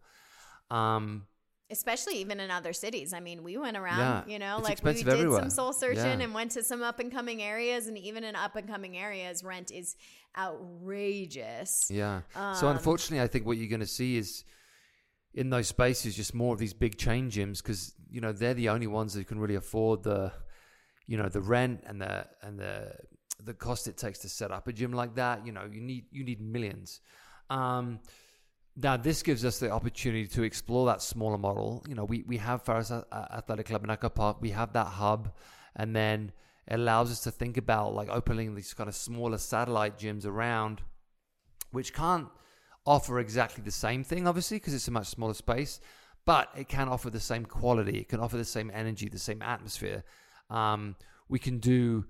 Um, 0.69 1.27
Especially 1.71 2.15
even 2.17 2.39
in 2.39 2.49
other 2.49 2.73
cities. 2.73 3.13
I 3.13 3.19
mean, 3.19 3.43
we 3.43 3.55
went 3.57 3.77
around, 3.77 3.99
Yeah, 3.99 4.23
you 4.33 4.39
know, 4.39 4.57
like 4.59 4.83
we 4.83 4.93
did 4.93 5.07
everywhere. 5.07 5.39
some 5.41 5.49
soul 5.51 5.71
searching 5.71 6.03
Yeah. 6.19 6.25
and 6.25 6.33
went 6.33 6.51
to 6.53 6.63
some 6.63 6.81
up 6.81 6.99
and 6.99 7.11
coming 7.11 7.43
areas. 7.43 7.85
And 7.87 7.95
even 7.97 8.23
in 8.23 8.35
up 8.35 8.55
and 8.55 8.67
coming 8.67 8.97
areas, 8.97 9.43
rent 9.43 9.69
is 9.71 9.95
outrageous. 10.35 11.87
Yeah. 11.89 12.21
so 12.33 12.67
Um, 12.67 12.75
unfortunately, 12.75 13.21
I 13.23 13.27
think 13.27 13.45
what 13.45 13.57
you're 13.57 13.69
going 13.69 13.79
to 13.81 13.85
see 13.85 14.17
is 14.17 14.43
in 15.33 15.49
those 15.49 15.67
spaces 15.67 16.15
just 16.15 16.33
more 16.33 16.53
of 16.53 16.59
these 16.59 16.73
big 16.73 16.97
chain 16.97 17.29
gyms 17.29 17.57
because 17.61 17.93
you 18.09 18.19
know 18.19 18.31
they're 18.31 18.55
the 18.55 18.69
only 18.69 18.87
ones 18.87 19.13
that 19.13 19.27
can 19.27 19.39
really 19.39 19.55
afford 19.55 20.03
the, 20.03 20.31
you 21.05 21.17
know, 21.17 21.29
the 21.29 21.41
rent 21.41 21.83
and 21.85 22.01
the 22.01 22.25
and 22.41 22.59
the 22.59 22.95
the 23.43 23.53
cost 23.53 23.87
it 23.87 23.95
takes 23.95 24.19
to 24.19 24.29
set 24.29 24.51
up 24.51 24.67
a 24.67 24.73
gym 24.73 24.91
like 24.91 25.15
that. 25.15 25.45
You 25.45 25.51
know, 25.51 25.65
you 25.71 25.81
need 25.81 26.05
you 26.11 26.23
need 26.23 26.41
millions. 26.41 26.99
Um, 27.49 27.99
now 28.81 28.97
this 28.97 29.23
gives 29.23 29.43
us 29.43 29.59
the 29.59 29.69
opportunity 29.71 30.27
to 30.27 30.43
explore 30.43 30.85
that 30.87 31.01
smaller 31.01 31.37
model. 31.37 31.83
You 31.87 31.95
know, 31.95 32.05
we 32.05 32.23
we 32.23 32.37
have 32.37 32.63
Pharos 32.63 32.91
Athletic 32.91 33.67
Club 33.67 33.83
in 33.83 33.89
Echo 33.89 34.09
Park. 34.09 34.37
We 34.41 34.51
have 34.51 34.73
that 34.73 34.87
hub, 34.87 35.31
and 35.75 35.95
then 35.95 36.31
it 36.67 36.75
allows 36.75 37.11
us 37.11 37.21
to 37.21 37.31
think 37.31 37.57
about 37.57 37.93
like 37.93 38.09
opening 38.09 38.55
these 38.55 38.73
kind 38.73 38.87
of 38.87 38.95
smaller 38.95 39.37
satellite 39.37 39.97
gyms 39.97 40.25
around 40.25 40.81
which 41.71 41.93
can't 41.93 42.27
offer 42.85 43.19
exactly 43.19 43.63
the 43.63 43.71
same 43.71 44.03
thing, 44.03 44.27
obviously, 44.27 44.57
because 44.57 44.73
it's 44.73 44.87
a 44.87 44.91
much 44.91 45.07
smaller 45.07 45.33
space, 45.33 45.79
but 46.25 46.49
it 46.55 46.67
can 46.67 46.87
offer 46.87 47.09
the 47.09 47.19
same 47.19 47.45
quality. 47.45 47.99
It 47.99 48.09
can 48.09 48.19
offer 48.19 48.37
the 48.37 48.45
same 48.45 48.71
energy, 48.73 49.09
the 49.09 49.19
same 49.19 49.41
atmosphere. 49.41 50.03
Um, 50.49 50.95
we 51.27 51.39
can 51.39 51.59
do. 51.59 52.05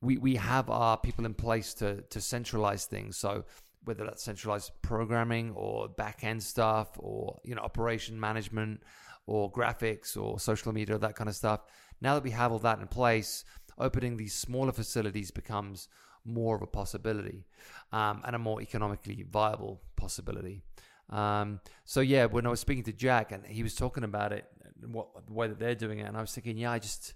We, 0.00 0.18
we 0.18 0.34
have 0.36 0.68
our 0.68 0.96
people 0.96 1.26
in 1.26 1.34
place 1.34 1.74
to 1.74 2.02
to 2.02 2.20
centralize 2.20 2.86
things. 2.86 3.16
So 3.16 3.44
whether 3.84 4.04
that's 4.04 4.22
centralized 4.22 4.70
programming 4.82 5.52
or 5.52 5.88
back 5.88 6.24
end 6.24 6.42
stuff 6.42 6.90
or 6.98 7.40
you 7.44 7.54
know 7.54 7.62
operation 7.62 8.18
management 8.18 8.82
or 9.26 9.50
graphics 9.50 10.16
or 10.16 10.38
social 10.38 10.72
media 10.72 10.98
that 10.98 11.16
kind 11.16 11.28
of 11.28 11.36
stuff. 11.36 11.60
Now 12.00 12.14
that 12.14 12.24
we 12.24 12.30
have 12.30 12.52
all 12.52 12.58
that 12.60 12.80
in 12.80 12.88
place 12.88 13.44
opening 13.78 14.16
these 14.16 14.34
smaller 14.34 14.72
facilities 14.72 15.30
becomes 15.30 15.88
more 16.24 16.54
of 16.56 16.62
a 16.62 16.66
possibility 16.66 17.46
um, 17.92 18.22
and 18.24 18.36
a 18.36 18.38
more 18.38 18.60
economically 18.60 19.24
viable 19.28 19.80
possibility. 19.96 20.62
Um, 21.10 21.60
so 21.84 22.00
yeah 22.00 22.24
when 22.24 22.46
i 22.46 22.48
was 22.48 22.60
speaking 22.60 22.84
to 22.84 22.92
jack 22.92 23.32
and 23.32 23.44
he 23.44 23.62
was 23.62 23.74
talking 23.74 24.02
about 24.02 24.32
it 24.32 24.46
what 24.86 25.08
the 25.26 25.32
way 25.32 25.46
that 25.46 25.58
they're 25.58 25.74
doing 25.74 25.98
it 25.98 26.04
and 26.04 26.16
i 26.16 26.20
was 26.20 26.32
thinking 26.32 26.56
yeah 26.56 26.72
i 26.72 26.78
just 26.78 27.12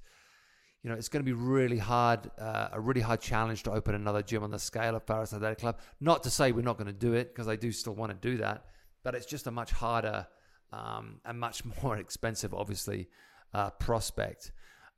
you 0.87 0.93
know, 0.93 0.97
it's 0.97 1.09
going 1.09 1.21
to 1.21 1.27
be 1.27 1.33
really 1.33 1.79
hard, 1.79 2.31
uh, 2.39 2.69
a 2.71 2.81
really 2.81 3.01
hard 3.01 3.21
challenge 3.21 3.65
to 3.65 3.73
open 3.73 3.97
another 3.97 4.23
gym 4.23 4.45
on 4.45 4.53
the 4.53 4.59
scale 4.61 4.95
of 4.95 5.03
Pharos 5.03 5.33
Athletic 5.33 5.59
Club. 5.59 5.81
Not 5.99 6.23
to 6.23 6.31
say 6.31 6.53
we're 6.53 6.63
not 6.63 6.79
going 6.79 6.87
to 6.87 6.93
do 6.93 7.15
it, 7.15 7.35
because 7.35 7.49
I 7.49 7.57
do 7.57 7.73
still 7.73 7.97
want 7.97 8.13
to 8.13 8.31
do 8.31 8.37
that, 8.37 8.67
but 9.03 9.17
it's 9.17 9.27
just 9.27 9.49
a 9.49 9.51
much 9.51 9.73
harder 9.73 10.29
um, 10.73 11.21
and 11.25 11.41
much 11.41 11.65
more 11.83 11.97
expensive, 11.97 12.55
obviously, 12.55 13.09
uh, 13.53 13.71
prospect 13.71 14.53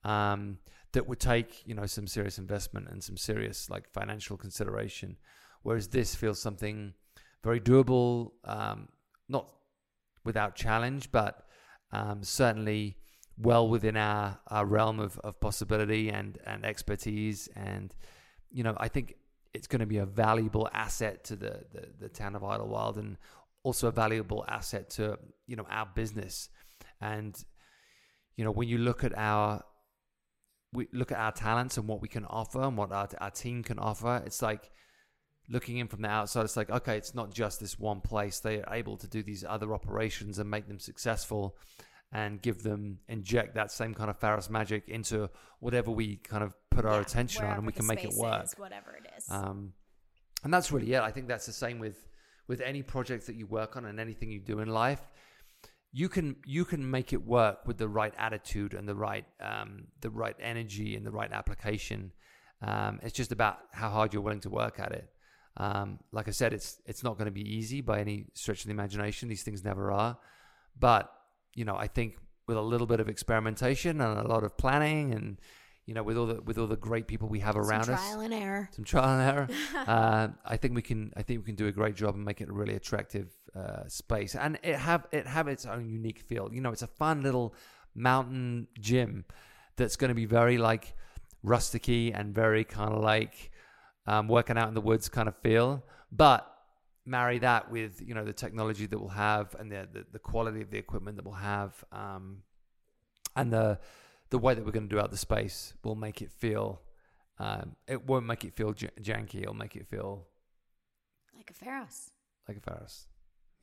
um, 0.05 0.59
that 0.93 1.09
would 1.09 1.21
take, 1.21 1.67
you 1.67 1.75
know, 1.75 1.87
some 1.87 2.07
serious 2.07 2.37
investment 2.37 2.89
and 2.91 3.03
some 3.03 3.17
serious 3.17 3.71
like 3.71 3.89
financial 3.89 4.37
consideration. 4.37 5.17
Whereas 5.63 5.89
this 5.89 6.15
feels 6.15 6.39
something 6.39 6.93
very 7.43 7.61
doable, 7.61 8.33
um, 8.45 8.89
not 9.27 9.51
without 10.23 10.55
challenge, 10.55 11.11
but 11.11 11.47
um, 11.93 12.23
certainly 12.23 12.99
well 13.41 13.69
within 13.69 13.97
our, 13.97 14.39
our 14.49 14.67
realm 14.67 15.01
of, 15.01 15.19
of 15.21 15.41
possibility 15.41 16.11
and, 16.11 16.39
and 16.45 16.65
expertise. 16.65 17.49
And, 17.55 17.95
you 18.51 18.65
know, 18.65 18.77
I 18.79 18.89
think 18.89 19.15
it's 19.55 19.67
going 19.67 19.81
to 19.81 19.87
be 19.87 19.99
a 19.99 20.07
valuable 20.07 20.69
asset 20.75 21.25
to 21.25 21.37
the, 21.37 21.65
the, 21.73 21.89
the 22.01 22.09
town 22.09 22.37
of 22.37 22.43
Idyllwild 22.43 22.97
and 22.97 23.17
also 23.63 23.89
a 23.89 23.93
valuable 23.93 24.45
asset 24.49 24.91
to, 24.91 25.19
you 25.47 25.57
know, 25.57 25.67
our 25.71 25.87
business. 25.95 26.49
And, 27.01 27.37
you 28.37 28.45
know, 28.45 28.51
when 28.51 28.69
you 28.69 28.79
look 28.79 29.05
at 29.05 29.17
our, 29.17 29.63
we 30.73 30.89
look 30.93 31.13
at 31.13 31.19
our 31.19 31.33
talents 31.33 31.77
and 31.79 31.89
what 31.89 32.03
we 32.03 32.09
can 32.09 32.25
offer 32.25 32.63
and 32.63 32.77
what 32.77 32.93
our, 32.93 33.09
our 33.21 33.31
team 33.31 33.63
can 33.63 33.79
offer, 33.79 34.23
it's 34.27 34.43
like, 34.43 34.71
looking 35.51 35.79
in 35.79 35.89
from 35.89 36.03
the 36.03 36.09
outside, 36.09 36.45
it's 36.45 36.59
like, 36.59 36.69
okay, 36.69 36.99
it's 36.99 37.15
not 37.15 37.33
just 37.33 37.59
this 37.59 37.79
one 37.79 38.03
place. 38.03 38.39
They 38.39 38.61
are 38.61 38.75
able 38.75 38.99
to 38.99 39.09
do 39.09 39.23
these 39.23 39.47
other 39.49 39.73
operations 39.73 40.39
and 40.39 40.51
make 40.51 40.69
them 40.69 40.79
successful 40.79 41.57
and 42.13 42.41
give 42.41 42.63
them 42.63 42.99
inject 43.09 43.55
that 43.55 43.71
same 43.71 43.95
kind 43.95 44.09
of 44.11 44.19
Pharos 44.19 44.49
magic 44.49 44.89
into 44.89 45.29
whatever 45.61 45.91
we 45.91 46.17
kind 46.17 46.43
of 46.43 46.55
put 46.71 46.85
our 46.85 46.95
Yeah, 46.95 47.01
attention 47.03 47.45
on, 47.45 47.59
and 47.59 47.67
we 47.67 47.73
can 47.73 47.87
make 47.87 48.05
it 48.05 48.15
work. 48.15 48.45
is, 48.45 48.55
whatever 48.57 48.97
it 48.97 49.11
is. 49.17 49.25
Um, 49.31 49.73
and 50.45 50.53
that's 50.55 50.73
really 50.73 50.93
it. 50.95 51.01
I 51.03 51.11
think 51.11 51.29
that's 51.29 51.47
the 51.47 51.53
same 51.53 51.79
with 51.79 52.09
with 52.47 52.61
any 52.63 52.83
project 52.83 53.27
that 53.27 53.37
you 53.37 53.47
work 53.47 53.77
on 53.77 53.85
and 53.85 54.01
anything 54.01 54.31
you 54.31 54.41
do 54.41 54.61
in 54.61 54.69
life. 54.69 55.03
You 55.93 56.09
can 56.09 56.37
you 56.47 56.65
can 56.65 56.91
make 56.91 57.13
it 57.13 57.27
work 57.27 57.67
with 57.67 57.79
the 57.79 57.89
right 57.89 58.15
attitude 58.19 58.73
and 58.75 58.89
the 58.89 58.95
right 58.95 59.25
um, 59.41 59.89
the 60.01 60.11
right 60.11 60.37
energy 60.41 60.97
and 60.97 61.05
the 61.05 61.11
right 61.11 61.33
application. 61.33 62.13
Um, 62.63 63.01
it's 63.03 63.15
just 63.15 63.33
about 63.33 63.59
how 63.73 63.91
hard 63.91 64.13
you're 64.13 64.23
willing 64.23 64.41
to 64.41 64.51
work 64.51 64.81
at 64.81 64.93
it. 64.93 65.09
Um, 65.57 65.99
like 66.13 66.29
I 66.29 66.31
said, 66.31 66.53
it's 66.53 66.81
it's 66.87 67.03
not 67.03 67.19
going 67.19 67.27
to 67.27 67.33
be 67.33 67.43
easy 67.57 67.81
by 67.81 68.01
any 68.01 68.27
stretch 68.35 68.61
of 68.61 68.67
the 68.67 68.71
imagination. 68.73 69.29
These 69.29 69.43
things 69.43 69.65
never 69.65 69.91
are. 69.91 70.19
But 70.79 71.11
you 71.59 71.65
know, 71.65 71.77
I 71.77 71.89
think 71.89 72.17
with 72.47 72.57
a 72.57 72.63
little 72.63 72.87
bit 72.87 73.01
of 73.01 73.09
experimentation 73.09 74.01
and 74.01 74.19
a 74.19 74.29
lot 74.29 74.45
of 74.45 74.57
planning, 74.57 75.13
and 75.13 75.41
you 75.87 75.95
know, 75.95 76.05
with 76.05 76.17
all 76.17 76.27
the 76.27 76.41
with 76.41 76.57
all 76.57 76.69
the 76.69 76.77
great 76.77 77.07
people 77.09 77.29
we 77.29 77.41
have 77.41 77.57
around 77.57 77.85
Some 77.85 77.95
us, 77.95 78.01
trial 78.01 78.21
and 78.21 78.35
error. 78.35 78.69
some 78.71 78.85
trial 78.85 79.19
and 79.19 79.29
error. 79.31 79.49
uh, 79.87 80.29
I 80.45 80.57
think 80.57 80.77
we 80.77 80.83
can. 80.83 81.13
I 81.17 81.23
think 81.23 81.41
we 81.41 81.47
can 81.47 81.57
do 81.57 81.67
a 81.67 81.73
great 81.73 81.97
job 81.97 82.15
and 82.15 82.25
make 82.25 82.41
it 82.41 82.49
a 82.49 82.53
really 82.53 82.77
attractive 82.77 83.29
uh, 83.57 83.89
space, 83.89 84.37
and 84.37 84.59
it 84.63 84.77
have 84.77 85.07
it 85.11 85.27
have 85.27 85.49
its 85.49 85.67
own 85.67 85.91
unique 85.91 86.21
feel. 86.21 86.49
You 86.53 86.61
know, 86.61 86.71
it's 86.71 86.83
a 86.83 86.87
fun 87.03 87.23
little 87.23 87.55
mountain 87.95 88.69
gym 88.79 89.25
that's 89.77 89.97
going 89.97 90.11
to 90.11 90.15
be 90.15 90.27
very 90.27 90.59
like 90.59 90.95
rusticy 91.45 92.13
and 92.19 92.35
very 92.35 92.63
kind 92.63 92.93
of 92.93 93.03
like 93.03 93.51
um, 94.07 94.29
working 94.29 94.57
out 94.57 94.69
in 94.69 94.75
the 94.75 94.81
woods 94.81 95.09
kind 95.09 95.27
of 95.29 95.37
feel, 95.39 95.83
but 96.13 96.47
marry 97.09 97.39
that 97.39 97.71
with 97.71 98.01
you 98.01 98.15
know 98.15 98.25
the 98.25 98.33
technology 98.33 98.87
that 98.87 98.99
we'll 98.99 99.09
have 99.09 99.55
and 99.59 99.71
the 99.73 99.89
the, 99.93 100.07
the 100.13 100.19
quality 100.19 100.61
of 100.61 100.71
the 100.71 100.79
equipment 100.79 101.17
that 101.17 101.25
we'll 101.25 101.35
have, 101.35 101.85
um, 101.93 102.43
and 103.37 103.53
the 103.53 103.79
the 104.31 104.39
way 104.39 104.55
that 104.55 104.65
we're 104.65 104.73
going 104.73 104.89
to 104.89 104.95
do 104.95 105.01
out 105.01 105.11
the 105.11 105.17
space 105.17 105.75
will 105.83 105.97
make 105.97 106.23
it 106.23 106.31
feel. 106.31 106.83
Um, 107.41 107.77
it 107.87 108.05
won't 108.05 108.27
make 108.27 108.45
it 108.45 108.55
feel 108.55 108.73
j- 108.73 108.91
janky. 109.01 109.43
It'll 109.43 109.55
make 109.55 109.77
it 109.77 109.87
feel 109.87 110.27
Like 111.37 111.51
a 111.51 111.55
Pharos 111.55 112.11
like 112.49 112.57
a 112.57 112.61
Pharos 112.61 113.07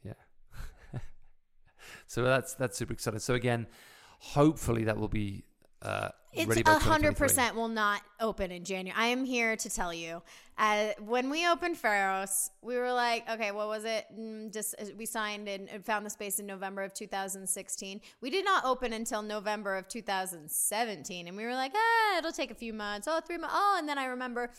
Yeah. 0.03 0.13
so 2.07 2.23
that's 2.23 2.53
that's 2.53 2.77
super 2.77 2.93
exciting. 2.93 3.19
So 3.19 3.33
again, 3.33 3.67
hopefully 4.19 4.83
that 4.85 4.97
will 4.97 5.07
be 5.07 5.43
uh, 5.85 6.09
It's 6.33 6.67
a 6.67 6.79
hundred 6.79 7.15
percent 7.15 7.55
will 7.55 7.67
not 7.67 8.01
open 8.19 8.51
in 8.51 8.63
January. 8.63 8.99
I 8.99 9.07
am 9.07 9.23
here 9.23 9.55
to 9.55 9.69
tell 9.69 9.93
you. 9.93 10.21
Uh, 10.57 10.87
when 11.05 11.29
we 11.29 11.47
opened 11.47 11.77
Pharos, 11.77 12.49
we 12.61 12.77
were 12.77 12.91
like, 12.91 13.29
okay, 13.29 13.51
what 13.51 13.67
was 13.67 13.83
it? 13.83 14.05
Mm, 14.17 14.53
just 14.53 14.73
uh, 14.79 14.85
we 14.97 15.05
signed 15.05 15.47
and 15.47 15.69
and 15.69 15.85
found 15.85 16.05
the 16.05 16.09
space 16.09 16.39
in 16.39 16.45
November 16.45 16.81
of 16.81 16.93
2016. 16.93 18.01
We 18.21 18.29
did 18.29 18.43
not 18.45 18.65
open 18.65 18.93
until 18.93 19.21
November 19.21 19.75
of 19.75 19.87
2017, 19.87 21.27
and 21.27 21.37
we 21.37 21.45
were 21.45 21.53
like, 21.53 21.73
ah, 21.75 22.17
it'll 22.17 22.31
take 22.31 22.51
a 22.51 22.55
few 22.55 22.73
months. 22.73 23.07
Oh, 23.09 23.19
three 23.19 23.37
months. 23.37 23.55
Oh, 23.55 23.75
and 23.77 23.87
then 23.87 23.97
I 23.97 24.05
remember 24.05 24.51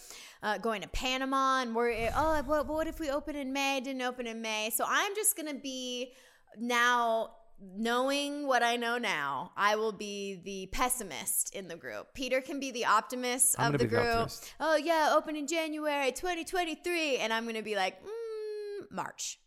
uh, 0.43 0.59
going 0.59 0.83
to 0.83 0.89
Panama 0.89 1.63
and 1.63 1.75
we're 1.75 2.11
oh, 2.15 2.43
what, 2.45 2.69
what 2.69 2.87
if 2.87 3.01
we 3.01 3.11
open 3.11 3.35
in 3.35 3.53
May? 3.53 3.81
Didn't 3.81 4.03
open 4.03 4.27
in 4.27 4.41
May, 4.41 4.71
so 4.71 4.85
I'm 4.87 5.15
just 5.15 5.37
gonna 5.37 5.55
be 5.55 6.13
now 6.59 7.31
knowing 7.61 8.47
what 8.47 8.63
I 8.63 8.77
know 8.77 8.99
now, 8.99 9.53
I 9.57 9.77
will 9.77 9.93
be 9.93 10.41
the 10.45 10.67
pessimist 10.73 11.55
in 11.55 11.69
the 11.69 11.77
group. 11.77 12.09
Peter 12.15 12.41
can 12.41 12.61
be 12.61 12.71
the 12.71 12.85
optimist 12.85 13.57
I'm 13.59 13.73
of 13.75 13.79
the 13.81 13.87
the 13.87 13.87
group. 13.87 14.05
optimist. 14.05 14.53
oh 14.61 14.77
yeah, 14.77 15.15
open 15.17 15.37
in 15.37 15.47
January 15.47 16.13
2023, 16.13 17.19
and 17.19 17.33
I'm 17.33 17.45
going 17.45 17.57
to 17.57 17.63
be 17.63 17.77
like 17.77 18.03
mm, 18.03 18.91
March. 18.91 19.39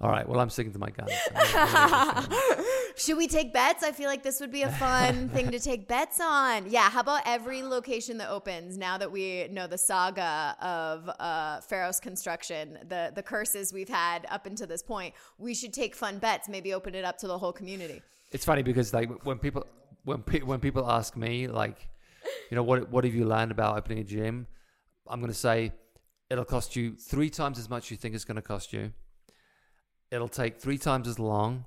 All 0.00 0.10
right. 0.10 0.28
Well, 0.28 0.40
I'm 0.40 0.50
sticking 0.50 0.72
to 0.74 0.78
my 0.78 0.90
guns. 0.90 1.10
I'm 1.34 1.52
gonna- 1.52 1.58
I'm 1.58 1.74
gonna 1.80 2.16
make 2.20 2.28
this 2.28 2.38
happen. 2.48 2.64
Should 2.98 3.16
we 3.16 3.26
take 3.28 3.52
bets? 3.52 3.82
I 3.82 3.92
feel 3.92 4.08
like 4.08 4.22
this 4.22 4.40
would 4.40 4.50
be 4.52 4.62
a 4.62 4.70
fun 4.72 5.28
thing 5.34 5.50
to 5.50 5.58
take 5.58 5.88
bets 5.88 6.20
on. 6.20 6.70
Yeah, 6.70 6.90
how 6.90 7.00
about 7.00 7.22
every 7.26 7.62
location 7.62 8.18
that 8.18 8.28
opens 8.30 8.76
now 8.76 8.98
that 8.98 9.10
we 9.10 9.48
know 9.48 9.66
the 9.66 9.78
saga 9.78 10.56
of 10.60 11.08
uh, 11.18 11.60
Pharos 11.62 11.98
construction, 12.00 12.78
the 12.88 13.12
the 13.14 13.22
curses 13.22 13.72
we've 13.72 13.88
had 13.88 14.26
up 14.30 14.44
until 14.46 14.66
this 14.66 14.82
point? 14.82 15.14
We 15.38 15.54
should 15.54 15.72
take 15.72 15.94
fun 15.94 16.18
bets. 16.18 16.48
Maybe 16.48 16.74
open 16.74 16.94
it 16.94 17.04
up 17.04 17.16
to 17.18 17.26
the 17.26 17.38
whole 17.38 17.52
community. 17.52 18.02
it's 18.32 18.44
funny 18.44 18.62
because 18.62 18.92
like 18.92 19.08
when 19.24 19.38
people 19.38 19.66
when 20.04 20.22
pe- 20.22 20.40
when 20.40 20.60
people 20.60 20.90
ask 20.90 21.16
me 21.16 21.48
like, 21.48 21.88
you 22.50 22.54
know, 22.54 22.62
what 22.62 22.90
what 22.90 23.04
have 23.04 23.14
you 23.14 23.24
learned 23.24 23.50
about 23.50 23.76
opening 23.78 23.98
a 24.00 24.04
gym? 24.04 24.46
I'm 25.08 25.20
going 25.20 25.32
to 25.32 25.38
say 25.38 25.72
it'll 26.28 26.44
cost 26.44 26.76
you 26.76 26.96
three 26.96 27.30
times 27.30 27.58
as 27.58 27.70
much 27.70 27.90
you 27.90 27.96
think 27.96 28.14
it's 28.14 28.24
going 28.24 28.36
to 28.36 28.42
cost 28.42 28.72
you. 28.72 28.92
It'll 30.10 30.28
take 30.28 30.58
three 30.58 30.78
times 30.78 31.08
as 31.08 31.18
long, 31.18 31.64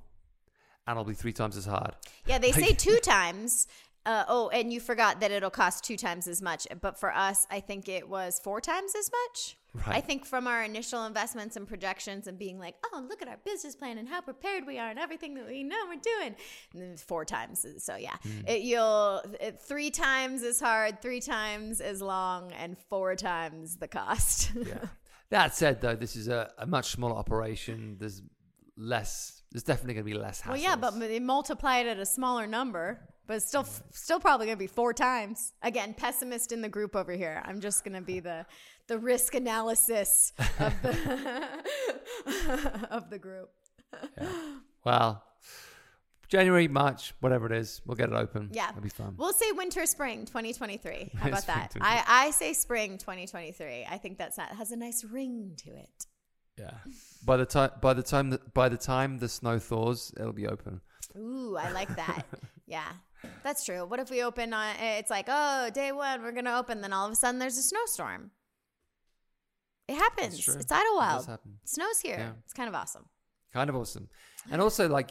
and 0.87 0.93
it'll 0.95 1.03
be 1.03 1.13
three 1.13 1.33
times 1.33 1.57
as 1.57 1.65
hard. 1.65 1.95
Yeah, 2.25 2.37
they 2.39 2.51
say 2.51 2.73
two 2.73 2.97
times. 3.01 3.67
Uh, 4.05 4.23
oh, 4.29 4.47
and 4.49 4.71
you 4.71 4.79
forgot 4.79 5.19
that 5.19 5.29
it'll 5.29 5.49
cost 5.49 5.83
two 5.83 5.97
times 5.97 6.25
as 6.27 6.41
much. 6.41 6.65
But 6.81 6.97
for 6.97 7.13
us, 7.13 7.45
I 7.51 7.59
think 7.59 7.89
it 7.89 8.07
was 8.07 8.39
four 8.43 8.61
times 8.61 8.93
as 8.97 9.11
much. 9.11 9.57
Right. 9.85 9.97
I 9.97 10.01
think 10.01 10.25
from 10.25 10.47
our 10.47 10.63
initial 10.63 11.05
investments 11.05 11.57
and 11.57 11.67
projections 11.67 12.25
and 12.25 12.39
being 12.39 12.57
like, 12.57 12.75
oh, 12.91 13.05
look 13.07 13.21
at 13.21 13.27
our 13.27 13.37
business 13.43 13.75
plan 13.75 13.97
and 13.99 14.07
how 14.07 14.21
prepared 14.21 14.65
we 14.65 14.79
are 14.79 14.89
and 14.89 14.97
everything 14.97 15.35
that 15.35 15.45
we 15.47 15.63
know 15.63 15.75
we're 15.87 15.99
doing. 16.01 16.33
And 16.73 16.81
then 16.81 16.97
four 16.97 17.23
times. 17.25 17.65
So 17.79 17.97
yeah, 17.97 18.15
Hmm. 18.23 18.47
it, 18.47 18.61
you'll 18.61 19.21
it, 19.39 19.59
three 19.61 19.91
times 19.91 20.41
as 20.43 20.59
hard, 20.61 21.01
three 21.01 21.19
times 21.21 21.81
as 21.81 22.01
long, 22.01 22.51
and 22.53 22.77
four 22.89 23.15
times 23.15 23.75
the 23.77 23.87
cost. 23.89 24.53
yeah. 24.55 24.75
That 25.31 25.55
said, 25.55 25.81
though, 25.81 25.95
this 25.95 26.15
is 26.15 26.27
a, 26.27 26.51
a 26.57 26.65
much 26.65 26.91
smaller 26.91 27.15
operation. 27.15 27.97
There's 27.99 28.21
less. 28.75 29.43
There's 29.51 29.63
definitely 29.63 29.95
going 29.95 30.05
to 30.05 30.11
be 30.11 30.17
less 30.17 30.41
hassles. 30.41 30.47
well, 30.49 30.57
yeah, 30.57 30.75
but 30.75 30.99
they 30.99 31.19
multiply 31.19 31.79
it 31.79 31.87
at 31.87 31.99
a 31.99 32.05
smaller 32.05 32.47
number. 32.47 32.99
But 33.29 33.35
it's 33.35 33.45
still, 33.45 33.63
still 33.91 34.19
probably 34.19 34.47
gonna 34.47 34.57
be 34.57 34.65
four 34.65 34.91
times. 34.91 35.53
Again, 35.61 35.93
pessimist 35.93 36.51
in 36.51 36.63
the 36.63 36.67
group 36.67 36.95
over 36.95 37.11
here. 37.11 37.43
I'm 37.45 37.61
just 37.61 37.83
gonna 37.83 38.01
be 38.01 38.19
the, 38.19 38.43
the 38.87 38.97
risk 38.97 39.35
analysis 39.35 40.33
of 40.57 40.73
the, 40.81 41.47
of 42.89 43.11
the 43.11 43.19
group. 43.19 43.51
well, 44.83 45.23
January, 46.29 46.67
March, 46.67 47.13
whatever 47.21 47.47
it 47.47 47.51
is, 47.51 47.81
we'll 47.85 47.97
get 47.97 48.09
it 48.09 48.15
open. 48.15 48.49
Yeah. 48.53 48.69
it'll 48.69 48.81
be 48.81 48.89
fun. 48.89 49.15
We'll 49.17 49.33
say 49.33 49.51
winter, 49.51 49.85
spring 49.87 50.25
2023. 50.25 51.11
How 51.17 51.27
about 51.29 51.47
that? 51.47 51.75
I, 51.81 52.03
I 52.07 52.31
say 52.31 52.53
spring 52.53 52.97
2023. 52.99 53.87
I 53.89 53.97
think 53.97 54.17
that's 54.19 54.37
that 54.37 54.51
has 54.53 54.71
a 54.71 54.75
nice 54.75 55.03
ring 55.03 55.53
to 55.65 55.71
it. 55.71 56.05
yeah. 56.57 56.71
By 57.25 57.37
the 57.37 57.45
time, 57.45 57.71
by 57.81 57.93
the 57.95 58.03
time, 58.03 58.29
that 58.29 58.53
by 58.53 58.69
the 58.69 58.77
time 58.77 59.17
the 59.17 59.27
snow 59.27 59.57
thaws, 59.59 60.13
it'll 60.19 60.31
be 60.33 60.47
open. 60.47 60.81
Ooh, 61.17 61.57
I 61.57 61.71
like 61.71 61.93
that. 61.95 62.25
yeah, 62.67 62.87
that's 63.43 63.65
true. 63.65 63.83
What 63.85 63.99
if 63.99 64.09
we 64.11 64.21
open 64.23 64.53
on? 64.53 64.75
It's 64.79 65.09
like, 65.09 65.25
oh, 65.27 65.69
day 65.73 65.91
one, 65.91 66.21
we're 66.21 66.31
gonna 66.31 66.57
open. 66.59 66.81
Then 66.81 66.93
all 66.93 67.07
of 67.07 67.11
a 67.11 67.15
sudden, 67.15 67.39
there's 67.39 67.57
a 67.57 67.63
snowstorm. 67.63 68.29
It 69.87 69.95
happens. 69.95 70.37
It's 70.37 70.47
It 70.47 70.67
Idyllwild. 70.69 71.25
happen. 71.25 71.57
Snow's 71.65 71.99
here. 71.99 72.17
Yeah. 72.19 72.31
It's 72.45 72.53
kind 72.53 72.69
of 72.69 72.75
awesome. 72.75 73.05
Kind 73.51 73.71
of 73.71 73.75
awesome. 73.75 74.07
And 74.51 74.61
also, 74.61 74.87
like, 74.87 75.09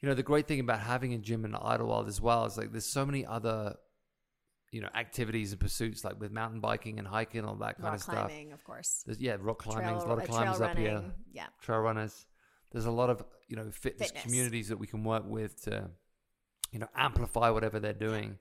you 0.00 0.08
know, 0.08 0.14
the 0.14 0.22
great 0.22 0.46
thing 0.46 0.60
about 0.60 0.80
having 0.80 1.12
a 1.14 1.18
gym 1.18 1.44
in 1.44 1.52
Idyllwild 1.52 2.08
as 2.08 2.20
well 2.20 2.44
is 2.44 2.56
like 2.56 2.72
there's 2.72 2.86
so 2.86 3.04
many 3.04 3.26
other, 3.26 3.74
you 4.70 4.80
know, 4.80 4.88
activities 4.94 5.52
and 5.52 5.60
pursuits 5.60 6.04
like 6.04 6.20
with 6.20 6.30
mountain 6.30 6.60
biking 6.60 6.98
and 6.98 7.08
hiking 7.08 7.40
and 7.40 7.48
all 7.48 7.56
that 7.56 7.76
kind 7.76 7.84
Rock 7.84 7.94
of 7.94 8.02
stuff. 8.02 8.14
climbing, 8.26 8.52
of 8.52 8.62
course. 8.64 9.02
There's, 9.06 9.18
yeah, 9.20 9.36
rock 9.40 9.58
climbing. 9.58 9.84
Trail, 9.84 9.92
There's 9.94 10.04
a 10.04 10.08
lot 10.08 10.18
of 10.22 10.28
climbers 10.28 10.56
trail 10.58 10.70
up 10.70 10.78
here. 10.78 11.04
Yeah. 11.32 11.46
Trail 11.62 11.80
runners. 11.80 12.26
There's 12.70 12.84
a 12.86 12.90
lot 12.90 13.08
of 13.10 13.24
you 13.48 13.56
know 13.56 13.70
fitness, 13.70 14.08
Fitness. 14.08 14.22
communities 14.24 14.68
that 14.68 14.78
we 14.78 14.86
can 14.86 15.02
work 15.02 15.24
with 15.26 15.62
to, 15.64 15.88
you 16.70 16.78
know, 16.78 16.88
amplify 16.94 17.48
whatever 17.50 17.80
they're 17.80 17.92
doing. 17.94 18.38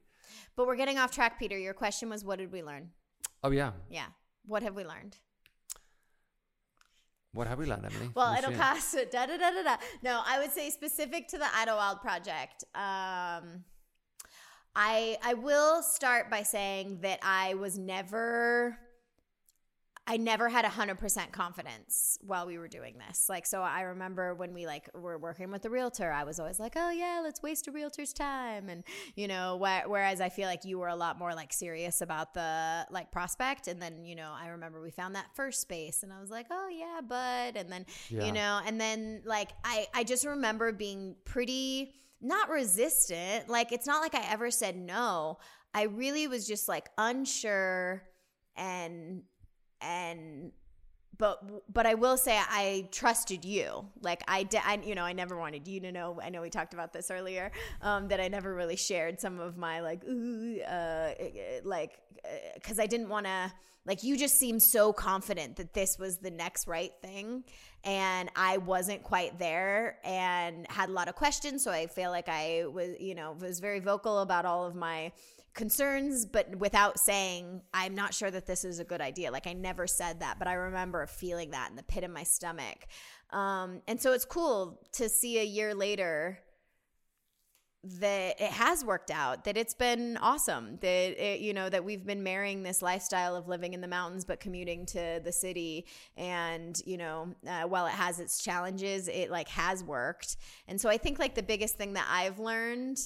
But 0.58 0.68
we're 0.68 0.76
getting 0.76 0.98
off 0.98 1.12
track, 1.12 1.40
Peter. 1.40 1.58
Your 1.58 1.74
question 1.74 2.10
was, 2.10 2.26
what 2.26 2.38
did 2.40 2.52
we 2.52 2.62
learn? 2.62 2.90
Oh 3.44 3.52
yeah, 3.52 3.72
Yeah. 3.90 4.08
What 4.46 4.64
have 4.64 4.76
we 4.76 4.84
learned? 4.84 5.18
What 7.38 7.46
have 7.46 7.60
we 7.60 7.68
learned, 7.68 7.86
Emily? 7.86 8.10
Well, 8.16 8.34
it'll 8.34 8.52
it. 8.52 8.58
cost 8.58 8.96
da 9.12 9.28
da 9.28 9.38
da 9.38 9.52
da 9.52 9.62
da. 9.62 9.78
No, 10.02 10.24
I 10.26 10.40
would 10.40 10.52
say 10.52 10.72
specific 10.72 11.28
to 11.28 11.38
the 11.38 11.46
Idyllwild 11.46 12.02
project. 12.02 12.64
Um, 12.74 13.64
I 14.76 15.18
I 15.24 15.36
will 15.36 15.84
start 15.84 16.32
by 16.32 16.42
saying 16.42 17.02
that 17.02 17.20
I 17.22 17.54
was 17.54 17.78
never. 17.78 18.80
I 20.10 20.16
never 20.16 20.48
had 20.48 20.64
100% 20.64 21.34
confidence 21.34 22.18
while 22.22 22.48
we 22.48 22.58
were 22.58 22.70
doing 22.70 22.96
this. 22.98 23.28
Like, 23.28 23.46
so 23.46 23.62
I 23.62 23.82
remember 23.82 24.34
when 24.34 24.54
we 24.54 24.66
like 24.66 24.90
were 24.96 25.18
working 25.18 25.52
with 25.52 25.64
the 25.64 25.70
realtor, 25.70 26.10
I 26.12 26.24
was 26.24 26.40
always 26.40 26.60
like, 26.60 26.74
oh 26.78 26.92
yeah, 26.92 27.20
let's 27.22 27.44
waste 27.44 27.68
a 27.68 27.72
realtor's 27.72 28.14
time. 28.14 28.70
And, 28.70 28.86
you 29.16 29.28
know, 29.28 29.58
wh- 29.62 29.90
whereas 29.90 30.22
I 30.22 30.30
feel 30.30 30.48
like 30.48 30.64
you 30.64 30.80
were 30.80 30.88
a 30.88 30.96
lot 30.96 31.20
more 31.20 31.36
like 31.36 31.52
serious 31.52 32.00
about 32.00 32.34
the 32.34 32.88
like 32.90 33.12
prospect. 33.12 33.68
And 33.68 33.82
then, 33.82 34.06
you 34.06 34.16
know, 34.16 34.32
I 34.34 34.48
remember 34.48 34.82
we 34.82 34.92
found 34.92 35.16
that 35.16 35.28
first 35.36 35.60
space 35.60 36.04
and 36.04 36.14
I 36.14 36.22
was 36.22 36.30
like, 36.30 36.46
oh 36.52 36.70
yeah, 36.70 37.02
bud. 37.02 37.58
And 37.60 37.70
then, 37.70 37.86
Yeah. 38.10 38.26
you 38.26 38.32
know, 38.32 38.62
and 38.66 38.80
then 38.80 39.24
like, 39.26 39.50
I, 39.66 39.88
I 39.94 40.06
just 40.06 40.26
remember 40.26 40.72
being 40.72 41.18
pretty 41.26 41.92
not 42.22 42.50
resistant. 42.50 43.50
Like, 43.50 43.74
it's 43.74 43.86
not 43.86 44.02
like 44.02 44.16
I 44.16 44.26
ever 44.32 44.52
said 44.52 44.78
no. 44.78 45.38
I 45.74 45.84
really 45.84 46.28
was 46.28 46.48
just 46.48 46.68
like 46.70 46.88
unsure 46.98 48.04
and 48.56 49.24
and 49.82 50.52
but 51.18 51.74
but 51.74 51.86
I 51.86 51.96
will 51.96 52.18
say 52.18 52.38
I 52.38 52.88
trusted 52.92 53.44
you. 53.44 53.86
Like 54.02 54.24
I 54.28 54.44
did, 54.44 54.62
I, 54.64 54.80
you 54.84 54.96
know, 54.96 55.04
I 55.04 55.14
never 55.14 55.38
wanted 55.38 55.68
you 55.68 55.80
to 55.82 55.92
know. 55.92 56.20
I 56.24 56.30
know 56.30 56.42
we 56.42 56.50
talked 56.50 56.74
about 56.74 56.94
this 56.94 57.10
earlier. 57.10 57.52
Um, 57.82 58.08
that 58.10 58.20
I 58.20 58.28
never 58.28 58.54
really 58.54 58.76
shared 58.76 59.20
some 59.20 59.40
of 59.40 59.58
my 59.58 59.82
like, 59.82 60.04
ooh, 60.06 60.60
uh, 60.62 61.14
like, 61.64 62.00
because 62.56 62.80
I 62.80 62.86
didn't 62.86 63.10
want 63.10 63.26
to. 63.26 63.52
Like 63.86 64.04
you 64.04 64.18
just 64.18 64.38
seemed 64.38 64.62
so 64.62 64.92
confident 64.92 65.56
that 65.56 65.74
this 65.74 65.98
was 65.98 66.18
the 66.18 66.30
next 66.30 66.68
right 66.68 66.92
thing, 67.02 67.46
and 67.86 68.30
I 68.36 68.58
wasn't 68.58 69.02
quite 69.02 69.40
there, 69.40 69.98
and 70.04 70.68
had 70.70 70.90
a 70.90 70.92
lot 70.92 71.08
of 71.08 71.16
questions. 71.16 71.64
So 71.64 71.72
I 71.72 71.88
feel 71.88 72.12
like 72.12 72.28
I 72.28 72.66
was, 72.66 73.00
you 73.00 73.16
know, 73.16 73.38
was 73.40 73.62
very 73.62 73.80
vocal 73.80 74.20
about 74.20 74.46
all 74.46 74.66
of 74.66 74.76
my 74.76 75.14
concerns, 75.58 76.26
but 76.26 76.56
without 76.56 77.00
saying, 77.00 77.62
I'm 77.74 77.96
not 77.96 78.14
sure 78.14 78.32
that 78.32 78.46
this 78.46 78.64
is 78.64 78.80
a 78.80 78.86
good 78.86 79.02
idea. 79.02 79.32
Like 79.32 79.48
I 79.48 79.54
never 79.54 79.88
said 79.88 80.22
that, 80.22 80.40
but 80.40 80.48
I 80.48 80.54
remember 80.54 81.06
feeling 81.08 81.52
that 81.52 81.70
in 81.70 81.76
the 81.76 81.84
pit 81.84 82.06
of 82.06 82.12
my 82.12 82.24
stomach. 82.24 82.88
Um, 83.32 83.82
and 83.88 84.02
so 84.02 84.14
it's 84.14 84.24
cool 84.24 84.80
to 84.94 85.10
see 85.10 85.40
a 85.40 85.44
year 85.44 85.76
later 85.76 86.40
that 87.84 88.40
it 88.42 88.52
has 88.52 88.84
worked 88.84 89.12
out 89.12 89.46
that 89.46 89.56
it's 89.56 89.74
been 89.74 90.18
awesome 90.18 90.78
that 90.82 90.88
it, 90.88 91.40
you 91.40 91.54
know 91.54 91.70
that 91.70 91.86
we've 91.86 92.06
been 92.06 92.24
marrying 92.24 92.64
this 92.64 92.82
lifestyle 92.82 93.36
of 93.36 93.48
living 93.48 93.74
in 93.74 93.82
the 93.82 93.88
mountains 93.88 94.26
but 94.26 94.40
commuting 94.40 94.86
to 94.86 95.22
the 95.24 95.32
city 95.32 95.86
and 96.18 96.82
you 96.86 96.98
know 96.98 97.34
uh, 97.48 97.64
while 97.64 97.86
it 97.86 97.92
has 97.92 98.20
its 98.20 98.44
challenges 98.44 99.08
it 99.08 99.30
like 99.30 99.48
has 99.48 99.84
worked 99.84 100.38
and 100.68 100.82
so 100.82 100.90
i 100.90 100.98
think 100.98 101.20
like 101.20 101.36
the 101.36 101.44
biggest 101.44 101.76
thing 101.76 101.94
that 101.94 102.08
i've 102.10 102.40
learned 102.40 102.98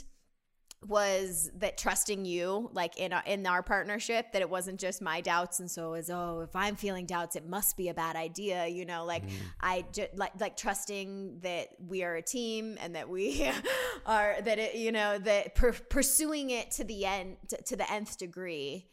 was 0.87 1.51
that 1.57 1.77
trusting 1.77 2.25
you 2.25 2.69
like 2.73 2.97
in 2.97 3.13
our, 3.13 3.21
in 3.27 3.45
our 3.45 3.61
partnership 3.61 4.31
that 4.33 4.41
it 4.41 4.49
wasn't 4.49 4.79
just 4.79 4.99
my 4.99 5.21
doubts 5.21 5.59
and 5.59 5.69
so 5.69 5.93
as 5.93 6.09
oh 6.09 6.41
if 6.41 6.55
i'm 6.55 6.75
feeling 6.75 7.05
doubts 7.05 7.35
it 7.35 7.47
must 7.47 7.77
be 7.77 7.89
a 7.89 7.93
bad 7.93 8.15
idea 8.15 8.65
you 8.65 8.83
know 8.83 9.05
like 9.05 9.23
mm-hmm. 9.23 9.35
i 9.59 9.85
just 9.93 10.09
like 10.15 10.31
like 10.39 10.57
trusting 10.57 11.37
that 11.41 11.67
we 11.87 12.03
are 12.03 12.15
a 12.15 12.21
team 12.21 12.77
and 12.81 12.95
that 12.95 13.07
we 13.07 13.47
are 14.07 14.37
that 14.41 14.57
it 14.57 14.73
you 14.73 14.91
know 14.91 15.19
that 15.19 15.53
per- 15.53 15.71
pursuing 15.71 16.49
it 16.49 16.71
to 16.71 16.83
the 16.83 17.05
end 17.05 17.37
to, 17.47 17.61
to 17.61 17.75
the 17.75 17.91
nth 17.91 18.17
degree 18.17 18.87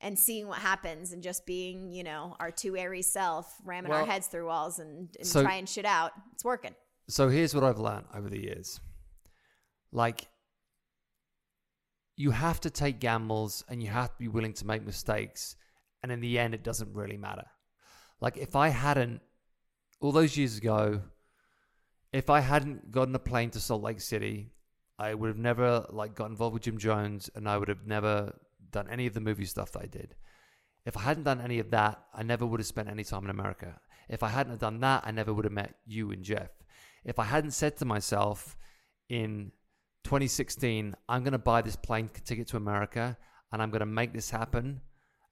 and 0.00 0.18
seeing 0.18 0.46
what 0.46 0.58
happens 0.58 1.12
and 1.12 1.22
just 1.22 1.44
being 1.46 1.92
you 1.92 2.02
know 2.02 2.34
our 2.40 2.50
two 2.50 2.76
airy 2.76 3.02
self 3.02 3.54
ramming 3.64 3.92
our 3.92 4.06
heads 4.06 4.26
through 4.26 4.46
walls 4.46 4.78
and, 4.78 5.08
and 5.18 5.26
so- 5.26 5.42
trying 5.42 5.66
shit 5.66 5.84
out. 5.84 6.12
It's 6.32 6.44
working. 6.44 6.74
So 7.08 7.28
here's 7.28 7.54
what 7.54 7.62
I've 7.62 7.78
learned 7.78 8.06
over 8.14 8.28
the 8.28 8.42
years. 8.42 8.80
Like, 9.92 10.26
you 12.16 12.30
have 12.30 12.60
to 12.60 12.70
take 12.70 12.98
gambles 12.98 13.64
and 13.68 13.82
you 13.82 13.90
have 13.90 14.10
to 14.10 14.18
be 14.18 14.28
willing 14.28 14.54
to 14.54 14.66
make 14.66 14.84
mistakes. 14.84 15.56
And 16.02 16.10
in 16.10 16.20
the 16.20 16.38
end, 16.38 16.54
it 16.54 16.64
doesn't 16.64 16.94
really 16.94 17.16
matter. 17.16 17.46
Like, 18.20 18.36
if 18.38 18.56
I 18.56 18.68
hadn't, 18.68 19.20
all 20.00 20.12
those 20.12 20.36
years 20.36 20.56
ago, 20.56 21.02
if 22.12 22.30
I 22.30 22.40
hadn't 22.40 22.90
gotten 22.90 23.14
a 23.14 23.18
plane 23.18 23.50
to 23.50 23.60
Salt 23.60 23.82
Lake 23.82 24.00
City, 24.00 24.52
I 24.98 25.12
would 25.12 25.28
have 25.28 25.36
never 25.36 25.84
like 25.90 26.14
got 26.14 26.30
involved 26.30 26.54
with 26.54 26.62
Jim 26.62 26.78
Jones 26.78 27.28
and 27.34 27.48
I 27.48 27.58
would 27.58 27.68
have 27.68 27.86
never 27.86 28.38
done 28.70 28.88
any 28.90 29.06
of 29.06 29.12
the 29.12 29.20
movie 29.20 29.44
stuff 29.44 29.72
that 29.72 29.82
I 29.82 29.86
did. 29.86 30.14
If 30.86 30.96
I 30.96 31.00
hadn't 31.00 31.24
done 31.24 31.40
any 31.40 31.58
of 31.58 31.70
that, 31.70 32.02
I 32.14 32.22
never 32.22 32.46
would 32.46 32.60
have 32.60 32.66
spent 32.66 32.88
any 32.88 33.04
time 33.04 33.24
in 33.24 33.30
America. 33.30 33.78
If 34.08 34.22
I 34.22 34.28
hadn't 34.28 34.60
done 34.60 34.80
that, 34.80 35.02
I 35.04 35.10
never 35.10 35.34
would 35.34 35.44
have 35.44 35.52
met 35.52 35.74
you 35.84 36.10
and 36.12 36.22
Jeff. 36.22 36.50
If 37.04 37.18
I 37.18 37.24
hadn't 37.24 37.50
said 37.50 37.76
to 37.78 37.84
myself 37.84 38.56
in 39.08 39.52
2016, 40.06 40.94
I'm 41.08 41.24
going 41.24 41.32
to 41.32 41.38
buy 41.38 41.62
this 41.62 41.74
plane 41.74 42.08
ticket 42.24 42.46
to 42.48 42.56
America 42.56 43.18
and 43.50 43.60
I'm 43.60 43.70
going 43.70 43.80
to 43.80 43.86
make 43.86 44.12
this 44.12 44.30
happen 44.30 44.80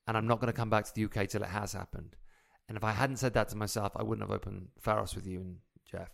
and 0.09 0.17
I'm 0.17 0.27
not 0.27 0.41
going 0.41 0.53
to 0.53 0.57
come 0.57 0.69
back 0.69 0.85
to 0.85 0.93
the 0.93 1.05
UK 1.05 1.29
till 1.29 1.45
it 1.45 1.49
has 1.49 1.73
happened. 1.73 2.17
And 2.69 2.77
if 2.77 2.83
I 2.83 2.91
hadn't 2.91 3.19
said 3.19 3.35
that 3.35 3.49
to 3.51 3.57
myself, 3.57 3.93
I 3.95 4.03
wouldn't 4.03 4.29
have 4.29 4.35
opened 4.35 4.67
Pharos 4.81 5.15
with 5.15 5.29
you 5.29 5.41
and 5.43 5.57
Jeff. 5.89 6.11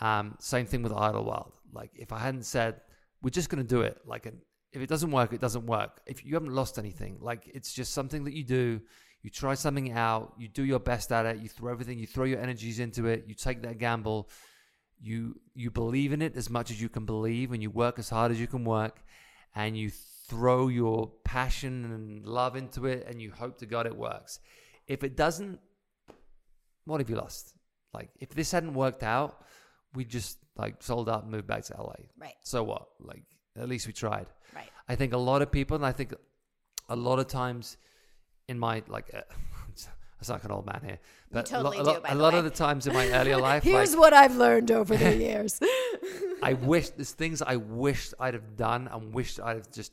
Um, 0.00 0.36
same 0.38 0.66
thing 0.66 0.82
with 0.82 0.92
Idyllwild. 0.92 1.52
Like 1.72 1.92
if 1.94 2.12
I 2.12 2.18
hadn't 2.18 2.44
said 2.44 2.82
we're 3.22 3.30
just 3.30 3.48
going 3.48 3.62
to 3.62 3.68
do 3.68 3.80
it, 3.80 3.96
like 4.04 4.26
if 4.72 4.82
it 4.82 4.88
doesn't 4.90 5.10
work, 5.10 5.32
it 5.32 5.40
doesn't 5.40 5.64
work. 5.64 6.02
If 6.06 6.26
you 6.26 6.34
haven't 6.34 6.52
lost 6.52 6.78
anything, 6.78 7.16
like 7.22 7.50
it's 7.54 7.72
just 7.72 7.94
something 7.94 8.24
that 8.24 8.34
you 8.34 8.44
do. 8.44 8.82
You 9.22 9.30
try 9.30 9.54
something 9.54 9.92
out. 9.92 10.34
You 10.36 10.48
do 10.48 10.64
your 10.64 10.80
best 10.80 11.10
at 11.10 11.24
it. 11.24 11.38
You 11.38 11.48
throw 11.48 11.72
everything. 11.72 11.98
You 11.98 12.06
throw 12.06 12.26
your 12.26 12.40
energies 12.40 12.80
into 12.80 13.06
it. 13.06 13.24
You 13.26 13.34
take 13.34 13.62
that 13.62 13.78
gamble. 13.78 14.28
You 15.02 15.40
you 15.54 15.70
believe 15.70 16.12
in 16.12 16.22
it 16.22 16.36
as 16.36 16.48
much 16.48 16.70
as 16.70 16.80
you 16.80 16.88
can 16.88 17.04
believe, 17.04 17.52
and 17.52 17.62
you 17.62 17.70
work 17.70 17.98
as 17.98 18.08
hard 18.08 18.30
as 18.30 18.40
you 18.40 18.46
can 18.46 18.64
work, 18.64 19.02
and 19.54 19.76
you 19.76 19.90
throw 20.28 20.68
your 20.68 21.10
passion 21.24 21.84
and 21.84 22.24
love 22.24 22.54
into 22.56 22.86
it, 22.86 23.06
and 23.08 23.20
you 23.20 23.32
hope 23.32 23.58
to 23.58 23.66
God 23.66 23.86
it 23.86 23.96
works. 23.96 24.38
If 24.86 25.02
it 25.02 25.16
doesn't, 25.16 25.58
what 26.84 27.00
have 27.00 27.10
you 27.10 27.16
lost? 27.16 27.54
Like 27.92 28.10
if 28.20 28.30
this 28.30 28.52
hadn't 28.52 28.74
worked 28.74 29.02
out, 29.02 29.42
we 29.94 30.04
just 30.04 30.38
like 30.56 30.82
sold 30.82 31.08
out 31.08 31.22
and 31.22 31.32
moved 31.32 31.46
back 31.46 31.64
to 31.64 31.74
LA. 31.76 31.94
right 32.18 32.34
So 32.42 32.62
what? 32.62 32.86
Like 33.00 33.24
at 33.56 33.68
least 33.68 33.86
we 33.86 33.92
tried. 33.92 34.26
right 34.54 34.70
I 34.88 34.96
think 34.96 35.12
a 35.12 35.18
lot 35.18 35.42
of 35.42 35.50
people, 35.50 35.74
and 35.76 35.84
I 35.84 35.92
think 35.92 36.14
a 36.88 36.96
lot 36.96 37.18
of 37.18 37.26
times 37.26 37.76
in 38.48 38.58
my 38.58 38.82
like, 38.86 39.10
uh, 39.14 39.20
I 40.22 40.24
sound 40.24 40.40
like 40.40 40.44
an 40.44 40.50
old 40.52 40.66
man 40.66 40.80
here, 40.84 40.98
but 41.30 41.46
totally 41.46 41.78
a, 41.78 41.84
do, 41.84 42.00
a 42.04 42.14
lot 42.14 42.32
way. 42.32 42.38
of 42.38 42.44
the 42.44 42.50
times 42.50 42.86
in 42.86 42.94
my 42.94 43.08
earlier 43.08 43.36
life, 43.50 43.62
here's 43.62 43.92
like, 43.92 44.00
what 44.00 44.12
i've 44.14 44.36
learned 44.36 44.70
over 44.70 44.96
the 44.96 45.16
years 45.28 45.60
I 46.42 46.54
wish 46.54 46.90
there's 46.90 47.12
things 47.12 47.40
I 47.40 47.56
wish 47.56 48.12
I'd 48.18 48.34
have 48.34 48.56
done 48.56 48.88
and 48.92 49.14
wished 49.14 49.38
I'd 49.40 49.56
have 49.56 49.70
just 49.70 49.92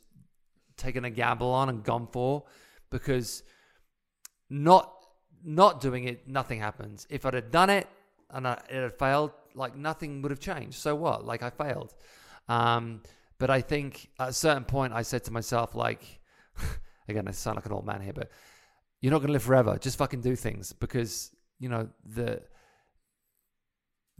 taken 0.80 1.04
a 1.04 1.10
gamble 1.10 1.50
on 1.50 1.68
and 1.68 1.84
gone 1.84 2.08
for, 2.10 2.44
because 2.90 3.42
not 4.48 4.92
not 5.42 5.80
doing 5.80 6.04
it, 6.04 6.28
nothing 6.28 6.60
happens. 6.60 7.06
If 7.08 7.24
I'd 7.24 7.34
have 7.34 7.50
done 7.50 7.70
it 7.70 7.86
and 8.30 8.46
I, 8.46 8.60
it 8.68 8.82
had 8.82 8.98
failed, 8.98 9.30
like 9.54 9.76
nothing 9.76 10.22
would 10.22 10.30
have 10.30 10.40
changed. 10.40 10.78
So 10.78 10.94
what? 10.94 11.24
Like 11.24 11.42
I 11.42 11.50
failed. 11.50 11.94
Um, 12.48 13.02
but 13.38 13.48
I 13.48 13.62
think 13.62 14.10
at 14.18 14.30
a 14.30 14.32
certain 14.32 14.64
point, 14.64 14.92
I 14.92 15.02
said 15.02 15.24
to 15.24 15.32
myself, 15.32 15.74
like, 15.74 16.20
again, 17.08 17.26
I 17.26 17.30
sound 17.30 17.56
like 17.56 17.64
an 17.64 17.72
old 17.72 17.86
man 17.86 18.02
here, 18.02 18.12
but 18.12 18.30
you're 19.00 19.10
not 19.10 19.18
going 19.18 19.28
to 19.28 19.32
live 19.32 19.42
forever. 19.42 19.78
Just 19.78 19.98
fucking 19.98 20.20
do 20.20 20.36
things 20.36 20.72
because 20.72 21.30
you 21.58 21.68
know 21.68 21.88
the 22.04 22.42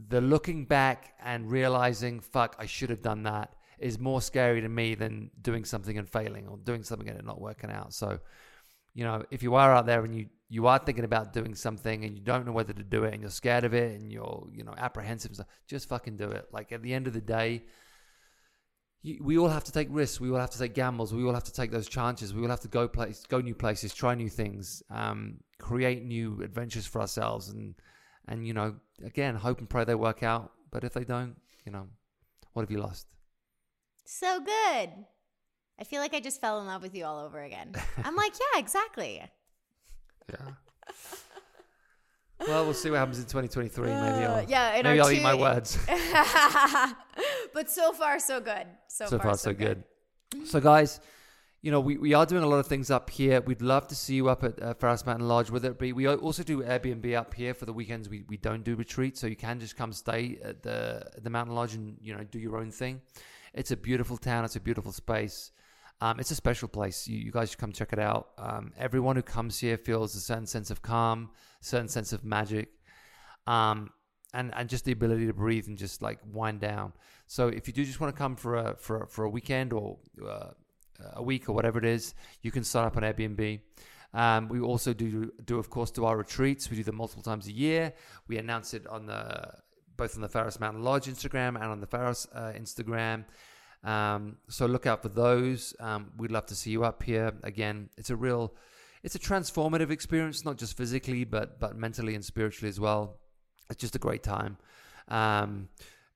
the 0.09 0.21
looking 0.21 0.65
back 0.65 1.13
and 1.23 1.51
realizing, 1.51 2.19
fuck, 2.19 2.55
I 2.57 2.65
should 2.65 2.89
have 2.89 3.01
done 3.01 3.23
that 3.23 3.53
is 3.79 3.99
more 3.99 4.21
scary 4.21 4.61
to 4.61 4.69
me 4.69 4.95
than 4.95 5.31
doing 5.41 5.65
something 5.65 5.97
and 5.97 6.07
failing 6.07 6.47
or 6.47 6.57
doing 6.57 6.83
something 6.83 7.09
and 7.09 7.17
it 7.17 7.25
not 7.25 7.41
working 7.41 7.71
out. 7.71 7.93
So, 7.93 8.19
you 8.93 9.03
know, 9.03 9.23
if 9.31 9.41
you 9.41 9.55
are 9.55 9.73
out 9.73 9.85
there 9.87 10.05
and 10.05 10.15
you 10.15 10.27
you 10.49 10.67
are 10.67 10.77
thinking 10.79 11.05
about 11.05 11.31
doing 11.33 11.55
something 11.55 12.03
and 12.03 12.13
you 12.13 12.21
don't 12.21 12.45
know 12.45 12.51
whether 12.51 12.73
to 12.73 12.83
do 12.83 13.05
it 13.05 13.13
and 13.13 13.21
you're 13.21 13.31
scared 13.31 13.63
of 13.63 13.73
it 13.73 13.99
and 13.99 14.11
you're 14.11 14.47
you 14.53 14.63
know 14.63 14.73
apprehensive, 14.77 15.39
just 15.67 15.89
fucking 15.89 16.17
do 16.17 16.29
it. 16.29 16.47
Like 16.51 16.71
at 16.71 16.81
the 16.83 16.93
end 16.93 17.07
of 17.07 17.13
the 17.13 17.21
day, 17.21 17.63
we 19.03 19.37
all 19.37 19.47
have 19.49 19.63
to 19.63 19.71
take 19.71 19.87
risks. 19.89 20.19
We 20.19 20.29
all 20.29 20.37
have 20.37 20.51
to 20.51 20.59
take 20.59 20.75
gambles. 20.75 21.13
We 21.13 21.23
all 21.23 21.33
have 21.33 21.43
to 21.45 21.53
take 21.53 21.71
those 21.71 21.87
chances. 21.87 22.33
We 22.33 22.43
all 22.43 22.49
have 22.49 22.59
to 22.61 22.67
go 22.67 22.87
place, 22.87 23.23
go 23.27 23.41
new 23.41 23.55
places, 23.55 23.93
try 23.93 24.13
new 24.13 24.29
things, 24.29 24.83
um, 24.91 25.37
create 25.57 26.03
new 26.03 26.41
adventures 26.43 26.85
for 26.85 27.01
ourselves, 27.01 27.49
and 27.49 27.75
and 28.27 28.45
you 28.45 28.53
know, 28.53 28.75
again, 29.03 29.35
hope 29.35 29.59
and 29.59 29.69
pray 29.69 29.83
they 29.85 29.95
work 29.95 30.21
out. 30.21 30.51
But 30.71 30.83
if 30.83 30.93
they 30.93 31.03
don't, 31.03 31.35
you 31.65 31.71
know, 31.71 31.87
what 32.53 32.61
have 32.61 32.71
you 32.71 32.79
lost? 32.79 33.07
So 34.05 34.39
good. 34.39 34.89
I 35.79 35.83
feel 35.83 35.99
like 35.99 36.13
I 36.13 36.19
just 36.19 36.39
fell 36.39 36.61
in 36.61 36.67
love 36.67 36.83
with 36.83 36.93
you 36.93 37.05
all 37.05 37.19
over 37.19 37.41
again. 37.41 37.73
I'm 38.03 38.15
like, 38.15 38.33
yeah, 38.33 38.59
exactly. 38.59 39.21
Yeah. 40.29 40.51
Well, 42.47 42.65
we'll 42.65 42.73
see 42.73 42.89
what 42.89 42.97
happens 42.99 43.19
in 43.19 43.25
2023. 43.25 43.85
Maybe 43.85 43.97
I'll, 43.99 44.35
Uh, 44.35 44.45
yeah, 44.47 44.75
in 44.75 44.83
maybe 44.83 44.99
I'll 44.99 45.11
eat 45.11 45.21
my 45.21 45.35
words. 45.35 45.77
but 47.53 47.69
so 47.69 47.93
far, 47.93 48.19
so 48.19 48.39
good. 48.39 48.67
So, 48.87 49.05
so 49.05 49.19
far, 49.19 49.37
so 49.37 49.53
good. 49.53 49.83
So, 50.45 50.59
guys, 50.59 50.99
you 51.61 51.71
know, 51.71 51.79
we, 51.79 51.97
we 51.97 52.13
are 52.13 52.25
doing 52.25 52.43
a 52.43 52.47
lot 52.47 52.57
of 52.57 52.67
things 52.67 52.89
up 52.89 53.09
here. 53.09 53.41
We'd 53.41 53.61
love 53.61 53.87
to 53.87 53.95
see 53.95 54.15
you 54.15 54.29
up 54.29 54.43
at 54.43 54.61
uh, 54.61 54.73
Pharos 54.73 55.05
Mountain 55.05 55.27
Lodge, 55.27 55.51
whether 55.51 55.69
it 55.69 55.77
be. 55.77 55.93
We 55.93 56.07
also 56.07 56.43
do 56.43 56.63
Airbnb 56.63 57.15
up 57.15 57.33
here 57.33 57.53
for 57.53 57.65
the 57.65 57.73
weekends. 57.73 58.09
We, 58.09 58.23
we 58.27 58.37
don't 58.37 58.63
do 58.63 58.75
retreats, 58.75 59.19
so 59.19 59.27
you 59.27 59.35
can 59.35 59.59
just 59.59 59.75
come 59.75 59.93
stay 59.93 60.39
at 60.43 60.63
the 60.63 61.03
the 61.21 61.29
Mountain 61.29 61.55
Lodge 61.55 61.75
and 61.75 61.97
you 62.01 62.15
know 62.15 62.23
do 62.23 62.39
your 62.39 62.57
own 62.57 62.71
thing. 62.71 63.01
It's 63.53 63.71
a 63.71 63.77
beautiful 63.77 64.17
town. 64.17 64.45
It's 64.45 64.55
a 64.55 64.59
beautiful 64.61 64.91
space. 64.91 65.51
Um, 65.99 66.19
it's 66.19 66.31
a 66.31 66.35
special 66.35 66.67
place. 66.67 67.07
You, 67.07 67.19
you 67.19 67.31
guys 67.31 67.51
should 67.51 67.59
come 67.59 67.71
check 67.71 67.93
it 67.93 67.99
out. 67.99 68.29
Um, 68.39 68.73
everyone 68.75 69.15
who 69.15 69.21
comes 69.21 69.59
here 69.59 69.77
feels 69.77 70.15
a 70.15 70.19
certain 70.19 70.47
sense 70.47 70.71
of 70.71 70.81
calm, 70.81 71.29
certain 71.61 71.87
sense 71.87 72.11
of 72.13 72.23
magic, 72.23 72.69
um, 73.47 73.89
and 74.33 74.53
and 74.55 74.69
just 74.69 74.85
the 74.85 74.91
ability 74.91 75.25
to 75.27 75.33
breathe 75.33 75.67
and 75.67 75.77
just 75.77 76.01
like 76.01 76.19
wind 76.31 76.59
down. 76.59 76.93
So 77.27 77.47
if 77.47 77.67
you 77.67 77.73
do 77.73 77.85
just 77.85 77.99
want 77.99 78.13
to 78.13 78.17
come 78.17 78.35
for 78.35 78.55
a 78.57 78.75
for 78.75 79.07
for 79.07 79.23
a 79.25 79.29
weekend 79.29 79.73
or 79.73 79.97
uh, 80.27 80.51
a 81.13 81.23
week 81.23 81.47
or 81.49 81.53
whatever 81.53 81.79
it 81.79 81.85
is, 81.85 82.13
you 82.41 82.51
can 82.51 82.63
sign 82.63 82.85
up 82.85 82.97
on 82.97 83.03
Airbnb. 83.03 83.61
Um, 84.13 84.49
we 84.49 84.59
also 84.59 84.93
do 84.93 85.31
do 85.45 85.57
of 85.57 85.69
course 85.69 85.91
do 85.91 86.05
our 86.05 86.17
retreats. 86.17 86.69
We 86.69 86.77
do 86.77 86.83
them 86.83 86.97
multiple 86.97 87.23
times 87.23 87.47
a 87.47 87.53
year. 87.53 87.93
We 88.27 88.37
announce 88.37 88.73
it 88.73 88.85
on 88.87 89.05
the 89.05 89.53
both 89.97 90.15
on 90.15 90.21
the 90.21 90.29
Pharos 90.29 90.59
Mountain 90.59 90.83
Lodge 90.83 91.05
Instagram 91.05 91.55
and 91.55 91.65
on 91.65 91.79
the 91.79 91.87
Pharos 91.87 92.27
uh, 92.33 92.53
Instagram. 92.57 93.25
Um, 93.83 94.37
so 94.47 94.65
look 94.65 94.85
out 94.85 95.01
for 95.01 95.09
those. 95.09 95.75
Um, 95.79 96.11
we'd 96.17 96.31
love 96.31 96.45
to 96.47 96.55
see 96.55 96.71
you 96.71 96.83
up 96.83 97.03
here 97.03 97.33
again. 97.43 97.89
It's 97.97 98.09
a 98.09 98.15
real, 98.15 98.53
it's 99.03 99.15
a 99.15 99.19
transformative 99.19 99.89
experience, 99.89 100.45
not 100.45 100.57
just 100.57 100.77
physically, 100.77 101.23
but 101.23 101.59
but 101.59 101.75
mentally 101.75 102.15
and 102.15 102.23
spiritually 102.23 102.69
as 102.69 102.79
well. 102.79 103.19
It's 103.69 103.79
just 103.79 103.95
a 103.95 103.99
great 103.99 104.23
time. 104.23 104.57
Um, 105.07 105.69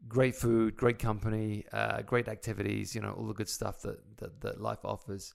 great 0.08 0.36
food, 0.36 0.76
great 0.76 1.00
company, 1.00 1.66
uh, 1.72 2.02
great 2.04 2.28
activities. 2.28 2.96
You 2.96 3.02
know 3.02 3.12
all 3.12 3.28
the 3.28 3.34
good 3.34 3.50
stuff 3.50 3.82
that 3.82 4.00
that, 4.18 4.42
that 4.42 4.62
life 4.62 4.84
offers. 4.84 5.34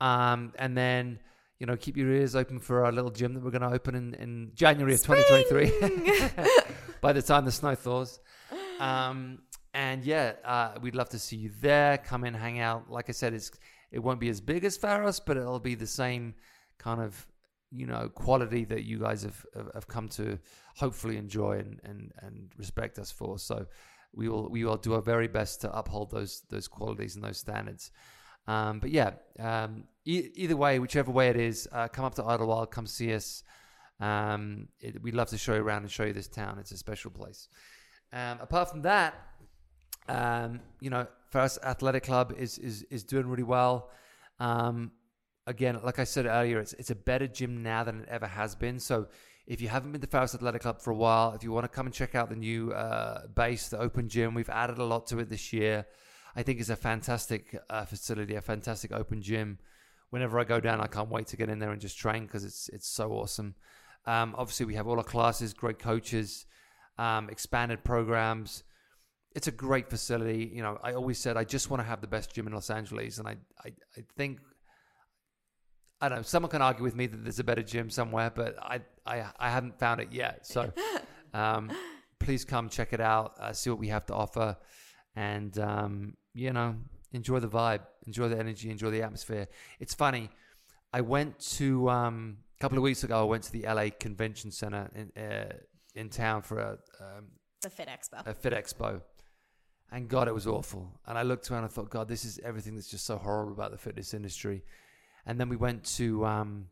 Um, 0.00 0.52
and 0.58 0.76
then 0.76 1.18
you 1.58 1.66
know 1.66 1.76
keep 1.76 1.96
your 1.96 2.10
ears 2.10 2.36
open 2.36 2.58
for 2.58 2.84
our 2.84 2.92
little 2.92 3.10
gym 3.10 3.34
that 3.34 3.42
we're 3.42 3.50
going 3.50 3.62
to 3.62 3.74
open 3.74 3.94
in, 3.94 4.14
in 4.14 4.52
January 4.54 4.94
of 4.94 5.02
2023. 5.02 6.30
By 7.00 7.12
the 7.12 7.22
time 7.22 7.44
the 7.44 7.52
snow 7.52 7.74
thaws. 7.74 8.20
Um, 8.78 9.40
and 9.72 10.04
yeah, 10.04 10.32
uh, 10.44 10.72
we'd 10.80 10.94
love 10.94 11.10
to 11.10 11.18
see 11.18 11.36
you 11.36 11.50
there. 11.60 11.98
Come 11.98 12.24
in, 12.24 12.34
hang 12.34 12.58
out. 12.58 12.90
Like 12.90 13.08
I 13.08 13.12
said, 13.12 13.34
it's 13.34 13.50
it 13.90 14.00
won't 14.00 14.20
be 14.20 14.28
as 14.28 14.40
big 14.40 14.64
as 14.64 14.76
Pharos, 14.76 15.20
but 15.20 15.36
it'll 15.36 15.60
be 15.60 15.74
the 15.74 15.86
same 15.86 16.34
kind 16.80 17.00
of 17.00 17.26
you 17.70 17.86
know 17.86 18.08
quality 18.08 18.64
that 18.64 18.84
you 18.84 18.98
guys 18.98 19.22
have 19.22 19.46
have, 19.74 19.86
come 19.86 20.08
to 20.08 20.38
hopefully 20.76 21.16
enjoy 21.16 21.58
and, 21.58 21.80
and 21.84 22.12
and 22.22 22.50
respect 22.56 22.98
us 22.98 23.10
for. 23.12 23.38
So 23.38 23.66
we 24.12 24.28
will 24.28 24.48
we 24.50 24.64
will 24.64 24.76
do 24.76 24.94
our 24.94 25.02
very 25.02 25.28
best 25.28 25.60
to 25.60 25.72
uphold 25.76 26.10
those 26.10 26.42
those 26.50 26.66
qualities 26.66 27.14
and 27.14 27.24
those 27.24 27.38
standards. 27.38 27.92
Um, 28.46 28.80
but 28.80 28.90
yeah, 28.90 29.10
um, 29.38 29.84
e- 30.04 30.30
either 30.34 30.56
way, 30.56 30.78
whichever 30.78 31.12
way 31.12 31.28
it 31.28 31.36
is, 31.36 31.68
uh, 31.72 31.88
come 31.88 32.04
up 32.04 32.14
to 32.16 32.22
Idyllwild, 32.22 32.70
come 32.70 32.86
see 32.86 33.14
us. 33.14 33.44
Um, 34.00 34.68
it, 34.80 35.00
we'd 35.02 35.14
love 35.14 35.28
to 35.28 35.38
show 35.38 35.54
you 35.54 35.62
around 35.62 35.82
and 35.82 35.90
show 35.90 36.04
you 36.04 36.14
this 36.14 36.26
town. 36.26 36.58
It's 36.58 36.72
a 36.72 36.78
special 36.78 37.10
place. 37.10 37.48
Um, 38.12 38.38
apart 38.40 38.70
from 38.70 38.82
that, 38.82 39.14
um, 40.08 40.60
you 40.80 40.90
know, 40.90 41.06
Pharos 41.30 41.58
Athletic 41.62 42.02
Club 42.02 42.34
is 42.36 42.58
is 42.58 42.82
is 42.90 43.04
doing 43.04 43.26
really 43.26 43.44
well. 43.44 43.90
Um, 44.40 44.92
again, 45.50 45.80
like 45.82 45.98
I 45.98 46.04
said 46.04 46.26
earlier, 46.26 46.58
it's 46.60 46.72
it's 46.74 46.90
a 46.90 46.94
better 46.94 47.26
gym 47.26 47.62
now 47.62 47.84
than 47.84 48.02
it 48.02 48.08
ever 48.08 48.26
has 48.26 48.54
been. 48.54 48.78
So 48.78 49.08
if 49.46 49.60
you 49.60 49.68
haven't 49.68 49.92
been 49.92 50.00
to 50.00 50.06
Pharos 50.06 50.34
Athletic 50.34 50.62
Club 50.62 50.80
for 50.80 50.92
a 50.92 50.96
while, 50.96 51.32
if 51.32 51.42
you 51.42 51.50
want 51.52 51.64
to 51.64 51.68
come 51.68 51.86
and 51.86 51.94
check 51.94 52.14
out 52.14 52.30
the 52.30 52.36
new 52.36 52.72
uh, 52.72 53.26
base, 53.34 53.68
the 53.68 53.78
open 53.78 54.08
gym, 54.08 54.32
we've 54.32 54.48
added 54.48 54.78
a 54.78 54.84
lot 54.84 55.06
to 55.08 55.18
it 55.18 55.28
this 55.28 55.52
year. 55.52 55.86
I 56.36 56.42
think 56.44 56.60
it's 56.60 56.70
a 56.70 56.76
fantastic 56.76 57.58
uh, 57.68 57.84
facility, 57.84 58.36
a 58.36 58.40
fantastic 58.40 58.92
open 58.92 59.20
gym. 59.20 59.58
Whenever 60.10 60.38
I 60.38 60.44
go 60.44 60.60
down, 60.60 60.80
I 60.80 60.86
can't 60.86 61.10
wait 61.10 61.26
to 61.28 61.36
get 61.36 61.48
in 61.48 61.58
there 61.58 61.72
and 61.72 61.80
just 61.80 61.98
train 61.98 62.26
because 62.26 62.44
it's 62.44 62.68
it's 62.70 62.88
so 62.88 63.12
awesome. 63.12 63.56
Um, 64.06 64.34
obviously, 64.38 64.66
we 64.66 64.76
have 64.76 64.86
all 64.86 64.98
our 64.98 65.04
classes, 65.04 65.52
great 65.52 65.78
coaches, 65.78 66.46
um, 66.98 67.28
expanded 67.28 67.84
programs. 67.84 68.62
It's 69.34 69.48
a 69.48 69.52
great 69.52 69.90
facility. 69.90 70.50
You 70.52 70.62
know, 70.62 70.78
I 70.82 70.94
always 70.94 71.18
said 71.18 71.36
I 71.36 71.44
just 71.44 71.70
want 71.70 71.80
to 71.80 71.88
have 71.88 72.00
the 72.00 72.06
best 72.06 72.34
gym 72.34 72.46
in 72.46 72.52
Los 72.52 72.70
Angeles, 72.70 73.18
and 73.18 73.26
I 73.26 73.36
I, 73.64 73.72
I 73.96 74.04
think 74.16 74.38
I 76.00 76.08
don't 76.08 76.18
know. 76.18 76.22
Someone 76.22 76.50
can 76.50 76.62
argue 76.62 76.82
with 76.82 76.96
me 76.96 77.06
that 77.06 77.22
there's 77.22 77.38
a 77.38 77.44
better 77.44 77.62
gym 77.62 77.90
somewhere, 77.90 78.30
but 78.34 78.56
I 78.62 78.80
I, 79.06 79.26
I 79.38 79.50
haven't 79.50 79.78
found 79.78 80.00
it 80.00 80.12
yet. 80.12 80.46
So 80.46 80.72
um, 81.34 81.70
please 82.18 82.44
come 82.44 82.68
check 82.68 82.92
it 82.92 83.00
out, 83.00 83.34
uh, 83.38 83.52
see 83.52 83.70
what 83.70 83.78
we 83.78 83.88
have 83.88 84.06
to 84.06 84.14
offer, 84.14 84.56
and 85.14 85.58
um, 85.58 86.16
you 86.32 86.52
know 86.52 86.76
enjoy 87.12 87.40
the 87.40 87.48
vibe, 87.48 87.80
enjoy 88.06 88.28
the 88.28 88.38
energy, 88.38 88.70
enjoy 88.70 88.90
the 88.90 89.02
atmosphere. 89.02 89.48
It's 89.78 89.94
funny. 89.94 90.30
I 90.92 91.02
went 91.02 91.38
to 91.56 91.88
um, 91.90 92.38
a 92.58 92.60
couple 92.60 92.78
of 92.78 92.82
weeks 92.82 93.04
ago. 93.04 93.20
I 93.20 93.24
went 93.24 93.42
to 93.44 93.52
the 93.52 93.62
LA 93.62 93.88
Convention 93.98 94.50
Center 94.50 94.90
in 94.94 95.22
uh, 95.22 95.52
in 95.94 96.08
town 96.08 96.42
for 96.42 96.58
a 96.60 96.78
um, 97.00 97.26
The 97.62 97.70
Fit 97.70 97.88
Expo. 97.88 98.26
a 98.26 98.34
Fit 98.34 98.52
Expo. 98.52 99.02
And 99.92 100.08
God, 100.08 100.28
it 100.28 100.34
was 100.34 100.46
awful. 100.46 101.00
And 101.06 101.18
I 101.18 101.22
looked 101.22 101.50
around 101.50 101.64
and 101.64 101.70
I 101.70 101.74
thought, 101.74 101.90
God, 101.90 102.06
this 102.06 102.24
is 102.24 102.38
everything 102.44 102.76
that's 102.76 102.88
just 102.88 103.04
so 103.04 103.18
horrible 103.18 103.52
about 103.52 103.72
the 103.72 103.76
fitness 103.76 104.14
industry. 104.14 104.62
And 105.26 105.38
then 105.38 105.48
we 105.48 105.56
went 105.56 105.84
to 105.96 106.24
um, 106.24 106.66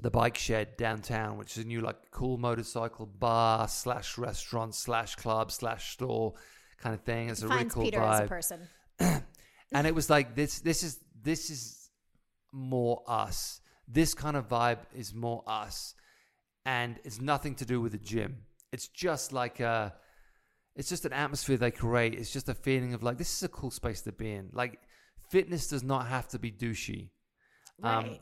the 0.00 0.10
bike 0.10 0.36
shed 0.36 0.76
downtown, 0.76 1.38
which 1.38 1.56
is 1.56 1.64
a 1.64 1.66
new, 1.66 1.80
like, 1.80 1.96
cool 2.10 2.38
motorcycle 2.38 3.06
bar 3.06 3.68
slash 3.68 4.18
restaurant 4.18 4.74
slash 4.74 5.14
club 5.16 5.52
slash 5.52 5.92
store 5.92 6.34
kind 6.78 6.94
of 6.94 7.00
thing. 7.02 7.30
It's 7.30 7.42
a 7.42 7.48
really 7.48 7.64
cool 7.64 7.84
Peter 7.84 8.00
as 8.00 8.20
a 8.20 8.22
vibe. 8.24 8.28
person. 8.28 8.60
and 8.98 9.86
it 9.86 9.94
was 9.94 10.10
like 10.10 10.34
this. 10.34 10.60
This 10.60 10.82
is 10.82 11.00
this 11.22 11.50
is 11.50 11.90
more 12.52 13.02
us. 13.08 13.60
This 13.88 14.14
kind 14.14 14.36
of 14.36 14.48
vibe 14.48 14.78
is 14.94 15.14
more 15.14 15.42
us, 15.46 15.94
and 16.64 16.98
it's 17.04 17.20
nothing 17.20 17.54
to 17.56 17.64
do 17.64 17.80
with 17.80 17.92
the 17.92 17.98
gym. 17.98 18.38
It's 18.72 18.88
just 18.88 19.32
like 19.32 19.60
a, 19.60 19.94
it's 20.74 20.88
just 20.88 21.04
an 21.04 21.12
atmosphere 21.12 21.56
they 21.56 21.70
create. 21.70 22.14
It's 22.14 22.32
just 22.32 22.48
a 22.48 22.54
feeling 22.54 22.94
of 22.94 23.02
like 23.02 23.18
this 23.18 23.34
is 23.34 23.42
a 23.42 23.48
cool 23.48 23.70
space 23.70 24.02
to 24.02 24.12
be 24.12 24.32
in. 24.32 24.50
Like 24.52 24.78
fitness 25.30 25.68
does 25.68 25.82
not 25.82 26.06
have 26.08 26.28
to 26.28 26.38
be 26.38 26.50
douchey. 26.50 27.10
Um, 27.82 28.04
Right. 28.04 28.20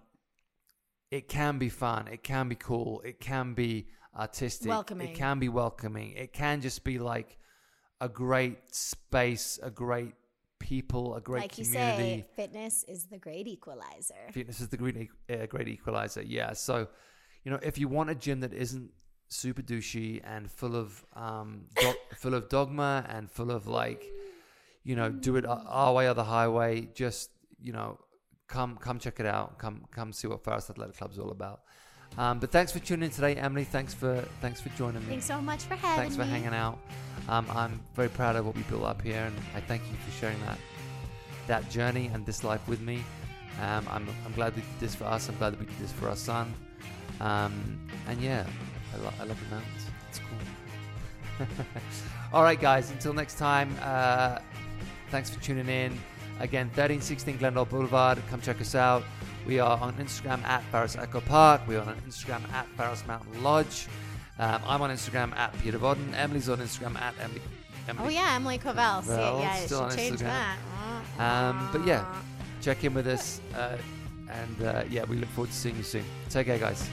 It 1.11 1.29
can 1.29 1.59
be 1.59 1.69
fun. 1.69 2.09
It 2.09 2.23
can 2.23 2.49
be 2.49 2.55
cool. 2.57 3.03
It 3.05 3.21
can 3.21 3.53
be 3.55 3.87
artistic. 4.19 4.69
Welcoming. 4.69 5.09
It 5.09 5.15
can 5.15 5.39
be 5.39 5.49
welcoming. 5.51 6.13
It 6.13 6.33
can 6.33 6.61
just 6.63 6.85
be 6.85 6.99
like 6.99 7.37
a 8.01 8.09
great 8.09 8.75
space, 8.75 9.59
a 9.63 9.71
great 9.71 10.15
people, 10.59 11.15
a 11.15 11.21
great 11.21 11.43
like 11.43 11.59
you 11.59 11.65
community. 11.65 12.03
say, 12.03 12.27
fitness 12.35 12.85
is 12.89 13.07
the 13.07 13.19
great 13.19 13.47
equalizer. 13.47 14.15
Fitness 14.33 14.61
is 14.61 14.69
the 14.69 14.77
great, 14.79 15.11
uh, 15.31 15.45
great 15.47 15.69
equalizer. 15.69 16.23
Yeah. 16.23 16.55
So, 16.55 16.89
you 17.45 17.51
know, 17.51 17.59
if 17.63 17.77
you 17.77 17.89
want 17.89 18.09
a 18.09 18.15
gym 18.15 18.41
that 18.41 18.55
isn't 18.55 18.91
super 19.29 19.61
douchey 19.63 20.21
and 20.25 20.51
full 20.51 20.75
of 20.77 21.05
um, 21.15 21.67
do- 21.77 21.95
full 22.17 22.35
of 22.35 22.49
dogma 22.49 23.05
and 23.09 23.31
full 23.31 23.51
of 23.51 23.67
like, 23.67 24.03
you 24.83 24.97
know, 24.97 25.11
do 25.11 25.37
it 25.37 25.45
our- 25.45 25.65
our 25.67 25.93
way 25.93 26.09
or 26.09 26.15
the 26.15 26.25
highway, 26.25 26.89
just 26.95 27.31
you 27.61 27.73
know, 27.73 27.99
come 28.53 28.77
come 28.77 28.99
check 28.99 29.19
it 29.19 29.27
out. 29.27 29.59
Come 29.59 29.85
come 29.91 30.13
see 30.13 30.29
what 30.29 30.45
Pharos 30.45 30.69
Athletic 30.71 30.97
Club 30.97 31.11
is 31.13 31.19
all 31.19 31.31
about. 31.31 31.63
Um, 32.19 32.39
but 32.39 32.53
thanks 32.53 32.71
for 32.71 32.79
tuning 32.79 33.07
in 33.07 33.11
today, 33.11 33.35
Emily. 33.37 33.65
Thanks 33.65 33.95
for 33.95 34.23
thanks 34.43 34.61
for 34.61 34.69
joining 34.71 35.01
me. 35.03 35.09
Thanks 35.09 35.25
so 35.25 35.41
much 35.41 35.63
for 35.63 35.75
having 35.77 35.97
Thanks 36.03 36.17
for 36.17 36.25
me. 36.25 36.31
hanging 36.31 36.55
out. 36.55 36.79
Um, 37.29 37.47
I'm 37.51 37.81
very 37.95 38.11
proud 38.11 38.37
of 38.37 38.45
what 38.45 38.55
we 38.55 38.63
built 38.65 38.85
up 38.85 39.01
here, 39.01 39.23
and 39.25 39.37
I 39.57 39.61
thank 39.61 39.83
you 39.91 39.97
for 40.05 40.11
sharing 40.21 40.39
that 40.41 40.59
that 41.47 41.71
journey 41.71 42.11
and 42.13 42.27
this 42.27 42.45
life 42.45 42.67
with 42.69 42.81
me. 42.83 43.03
Um, 43.61 43.87
I'm, 43.91 44.09
I'm 44.25 44.33
glad 44.35 44.55
we 44.55 44.63
did 44.63 44.81
this 44.81 44.95
for 44.95 45.05
us. 45.05 45.29
I'm 45.29 45.37
glad 45.37 45.53
that 45.55 45.61
we 45.61 45.67
did 45.67 45.79
this 45.79 45.93
for 45.93 46.09
our 46.09 46.17
son. 46.17 46.55
Um, 47.21 47.81
and 48.09 48.21
yeah, 48.21 48.47
I, 48.95 48.97
lo- 48.99 49.13
I 49.21 49.25
love 49.25 49.39
the 49.45 49.55
mountains. 49.57 49.83
It's 50.09 50.21
cool. 50.21 51.47
All 52.33 52.43
right, 52.43 52.59
guys. 52.61 52.91
Until 52.91 53.13
next 53.13 53.37
time. 53.39 53.75
Uh, 53.83 54.39
thanks 55.11 55.29
for 55.29 55.43
tuning 55.43 55.69
in. 55.69 55.99
Again, 56.43 56.67
1316 56.67 57.39
Glendale 57.39 57.65
Boulevard. 57.65 58.19
Come 58.29 58.41
check 58.41 58.61
us 58.61 58.75
out. 58.75 59.05
We 59.47 59.61
are 59.61 59.79
on 59.79 59.93
Instagram 59.95 60.43
at 60.43 60.65
Pharos 60.73 60.97
Echo 60.97 61.21
Park. 61.21 61.61
We 61.69 61.77
are 61.77 61.85
on 61.87 61.95
Instagram 62.09 62.43
at 62.53 62.67
Pharos 62.77 63.07
Mountain 63.07 63.45
Lodge. 63.45 63.87
Um, 64.41 64.61
I'm 64.67 64.83
on 64.83 64.91
Instagram 64.91 65.37
at 65.37 65.57
Peter 65.61 65.79
Bodden. 65.79 66.13
Emily's 66.15 66.49
on 66.49 66.59
Instagram 66.59 67.01
at 67.01 67.15
Emily. 67.21 67.41
Emily 67.89 68.07
Oh 68.07 68.09
yeah, 68.11 68.33
Emily 68.35 68.59
Covell. 68.59 69.05
See, 69.05 69.11
Well, 69.11 69.39
yeah, 69.39 69.55
still 69.55 69.83
on 69.83 69.95
change 69.97 70.19
Instagram. 70.19 70.57
that. 71.19 71.49
Um, 71.49 71.69
but 71.73 71.87
yeah, 71.87 72.05
check 72.61 72.83
in 72.83 72.93
with 72.93 73.07
us. 73.07 73.41
Uh, 73.55 73.77
and 74.29 74.63
uh, 74.67 74.83
yeah, 74.91 75.05
we 75.05 75.17
look 75.19 75.29
forward 75.31 75.51
to 75.51 75.57
seeing 75.57 75.77
you 75.77 75.85
soon. 75.85 76.05
Take 76.29 76.47
care, 76.47 76.59
guys. 76.59 76.89